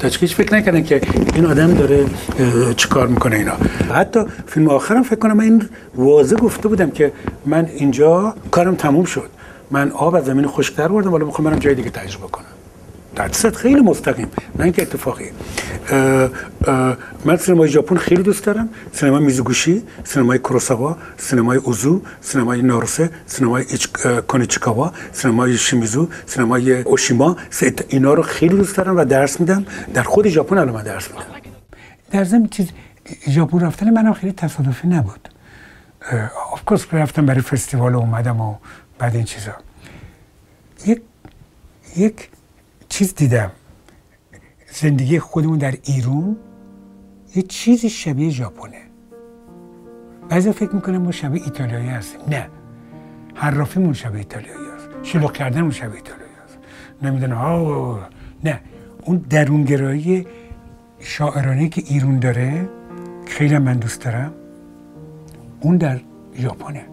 [0.00, 1.00] تا هیچ فکر نکردن که
[1.34, 2.06] این آدم داره
[2.76, 3.52] چیکار می‌کنه اینا.
[3.94, 7.12] حتی فیلم آخرم فکر کنم من این واضح گفته بودم که
[7.46, 9.30] من اینجا کارم تموم شد.
[9.70, 12.44] من آب از زمین خشکتر بردم ولی می‌خوام برم جای دیگه تجربه کنم.
[13.28, 15.30] درصد خیلی مستقیم نه اینکه اتفاقی.
[17.24, 18.68] من سینمای ژاپن خیلی دوست دارم.
[18.92, 23.64] سینمای میزوگوشی سینمای کوروساوا سینمای اوزو سینمای ناروسه سینمای
[24.28, 27.36] کونیچیکاوا سینمای شیمیزو سینمای اوشیما.
[27.88, 29.66] اینا رو خیلی دوست دارم و درس میدم.
[29.94, 31.24] در خود ژاپن الان من درس میدم.
[32.10, 32.68] در ضمن چیز
[33.28, 35.28] ژاپن رفتن منم خیلی تصادفی نبود.
[36.52, 38.54] آف کورس رفتم برای فستیوال اومدم و
[38.98, 39.52] بعد این چیزا.
[40.86, 41.02] یک
[41.96, 42.28] یک
[42.90, 43.50] چیز دیدم.
[44.72, 46.36] زندگی خودمون در ایران
[47.36, 48.82] یه چیزی شبیه ژاپنه.
[50.28, 52.20] بعضی فکر می‌کنم ما شبیه ایتالیایی هستیم.
[52.28, 52.48] نه.
[53.34, 54.88] حرافیمون شبیه ایتالیایی هست.
[55.02, 57.32] شلوغ کردنمون شبیه ایتالیایی هست.
[57.32, 58.08] ها
[58.44, 58.60] نه.
[59.04, 60.26] اون درونگرایی
[60.98, 62.68] شاعرانه که ایران داره
[63.26, 64.32] خیلی من دوست دارم
[65.60, 66.00] اون در
[66.36, 66.84] ژاپنه.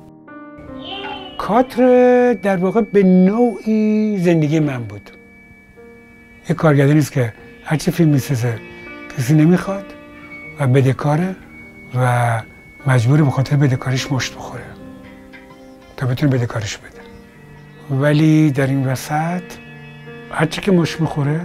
[1.37, 5.16] کاتر در واقع به نوعی زندگی من بود.
[6.49, 7.33] یه کارگردانی است که
[7.63, 8.59] هرچی فیلم می‌سازه
[9.17, 9.85] کسی نمی‌خواد
[10.59, 11.35] و بدهکاره
[11.95, 12.41] و
[12.87, 14.63] مجبور به خاطر بدهکاریش مشت بخوره
[15.97, 17.01] تا بتونه بدهکاریش بده.
[18.01, 19.43] ولی در این وسط
[20.31, 21.41] هرچی که مشت می‌خوره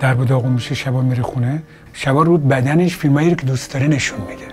[0.00, 1.62] در داغون میشه شبا میره خونه.
[1.92, 4.46] شبا رو بدنش فیلمایی رو که دوست داره نشون میده.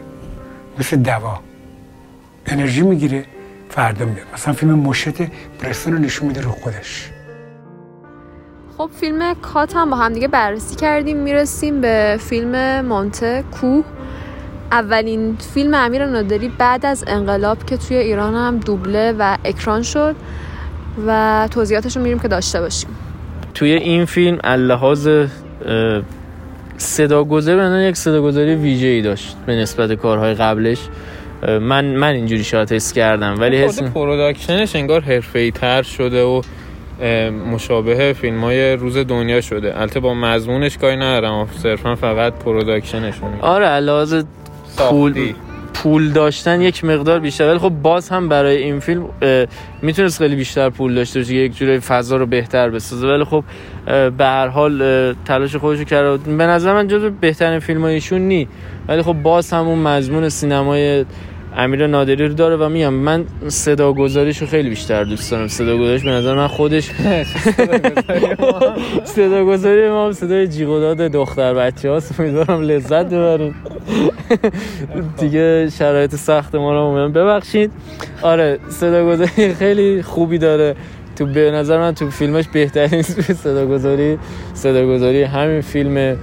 [0.79, 1.39] مثل دوا.
[2.45, 3.25] انرژی می‌گیره
[3.69, 4.27] فردا میاد.
[4.33, 5.21] مثلا فیلم مشت
[5.61, 7.09] برستون رو نشون میده رو خودش.
[8.79, 13.83] خب فیلم کات هم با هم دیگه بررسی کردیم می‌رسیم به فیلم مانته کوه.
[14.71, 20.15] اولین فیلم امیر نادری بعد از انقلاب که توی ایران هم دوبله و اکران شد
[21.07, 22.89] و توضیحاتش رو میریم که داشته باشیم.
[23.53, 25.09] توی این فیلم اللحاظ
[26.77, 30.79] صداگذاری به یک صداگذاری ویژه ای داشت به نسبت کارهای قبلش.
[31.43, 36.23] من من اینجوری شاید حس کردم ولی حس خود production ش انگار حرفه‌ای تر شده
[36.23, 36.41] و
[37.51, 39.79] مشابه فیلم های روز دنیا شده.
[39.81, 44.23] البته با مضمونش کاری ندارم صرفا فقط production شون آره علاوه
[44.77, 45.33] پول
[45.73, 47.49] پول داشتن یک مقدار بیشتر.
[47.49, 49.09] ولی خب باز هم برای این فیلم
[49.81, 53.07] می‌تونست خیلی بیشتر پول داشته باشه یک جوری فضا رو بهتر بسازه.
[53.07, 53.43] ولی خب
[53.85, 58.47] به هر حال تلاش خودش رو کرده به نظر من جزو بهترین فیلم ایشون نی.
[58.87, 61.05] ولی خب باز هم اون مضمون سینمای
[61.57, 65.47] امیر نادری رو داره و میگم من صدا گذاریش رو خیلی بیشتر دوست دارم.
[65.47, 66.91] صدا گذاریش به نظر من خودش
[69.15, 73.55] صدا گذاری ما هم صدای جیغ و داد دختر بچه هاست امیدوارم لذت ببریم
[75.19, 77.71] دیگه شرایط سخت ما رو امیدوارم ببخشید.
[78.21, 80.75] آره صدا گذاری خیلی خوبی داره.
[81.15, 83.01] تو به نظر من تو فیلمش بهترین
[83.43, 84.17] صدا گذاری
[84.53, 86.17] صدا گذاری همین فیلم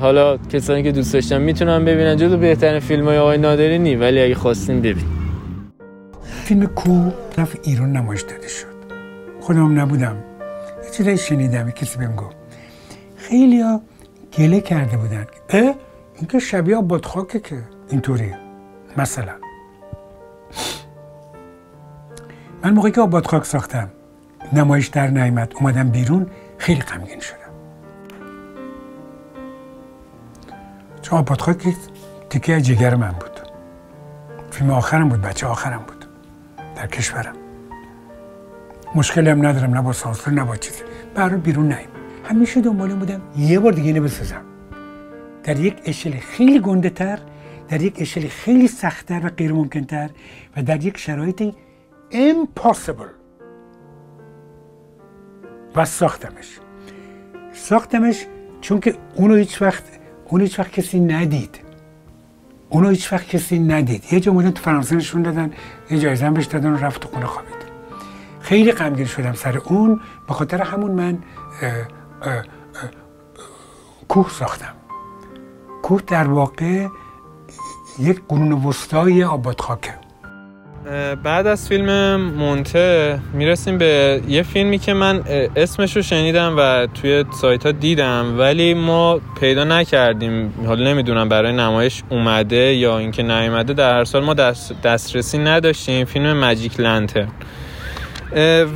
[0.00, 2.16] حالا کسانی که دوست داشتن می‌تونن ببینن.
[2.16, 5.04] جزو بهترین فیلم های آقای نادری نی ولی اگه خواستین ببین.
[6.44, 8.66] فیلم کو رفت ایران نمایش داده شد.
[9.40, 10.16] خودم نبودم.
[10.84, 12.36] یه چیزایی شنیدم کسی بهم گفت.
[13.16, 13.80] خیلی ها
[14.38, 15.26] گله کرده بودن.
[15.48, 15.74] اه
[16.16, 17.56] این که شبیه آباد خاکه که
[17.90, 18.32] اینطوری.
[18.96, 19.32] مثلا.
[22.64, 23.90] من موقعی که آباد خاک ساختم
[24.52, 25.52] نمایش در نیامد.
[25.60, 26.26] اومدم بیرون
[26.58, 27.39] خیلی غمگین شدم
[31.02, 31.76] چون آباد خاک یک
[32.30, 33.40] تیکه جگر من بود.
[34.50, 36.04] فیلم آخرم بود بچه آخرم بود.
[36.76, 37.34] در کشورم.
[38.94, 40.82] مشکلی هم ندارم نه با سانسور نه با چیزی
[41.14, 41.88] برای بیرون نیم
[42.24, 44.42] همیشه دنبال بودم یه بار دیگه اینو بسازم.
[45.44, 47.18] در یک اشل خیلی گنده تر
[47.68, 50.10] در یک اشل خیلی سختتر و غیر ممکن تر
[50.56, 51.54] و در یک شرایط
[52.12, 53.10] impossible.
[55.76, 56.58] و ساختمش.
[57.52, 58.26] ساختمش
[58.60, 59.84] چون که اونو هیچ وقت
[60.30, 61.60] اونو هیچ وقت کسی ندید.
[62.68, 64.12] اونو هیچ وقت کسی ندید.
[64.12, 65.52] یه بودن تو فرانسه نشون دادن
[65.90, 67.60] یه جایزه هم بهش دادن و رفت تو خونه خوابید.
[68.40, 70.00] خیلی غمگین شدم سر اون.
[70.28, 71.18] به خاطر همون من
[74.08, 74.74] کوه ساختم.
[75.82, 76.86] کوه در واقع
[77.98, 79.99] یک قرون وسطای آباد خاکه اه،
[81.24, 85.22] بعد از فیلم مونته می‌رسیم به یه فیلمی که من
[85.56, 90.54] اسمش رو شنیدم و توی سایت ها دیدم ولی ما پیدا نکردیم.
[90.66, 93.72] حالا نمی‌دونم برای نمایش اومده یا اینکه نیومده.
[93.72, 96.04] در هر سال ما دست دسترسی نداشتیم.
[96.04, 97.28] فیلم ماجیک لنترن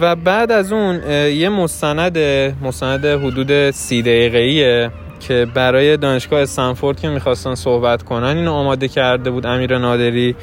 [0.01, 2.19] و بعد از اون یه مستند
[2.63, 4.91] مستند حدود سی دقیقه‌ایه
[5.21, 10.37] که برای دانشگاه استنفورد که می‌خواستن صحبت کنن اینو آماده کرده بود امیر نادری.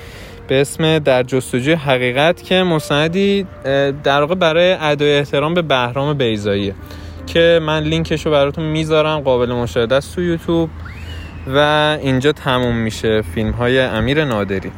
[0.52, 3.48] به اسم در جستجوی حقیقت که مستندی
[4.03, 6.76] در واقع برای ادای احترام به بهرام بیزاییه
[7.28, 10.69] که من لینکش رو براتون می‌ذارم قابل مشاهده است تو یوتیوب
[11.48, 11.57] و
[12.02, 14.72] اینجا تموم میشه فیلم های امیر نادری.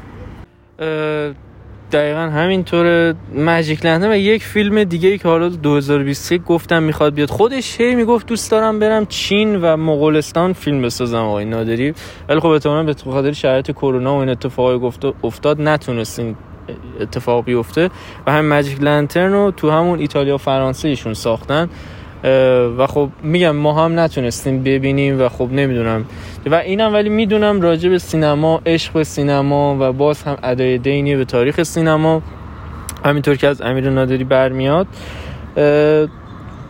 [1.94, 7.30] دقیقا همینطور ماجیک لندن و یک فیلم دیگه ای که حالا 2023 گفتم می‌خواد بیاد.
[7.30, 11.18] خودش هی می‌گفت دوست دارم برم چین و مغولستان فیلم بسازم.
[11.18, 11.94] آقای نادری.
[12.30, 16.36] ولی خب احتمالاً به خاطر شرایط کرونا و این اتفاقی گفته افتاد نتونستین
[17.00, 17.90] اتفاق بیفته.
[18.28, 21.70] و هم ماجیک لنترن رو تو همون ایتالیا و فرانسه ایشون ساختن.
[22.78, 26.06] و خب میگم ما هم نتونستیم ببینیم و خب نمی‌دونم.
[26.46, 31.16] و اینم ولی می‌دونم راجع به سینما عشق به سینما و باز هم ادای دینی
[31.16, 32.22] به تاریخ سینما
[33.06, 34.88] همینطور که از امیر نادری برمیاد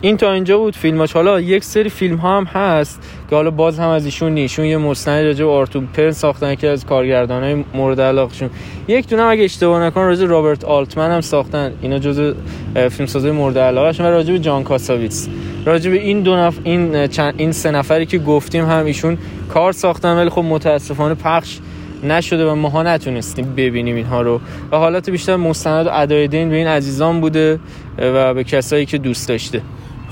[0.04, 1.12] این تا اینجا بود فیلماش.
[1.12, 3.00] حالا یک سری فیلم ها هم هست
[3.30, 6.68] که حالا باز هم از ایشون نیشون یه مستند راجع به آرتور پن ساختن که
[6.68, 8.50] از کارگردان های مورد علاقشون.
[8.88, 11.72] یک دونه اگه اشتباه نکنم راجع رابرت آلتمن هم ساختن.
[11.82, 12.32] اینا جزء
[12.74, 15.28] فیلم سازای مورد علاقهشون و راجع به جان کاساویتس.
[15.64, 16.58] راجع به این دو نف...
[16.64, 17.34] این چند...
[17.36, 19.18] این سه نفری که گفتیم هم ایشون
[19.48, 21.58] کار ساختن ولی خب متاسفانه پخش
[22.02, 24.40] نشده و ماها نتونستیم ببینیم اینها رو.
[24.72, 27.60] و حالت بیشتر مستند و ادای دین به این عزیزان بوده
[27.98, 29.62] و به کسایی که دوست داشته.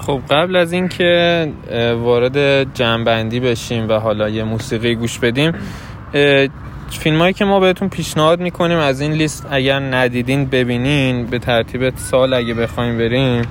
[0.06, 1.48] خب قبل از اینکه
[1.98, 5.52] وارد جنبندی بشیم و حالا یه موسیقی گوش بدیم
[6.90, 11.96] فیلم هایی که ما بهتون پیشنهاد می‌کنیم از این لیست اگر ندیدین ببینین به ترتیب
[11.96, 13.42] سال اگه بخوایم بریم.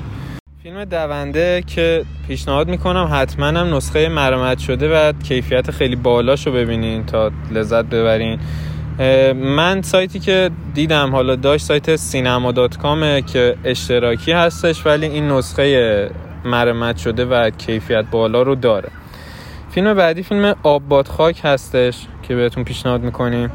[0.64, 7.06] فیلم دونده که پیشنهاد می‌کنم حتما هم نسخه مرمت شده و کیفیت خیلی بالاشو ببینین
[7.06, 8.40] تا لذت ببرین.
[9.34, 15.28] من سایتی که دیدم حالا داشت سایت سینما دات کامه که اشتراکی هستش ولی این
[15.28, 16.10] نسخه
[16.46, 18.90] مرمت شده و کیفیت بالا رو داره.
[19.72, 23.52] فیلم بعدی فیلم آب باد خاک هستش که بهتون پیشنهاد می‌کنیم.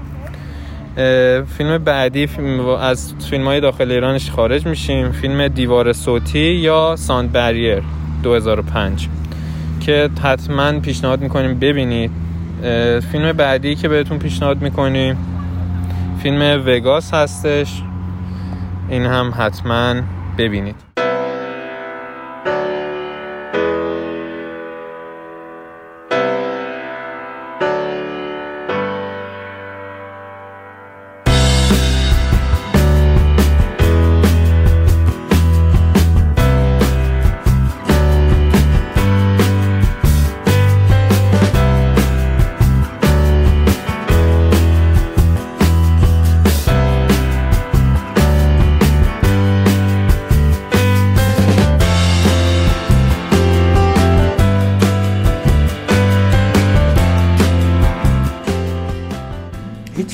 [1.59, 5.13] فیلم بعدی فیلم از فیلم های داخل ایرانش خارج میشیم.
[5.13, 7.83] فیلم دیوار صوتی یا ساند بریر
[8.23, 9.09] 2005
[9.81, 12.11] که حتما پیشنهاد می‌کنیم ببینید.
[13.13, 15.17] فیلم بعدی که بهتون پیشنهاد می‌کنیم
[16.23, 17.83] فیلم وگاس هستش.
[18.89, 19.95] این هم حتما
[20.39, 20.86] ببینید.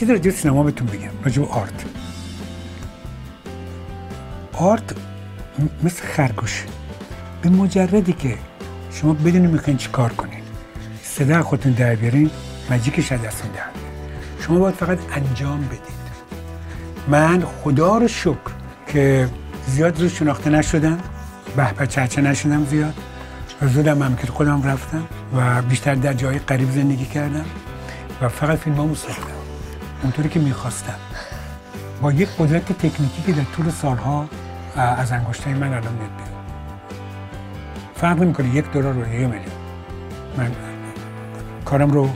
[0.02, 1.84] چیزی راجع سینما بهتون بگم راجع آرت.
[4.52, 4.82] آرت
[5.82, 6.64] مثل خرگوش.
[7.42, 8.38] به مجردی که
[8.90, 10.42] شما بدونی می‌خواین چی کار کنین.
[11.02, 12.30] صدا خودتون در بیارین
[12.70, 13.60] مجیکش از دستتون در.
[14.40, 16.02] شما باید فقط انجام بدید.
[17.08, 18.52] من خدا رو شکر
[18.86, 19.28] که
[19.66, 20.98] زیاد زود شناخته نشدم.
[21.56, 22.94] به چرچه نشدم زیاد.
[23.62, 25.04] و زودم مملکت خودم رفتم
[25.36, 27.44] و بیشتر در جای غریب زندگی کردم.
[28.22, 29.31] و فقط فیلم ساختم.
[30.02, 30.94] اونطوری که می‌خواستم.
[32.02, 34.28] با یک قدرت تکنیکی که در طول سالها
[34.76, 36.10] از انگشتای من الان میاد.
[36.16, 36.42] بیرون
[37.96, 39.44] فرق نمی‌کنه یک دلار رو یک میلیون.
[40.38, 40.52] من
[41.64, 42.08] کارم رو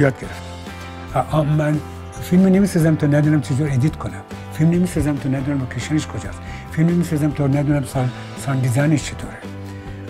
[0.00, 1.46] یاد گرفتم.
[1.46, 1.80] من
[2.22, 4.22] فیلم نمی‌سازم تا ندونم چجور edit کنم.
[4.52, 6.40] فیلم نمی‌سازم تا ندونم location ش کجاست.
[6.72, 8.62] فیلم نمی‌سازم تا ندونم sound, سان
[8.96, 9.36] چطوره.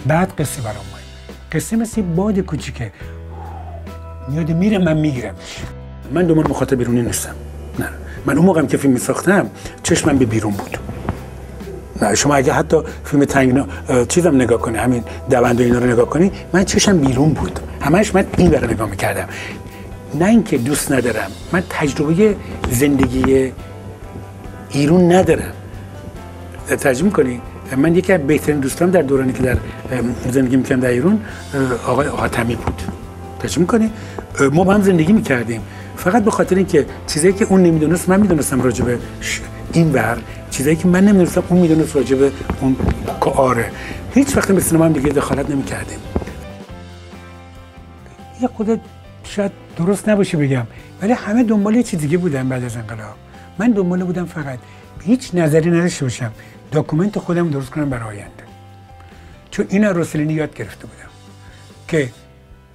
[0.06, 0.84] بعد قصه برام
[1.52, 2.92] قصه مثل یه باد کوچیکه.
[4.28, 5.58] میاد میره من میگیرمش.
[6.12, 7.34] من دنبال مخاطب بیرونی نیستم.
[7.78, 7.86] نه.
[8.26, 9.50] من اون موقعم که فیلم میساختم
[9.82, 10.78] چشمم به بیرون بود.
[12.02, 13.66] نه شما اگه حتی فیلم تنگنا
[14.08, 17.60] چیزم نگاه کنی همین دوند و اینا رو نگاه کنی من چشم بیرون بود.
[17.80, 19.28] همش من این برای نگاه می‌کردم.
[20.14, 22.36] نه اینکه دوست ندارم من تجربه
[22.70, 23.52] زندگی
[24.70, 25.52] ایرون ندارم.
[26.80, 27.40] ترجمه کنی
[27.76, 29.56] من یکی از بهترین دوستان در دورانی که در
[30.30, 31.20] زندگی می‌کردم در ایران
[31.54, 32.82] اه، آقای حاتمی بود.
[33.38, 33.90] ترجمه کنی
[34.52, 35.60] ما با هم زندگی می‌کردیم.
[35.97, 38.98] فقط به خاطر اینکه چیزایی که اون نمی‌دونست من می‌دونستم راجع به
[39.73, 40.18] این ور.
[40.51, 42.77] چیزایی که من نمی‌دونستم اون می‌دونست راجع به اون
[43.20, 43.70] که آره
[44.14, 45.98] هیچ وقت به سینما هم دیگه دخالت نمی‌کردیم.
[48.40, 48.81] یه خود
[49.24, 50.66] شاید درست نباشه بگم
[51.02, 53.14] ولی همه دنبال یه چیز دیگه بودن بعد از انقلاب.
[53.59, 54.59] من دنبال بودم فقط
[55.01, 56.32] هیچ نظری نداشته باشم.
[56.73, 58.44] داکومنت خودم درست کنم برای آینده.
[59.51, 61.10] چون این از روسلینی یاد گرفته بودم
[61.89, 62.10] که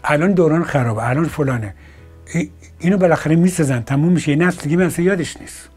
[0.04, 1.74] الان دوران خرابه الان فلانه.
[2.82, 4.32] اینو بالاخره می‌سازن تموم میشه.
[4.32, 5.70] یه نسل دیگه مثلا یادش نیست.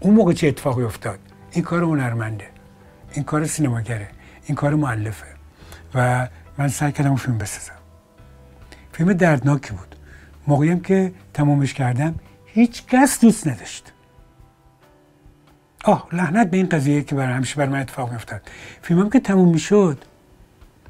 [0.00, 1.18] اون موقع چه اتفاقی افتاد؟
[1.52, 2.46] این کار هنرمنده
[3.12, 4.08] این کار سینماگره
[4.46, 5.26] این کار معلفه
[5.94, 6.28] و
[6.58, 7.72] من سعی کردم اون فیلم بسازم.
[8.92, 9.96] فیلم دردناکی بود.
[10.46, 12.14] موقعی هم که تمامش کردم
[12.46, 13.92] هیچ کس دوست نداشت.
[15.84, 18.40] آه لعنت به این قضیه که برای همیشه بر من اتفاق میافتاد.
[18.82, 20.04] فیلمم که تموم می‌شد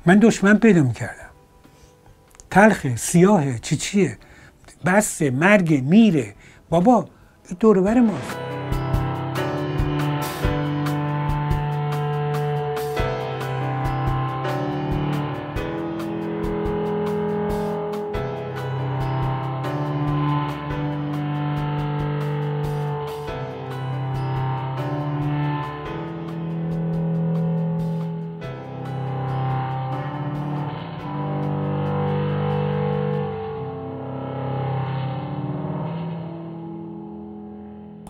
[0.06, 1.30] من دشمن پیدا می‌کردم.
[2.50, 4.18] تلخه سیاهه چی چیه؟
[4.84, 6.34] بسه مرگ میره.
[6.70, 7.08] بابا
[7.48, 8.45] این دور و بر ماست.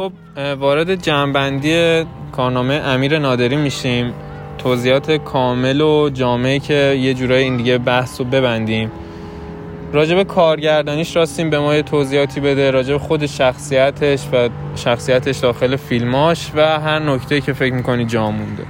[0.07, 0.12] خب
[0.61, 4.12] وارد جنبندی کارنامه امیر نادری میشیم.
[4.59, 8.91] توضیحات کامل و جامعه که یه جورای این دیگه بحث رو ببندیم.
[9.93, 12.70] راجب کارگردانیش راستیم به ما یه توضیحاتی بده.
[12.70, 18.65] راجب خود شخصیتش و شخصیتش داخل فیلماش و هر نکته که فکر می‌کنی جا مونده.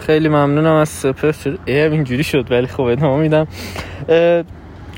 [0.00, 1.32] خیلی ممنونم از سپر.
[1.66, 3.46] اینجوری شد ولی خب ادامه میدم.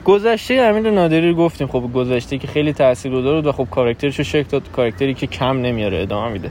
[0.06, 4.24] گذشته امیر نادری رو گفتیم خب گذشته که خیلی تاثیرگذار بود و خب کاراکترش رو
[4.24, 6.50] شکل داد کاراکتری که کم نمیاره ادامه میده.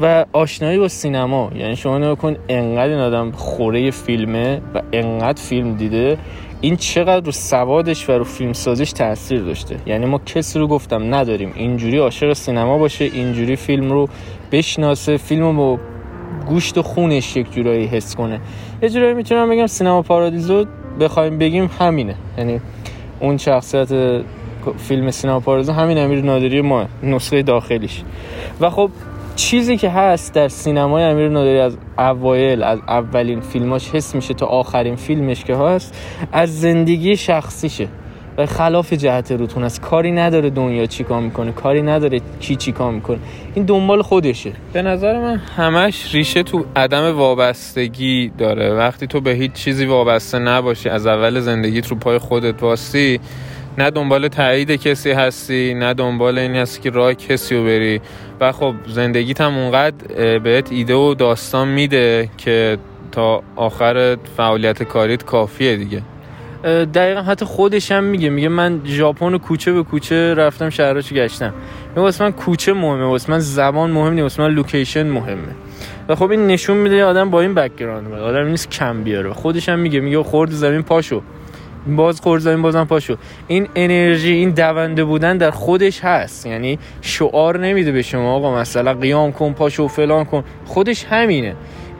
[0.00, 5.42] و آشنایی با سینما یعنی شما نگاه کن انقدر این آدم خوره فیلمه و انقدر
[5.42, 6.18] فیلم دیده
[6.60, 9.76] این چقدر رو سوادش و رو فیلم سازیش تاثیر داشته.
[9.86, 14.08] یعنی ما کسی رو گفتم نداریم اینجوری عاشق سینما باشه اینجوری فیلم رو
[14.52, 15.78] بشناسه فیلم رو
[16.46, 18.40] گوشت و خونش یک جورایی حس کنه.
[18.82, 20.64] یه جورایی می‌تونم بگم سینما پارادیزو
[21.00, 22.14] بخوایم بگیم همینه.
[22.38, 22.60] یعنی
[23.20, 24.22] اون شخصیت
[24.78, 28.02] فیلم سینما پارادیزو همین امیر نادری ما نسخه داخلیش.
[28.60, 28.90] و خب
[29.36, 34.46] چیزی که هست در سینمای امیر نادری از اوایل از اولین فیلماش حس میشه تا
[34.46, 35.94] آخرین فیلمش که هست
[36.32, 37.88] از زندگی شخصیشه.
[38.38, 39.80] و خلاف جهت روتون است.
[39.80, 43.18] کاری نداره دنیا چیکار می‌کنه کاری نداره کی چیکار می‌کنه.
[43.54, 44.52] این دنبال خودشه.
[44.72, 48.74] به نظر من همش ریشه تو عدم وابستگی داره.
[48.74, 53.20] وقتی تو به هیچ چیزی وابسته نباشی از اول زندگیت رو پای خودت واستی
[53.78, 58.00] نه دنبال تایید کسی هستی نه دنبال این هستی که راه کسی رو بری.
[58.40, 62.78] و خب زندگیت هم اونقدر بهت ایده و داستان میده که
[63.12, 66.02] تا آخر فعالیت کاریت کافیه دیگه.
[66.64, 71.52] دقیقا حتی خودش هم میگه میگه من ژاپن رو کوچه به کوچه رفتم شهراشو گشتم.
[71.88, 75.54] میگه واسه من کوچه مهمه واسه من زبان مهم نیست واسه من location مهمه.
[76.08, 79.32] و خب این نشون میده آدم با این background آدم نیست کم بیاره.
[79.32, 81.22] خودش هم میگه میگه خورد زمین پاشو.
[81.86, 83.16] باز خورد زمین بازم پاشو.
[83.46, 86.46] این انرژی این دونده بودن در خودش هست.
[86.46, 90.44] یعنی شعار نمیده به شما آقا مثلا قیام کن پاشو فلان کن.
[90.64, 91.54] خودش همینه.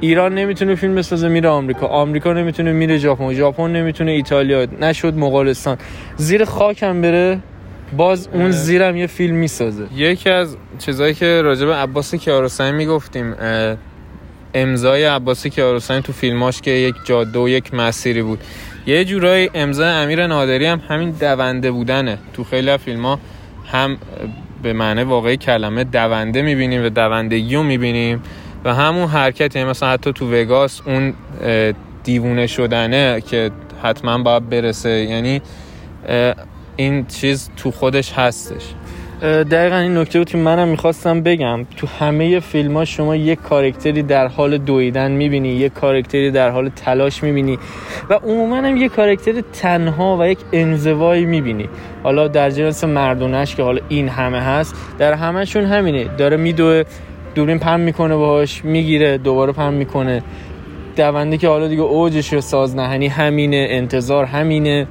[0.05, 1.87] ایران نمی‌تونه فیلم بسازه میره آمریکا.
[1.87, 3.33] آمریکا نمی‌تونه میره ژاپن.
[3.33, 4.67] ژاپن نمی‌تونه ایتالیا.
[4.81, 5.79] نشد مغولستان.
[6.17, 7.39] زیر خاکم بره
[7.97, 9.87] باز اون زیرم یه فیلم می‌سازه.
[9.97, 13.35] یکی از چیزایی که راجع به عباس کیارستمی می‌گفتیم
[14.55, 18.39] امضای عباس کیارستمی تو فیلماش که یک جاده و یک مسیری بود.
[18.87, 22.19] یه جورایی امضای امیر نادری هم همین دونده بودنه.
[22.33, 23.19] تو خیلی از فیلم ها
[23.73, 23.97] هم
[24.63, 28.23] به معنی واقعی کلمه دونده می‌بینیم و دوندگی رو می‌بینیم.
[28.65, 31.15] و همون حرکت یعنی مثلا حتی تو وگاس اون
[32.05, 33.51] دیوونه شدنه که
[33.83, 34.91] حتما باید برسه.
[34.91, 35.43] یعنی
[36.77, 38.63] این چیز تو خودش هستش.
[39.23, 41.67] دقیقا این نکته بود که منم می‌خواستم بگم.
[41.77, 46.69] تو همه فیلم ها شما یک کارکتری در حال دویدن می‌بینی یک کارکتری در حال
[46.69, 47.59] تلاش می‌بینی
[48.11, 51.69] و عموما هم یک کارکتر تنها و یک انزوایی می‌بینی.
[52.03, 56.05] حالا در جنس مردونش که حالا این همه هست در همهشون همینه.
[56.05, 56.85] داره میدوه
[57.35, 60.23] دوربین pan می‌کنه باهاش می‌گیره دوباره pan می‌کنه.
[60.97, 64.87] دونده که حالا دیگه اوجش ساز دهنی همینه انتظار همینه.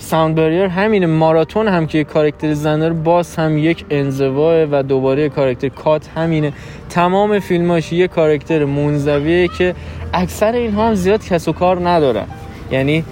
[0.00, 5.28] Sound Barrier همینه ماراتون هم که کارکتر زن داره باز هم یک انزواه و دوباره
[5.28, 6.52] کارکتر Cut همینه.
[6.90, 9.74] تمام فیلماش یه کارکتر منزویه که
[10.12, 12.26] اکثر اینها هم زیاد کس و کار ندارن.
[12.72, 13.04] یعنی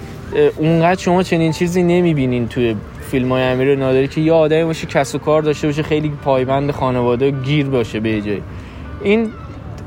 [0.57, 2.75] اونقدر شما چنین چیزی نمی‌بینین توی
[3.13, 6.71] فیلم های امیر نادری که یه آدمی باشه کس و کار داشته باشه خیلی پایبند
[6.71, 8.41] خانواده گیر باشه به جایی
[9.03, 9.29] این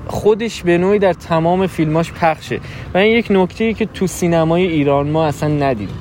[0.07, 2.61] خودش به نوعی در تمام فیلماش پخشه.
[2.95, 5.95] و این یک نکته که تو سینمای ایران ما اصلا ندیدیم.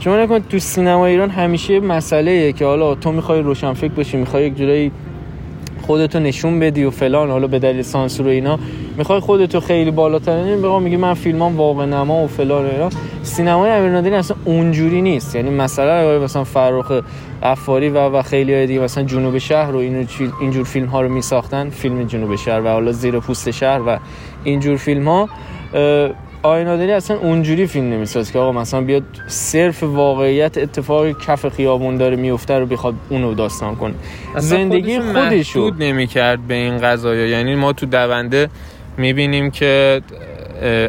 [0.00, 4.56] شما نکن تو سینما ایران همیشه مسئله که حالا تو می‌خوای روشنفکر باشی می‌خوای یک
[4.56, 4.90] جورایی
[5.82, 8.58] خودتو نشون بدی و فلان حالا به دلیل سانسور و اینا
[8.96, 10.44] می‌خوای خودتو خیلی بالاتر.
[10.44, 12.88] نمی بگم میگی من فیلمام واقع نما و فلان و اینا.
[13.22, 15.36] سینمای امیرنادری اصلا اونجوری نیست.
[15.36, 16.92] یعنی مثلا آقای مثلا فرخ
[17.42, 21.00] افاری و و خیلی های دیگه مثلا جنوب شهر و اینو چی- اینجور فیلم ها
[21.02, 21.70] رو میساختن.
[21.70, 23.98] فیلم جنوب شهر و حالا زیر پوست شهر و
[24.44, 25.28] اینجور فیلم ها
[26.42, 32.16] آینادری اصلا اونجوری فیلم نمیساز که آقا مثلا بیاد صرف واقعیت اتفاقی کف خیابون داره
[32.16, 33.94] میفته رو بخواد اونو داستان کنه.
[34.36, 35.60] زندگی خودشو.
[35.60, 38.48] محدود نمی‌کرد به این قضايا یعنی ما تو دونده
[38.96, 40.00] می‌بینیم که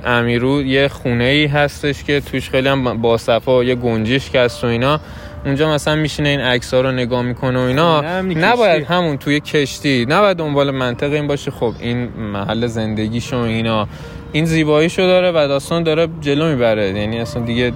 [0.06, 5.00] امیرو یه خونه ای هستش که توش خیلی هم باصفا یه گنجش هست و اینا.
[5.46, 8.02] اونجا مثلا میشینه این عکس ها رو نگاه می‌کنه و اینا.
[8.22, 8.94] نباید کشتی.
[8.94, 11.52] همون توی کشتی نباید دنبال منطق این باشه.
[11.52, 13.88] خب این محل زندگیش و اینا.
[14.32, 16.88] این زیباییشو داره و داستان داره جلو می‌بره.
[16.88, 17.72] یعنی اصلا دیگه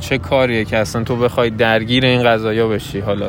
[0.00, 3.26] چه کاریه که اصلا تو بخوای درگیر این قضايا بشی؟ حالا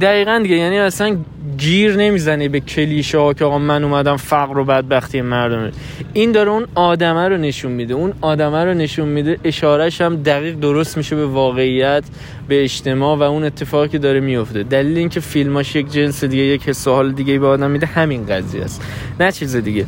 [0.00, 1.16] دقیقا دیگه یعنی اصلا
[1.58, 5.70] گیر نمی‌زنه به کلیشه ها که آقا من اومدم فقر و بدبختی مردم.
[6.12, 7.94] این داره اون آدمه رو نشون میده.
[7.94, 12.04] اون آدمه رو نشون میده اشارهش هم دقیق درست میشه به واقعیت
[12.48, 14.62] به اجتماع و اون اتفاقی که داره میفته.
[14.62, 18.82] دلیل اینکه فیلماش یک جنس دیگه یک حال دیگه به آدم میده همین قضیه است.
[19.20, 19.86] نه چیز دیگه.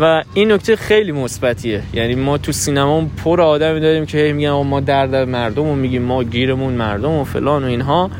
[0.00, 1.82] و این نکته خیلی مثبتیه.
[1.94, 6.24] یعنی ما تو سینما پر آدمی داریم که میگن ما درد مردم و میگیم ما
[6.24, 8.10] گیرمون مردم و فلان و اینها.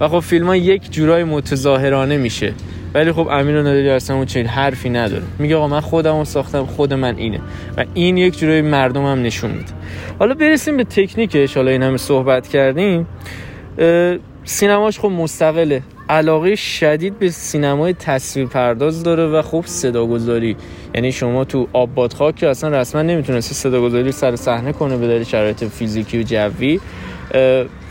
[0.00, 2.52] و خب فیلم ها یک جورای متظاهرانه میشه.
[2.94, 6.92] ولی خب امیر نادری اصلا اون چنین حرفی نداره میگه آقا من خودم ساختم خود
[6.92, 7.40] من اینه.
[7.76, 9.72] و این یک جورای مردم هم نشون میده.
[10.18, 11.56] حالا برسیم به تکنیکش.
[11.56, 13.06] حالا این همه صحبت کردیم.
[14.44, 15.82] سینماش خب مستقله.
[16.08, 20.56] علاقه شدید به سینمای تصویر پرداز داره و خب صداگذاری.
[20.94, 25.24] یعنی شما تو آباد خاک که اصلا رسما نمی‌تونسته صداگذاری سر صحنه کنه به دلیل
[25.24, 26.80] شرایط فیزیکی و جوی.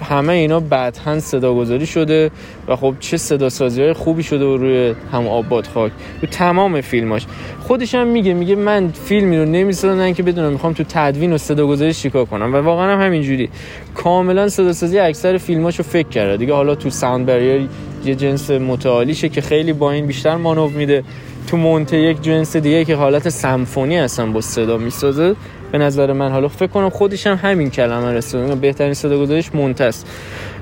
[0.09, 2.31] همه اینا بعدها صداگذاری شده
[2.67, 5.91] و خب چه صداسازی های خوبی شده روی هم آباد خاک.
[6.21, 7.25] تو تمام فیلماش.
[7.67, 11.93] خودش هم میگه میگه من فیلمی رو نمی‌سازن که بدونم می‌خوام تو تدوین و صداگذاری
[11.93, 12.53] چیکار کنم.
[12.53, 13.49] و واقعا هم همینجوری.
[13.95, 16.37] کاملا صداسازی اکثر فیلماشو فکر کرده.
[16.37, 17.67] دیگه حالا تو ساوند بریر
[18.05, 21.03] یه جنس متعالیشه که خیلی با این بیشتر مانور میده.
[21.47, 25.35] تو مونته یک جنس دیگه که حالت سمفونی هستن با صدا می‌سازه.
[25.77, 26.31] به نظر من.
[26.31, 30.07] حالا فکر کنم خودش هم همین کلمه رسونه بهترین صداگذاریش مونته است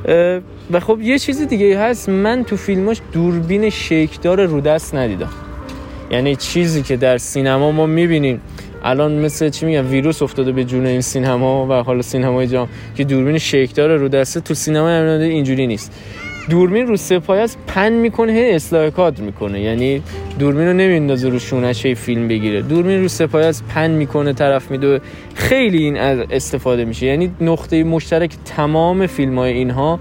[0.06, 0.40] اه،
[0.72, 2.10] و خب یه چیز دیگه هست.
[2.10, 5.30] من تو فیلماش دوربین شیکدار رو دست ندیدم.
[6.12, 8.42] یعنی چیزی که در سینما ما می‌بینیم.
[8.84, 13.04] الان مثل چی میگن ویروس افتاده به جون این سینما و حالا سینمای جام که
[13.04, 14.40] دوربین شیکدار رو دسته.
[14.40, 15.92] تو سینما اینجوری نیست.
[16.50, 19.62] دوربین رو سپایه است پن می‌کنه هی اصلاح کادر می‌کنه.
[19.62, 20.02] یعنی
[20.40, 22.62] دوربین رو نمیندازه رو شونش فیلم بگیره.
[22.62, 25.00] دوربین رو سپایه است پن می‌کنه طرف میدوه
[25.36, 27.06] خیلی این از استفاده میشه.
[27.06, 30.00] یعنی نقطه مشترک تمام فیلم های اینها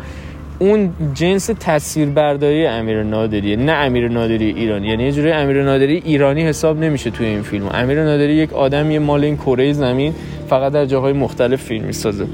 [0.59, 4.89] اون جنس تصویربرداری امیر نادریه نه امیر نادری ایرانی.
[4.89, 7.69] یعنی یه جوری امیر نادری ایرانی حساب نمیشه توی این فیلم.
[7.75, 10.15] امیر نادری یک آدمی مال این کره زمین
[10.49, 12.27] فقط در جاهای مختلف فیلم می‌سازه.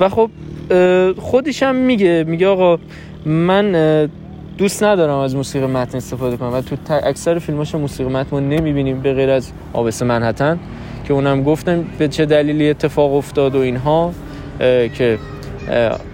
[0.00, 0.30] و خب
[1.16, 2.78] خودش هم میگه میگه آقا
[3.26, 4.08] من
[4.58, 9.00] دوست ندارم از موسیقی متن استفاده کنم و تو اکثر فیلماش موسیقی متن ما نمی‌بینیم
[9.00, 10.58] به غیر از آبس منحتن
[11.04, 14.12] که اونم گفتم به چه دلیلی اتفاق افتاد و اینها
[14.94, 15.18] که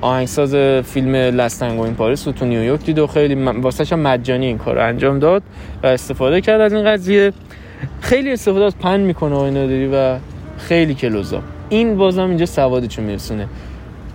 [0.01, 0.55] آهنگساز
[0.87, 3.35] فیلم لستنگو این پاریس رو تو نیویورک دید و خیلی
[3.93, 5.43] هم مجانی این کار انجام داد
[5.83, 7.33] و استفاده کرد از این قضیه.
[8.01, 10.17] خیلی استفاده از پن می‌کنه آقای نادری و
[10.59, 11.43] خیلی کلوزا.
[11.69, 13.47] این بازم اینجا سوادشو میرسونه.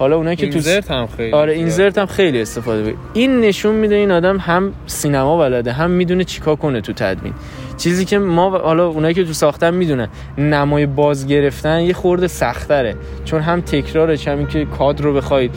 [0.02, 1.54] حالا اونایی که تو اینزرت هم خیلی آره.
[1.54, 6.24] اینزرت هم خیلی استفاده بود این نشون میده این آدم هم سینما بلده هم می‌دونه
[6.24, 7.34] چیکار کنه تو تدوین
[7.78, 10.08] چیزی که ما حالا اونایی که تو ساختن می‌دونن
[10.38, 12.96] نمای باز گرفتن یه خورده سختره.
[13.26, 15.52] چون هم تکرارش هم این که کادر رو بخواید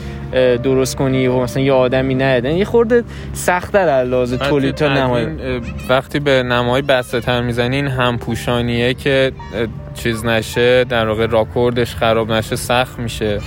[0.63, 5.27] درست کنی و مثلا یه آدمی نیادن یه خورده سخت‌تر از بعد تولید تا نمای.
[5.89, 9.31] وقتی به نمای بسته تر می‌زنی این همپوشانیه که
[9.93, 13.39] چیز نشه در واقع راکوردش خراب نشه سخت میشه.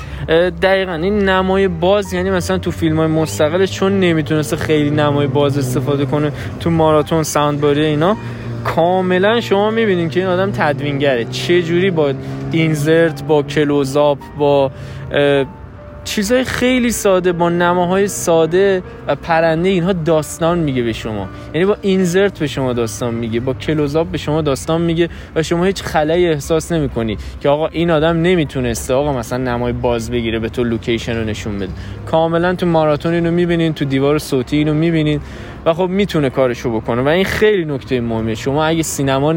[0.63, 0.93] دقیقا.
[0.93, 6.05] این نمای باز یعنی مثلا تو فیلم های مستقلش چون نمی‌تونسته خیلی نمای باز استفاده
[6.05, 8.17] کنه تو ماراتون ساوند باری اینا
[8.65, 11.25] کاملا شما می‌بینین که این آدم تدوینگره.
[11.25, 12.13] چه جوری با
[12.53, 14.71] اینزرت با کلوزاپ با
[16.09, 21.29] چیزهای خیلی ساده با نماهای ساده و پرنده اینها داستان میگه به شما.
[21.55, 25.65] یعنی با اینزرت به شما داستان میگه با کلوزاپ به شما داستان میگه و شما
[25.65, 30.49] هیچ خلایی احساس نمی‌کنی که آقا این آدم نمی‌تونسته آقا مثلا نمای باز بگیره به
[30.49, 31.73] تو لوکیشن رو نشون بده.
[32.07, 35.21] کاملا تو ماراتون اینو می‌بینین تو دیوار صوتی اینو می‌بینین
[35.65, 39.33] و خب می‌تونه کارشو بکنه و این خیلی نکته مهمه شما اگه سینما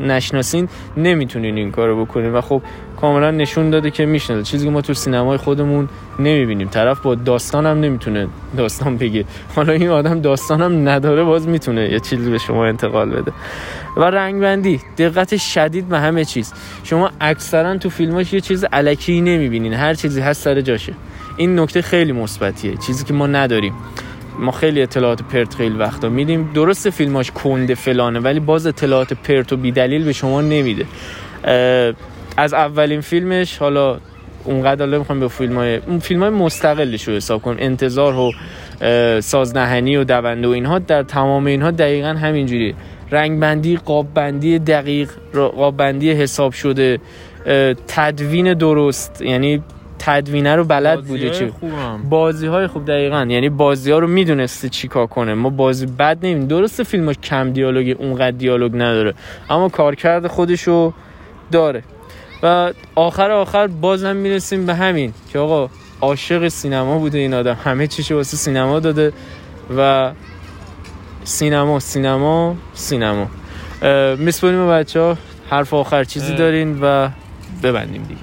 [0.00, 2.62] نشناسین نمی‌تونین این کارو بکنین و خب
[3.00, 4.42] کاملا نشون داده که می‌شناسه.
[4.42, 6.68] چیزی که ما تو سینمای خودمون نمی‌بینیم.
[6.68, 9.24] طرف با داستان هم نمی‌تونه داستان بگه.
[9.56, 13.32] حالا این آدم داستان هم نداره باز می‌تونه یه چیزی به شما انتقال بده.
[13.96, 14.80] و رنگبندی.
[14.98, 16.52] دقت شدید به همه چیز.
[16.84, 19.74] شما اکثرا تو فیلماش یه چیز علکی نمی‌بینین.
[19.74, 20.92] هر چیزی هست سر جاشه.
[21.36, 22.76] این نکته خیلی مثبتیه.
[22.76, 23.72] چیزی که ما نداریم.
[24.38, 26.50] ما خیلی اطلاعات پرت خیلی وقتا میدیم.
[26.54, 30.86] درست فیلماش کنده فلانه ولی باز اطلاعات پرت و بیدلیل به شما نمیده.
[32.36, 33.98] از اولین فیلمش حالا
[34.44, 37.56] اونقدر حالا می‌خوام به فیلم های اون فیلم های مستقلش رو حساب کنم.
[37.58, 38.32] انتظار و
[39.20, 42.74] سازنهنی و دونده و اینها در تمام اینها دقیقا همینجوری
[43.10, 46.98] رنگبندی قاببندی دقیق را- قاببندی حساب شده
[47.88, 49.62] تدوین درست یعنی
[49.98, 51.52] تدوینه رو بلد بوده چی
[52.10, 53.26] بازی های خوب دقیقا.
[53.30, 55.34] یعنی بازی ها رو می‌دونسته چی کار کنه.
[55.34, 59.14] ما بازی بد نمیم درسته فیلماش کم دیالوگی اونقدر دیالوگ نداره.
[59.50, 60.92] اما کارکرد خودشو
[61.52, 61.82] داره.
[62.46, 65.70] و آخر آخر بازم می‌رسیم به همین که آقا
[66.00, 67.56] عاشق سینما بوده این آدم.
[67.64, 69.12] همه چیشو واسه سینما داده
[69.76, 70.12] و
[71.24, 73.26] سینما سینما سینما.
[73.82, 75.16] اه، میسپاریم بچه ها
[75.50, 76.34] حرف آخر چیزی.
[76.34, 77.08] دارین و
[77.62, 78.20] ببندیم دیگه.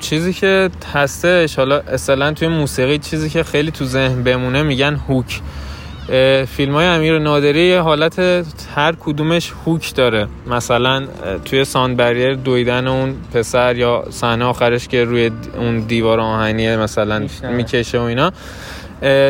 [0.00, 5.40] چیزی که هستش حالا اصلا توی موسیقی چیزی که خیلی تو ذهن بمونه میگن هوک.
[6.48, 8.18] فیلم های امیر نادری حالت
[8.74, 10.28] هر کدومش هوک داره.
[10.46, 11.06] مثلا
[11.44, 17.26] توی ساند بریر دویدن اون پسر یا صحنه آخرش که روی اون دیوار آهنی مثلا.
[17.52, 18.32] می‌کشه و اینا.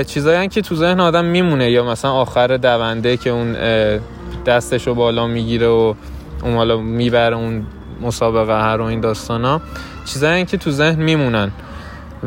[0.05, 3.99] چیزایی که تو ذهن آدم میمونه یا مثلا آخر دونده که اون اه،
[4.47, 5.95] دستشو بالا می‌گیره و
[6.43, 7.67] اون حالا می‌بره اون
[8.03, 9.61] مسابقه هر و این داستانا.
[10.05, 11.51] چیزایی که تو ذهن میمونن.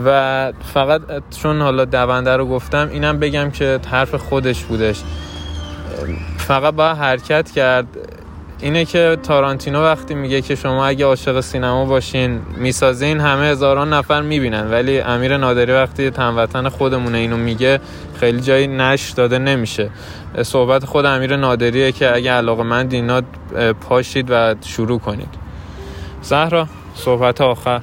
[0.06, 1.02] و فقط
[1.42, 5.02] چون حالا دونده رو گفتم اینم بگم که حرف خودش بودش.
[6.38, 7.88] فقط باید حرکت کرد.
[8.60, 14.22] اینه که تارانتینو وقتی میگه که شما اگه عاشق سینما باشین می‌سازین همه هزاران نفر
[14.22, 14.72] می‌بینن.
[14.72, 17.80] ولی امیر نادری وقتی هموطن خودمونه اینو میگه
[18.20, 19.90] خیلی جایی نش داده نمیشه.
[20.44, 23.22] صحبت خود امیر نادریه که اگه علاقه من دینا
[23.90, 25.30] پاشید و شروع کنید.
[26.22, 27.82] زهرا صحبت آخر.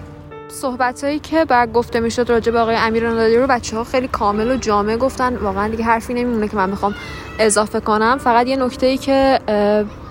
[0.49, 4.09] صحبت هایی که بعد گفته می‌شد راجع به آقای امیر نادری رو بچه ها خیلی
[4.09, 5.37] کامل و جامع گفتن.
[5.37, 6.95] واقعا دیگه حرفی نمیمونه که من بخوام
[7.39, 8.19] اضافه کنم.
[8.19, 9.41] فقط یه نکته ای که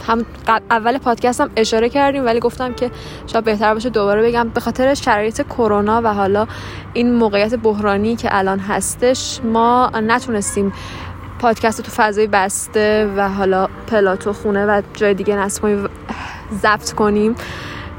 [0.08, 0.26] هم
[0.70, 2.92] اول پادکست هم اشاره کردیم ولی گفتم که
[3.28, 4.50] شاید بهتر باشه دوباره بگم.
[4.50, 6.48] به خاطر شرایط کرونا و حالا
[6.94, 10.74] این موقعیت بحرانی که الان هستش ما نتونستیم
[11.40, 15.90] پادکست تو فضای بسته و حالا پلاتو خونه و جای دیگه نصب
[16.62, 17.36] ضبط کنیم.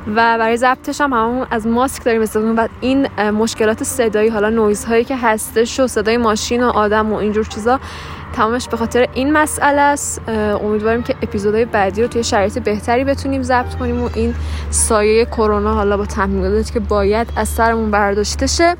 [0.08, 4.84] و برای ضبطش هم همون از ماسک داریم استفاده و این مشکلات صدایی حالا نویز
[4.84, 7.80] هایی که هستش و صدای ماشین و آدم و اینجور چیزا
[8.32, 10.28] تمامش به خاطر این مسئله است.
[10.62, 14.34] امیدواریم که اپیزودهای بعدی رو توی شرایط بهتری بتونیم ضبط کنیم و این
[14.70, 18.76] سایه کرونا حالا با تحمیلاتی که باید از سرمون برداشته شه.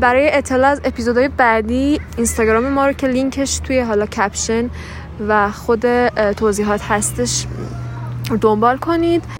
[0.00, 4.70] برای اطلاع از اپیزودهای بعدی اینستاگرام ما رو که لینکش توی حالا caption
[5.28, 7.46] و خود توضیحات هستش
[8.40, 9.37] دنبال کنید.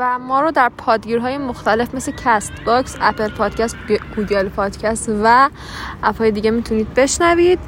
[0.00, 3.76] و ما رو در پادگیرهای مختلف مثل Castbox، Apple Podcast،
[4.16, 5.48] Google Podcast و
[6.02, 7.58] اپهای دیگه می‌تونید بشنوید.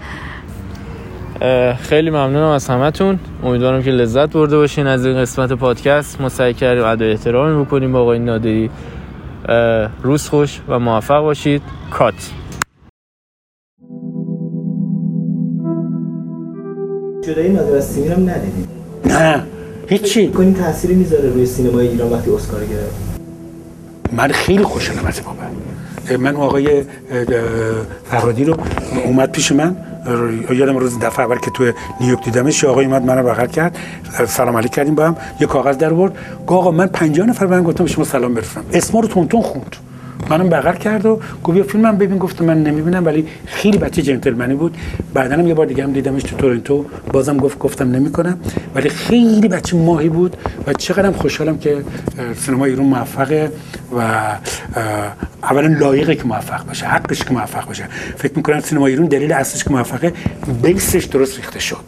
[1.81, 3.19] خیلی ممنونم از همتون.
[3.43, 6.21] امیدوارم که لذت برده باشین از این قسمت پادکست.
[6.21, 8.71] ما سعی کردیم ادای احترامی بکنیم با آقای نادری.
[10.03, 11.63] روز خوش و موفق باشید.
[11.91, 12.31] کات.
[17.25, 18.69] جدایی نادر از هم ندیدید
[19.07, 19.47] نه.
[19.89, 20.29] هیچی.
[20.29, 23.13] کنین تأثیری می‌ذاره روی سینمای ایران وقتی اسکار گرفت؟
[24.13, 26.83] من خیلی خوشحالم از بابا من آقای
[28.11, 28.57] فرهادی رو
[29.05, 29.77] اومد پیش من.
[30.51, 33.79] یادم روز دفعه اول که تو نیویورک دیدمش آقای اومد منو بغل کرد.
[34.27, 35.17] سلام علیک کردیم با هم.
[35.41, 36.13] یه کاغذ در آورد.
[36.47, 38.67] آقا من 50 نفر من گفتم شما سلام برسونم.
[38.73, 39.77] اسما رو تون تون خوند.
[40.31, 42.19] منم بغل کرد و گفت یه فیلمم ببین.
[42.19, 44.77] گفتم من نمی‌بینم ولی خیلی بچه جنتلمنی بود.
[45.15, 46.85] بعدا هم یه بار دیگه هم دیدمش تو تورنتو.
[47.13, 48.39] بازم گفت گفتم نمی‌کنم.
[48.75, 50.37] ولی خیلی بچه ماهی بود
[50.67, 51.85] و چقدرم خوشحالم که
[52.37, 53.51] سینما ایران موفقه
[53.99, 54.23] و
[55.43, 57.85] اولا لایقه که موفق باشه حقش که موفق باشه.
[58.17, 60.13] فکر می‌کنم سینما ایران دلیل اصلیش که موفقه
[60.63, 61.85] بیسش درست ریخته شد.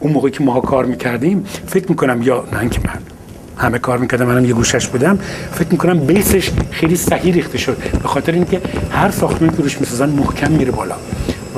[0.00, 3.13] اون موقعی که ما کار می‌کردیم فکر می‌کنم یا نه که من
[3.58, 5.18] همه کار می‌کردم منم یه گوشش بودم.
[5.52, 7.76] فکر می‌کنم بیسش خیلی صحیح ریخته شد.
[8.02, 8.60] به خاطر اینکه
[8.90, 10.94] هر ساختمانی که روش می‌سازن محکم میره بالا.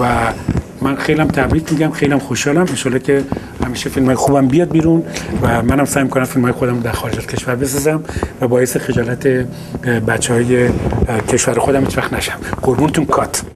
[0.01, 0.33] و
[0.83, 3.25] من خیلی هم تبریک میگم خیلی هم خوشحالم ان که
[3.65, 5.03] همیشه فیلم های خوبم بیاد بیرون
[5.43, 8.05] و منم سعی می‌کنم فیلم های خودم در خارج از کشور بسازم
[8.41, 9.27] و باعث خجالت
[10.09, 10.69] بچه های
[11.29, 12.39] کشور خودم هیچ وقت نشم.
[12.63, 13.56] قربونتون کات.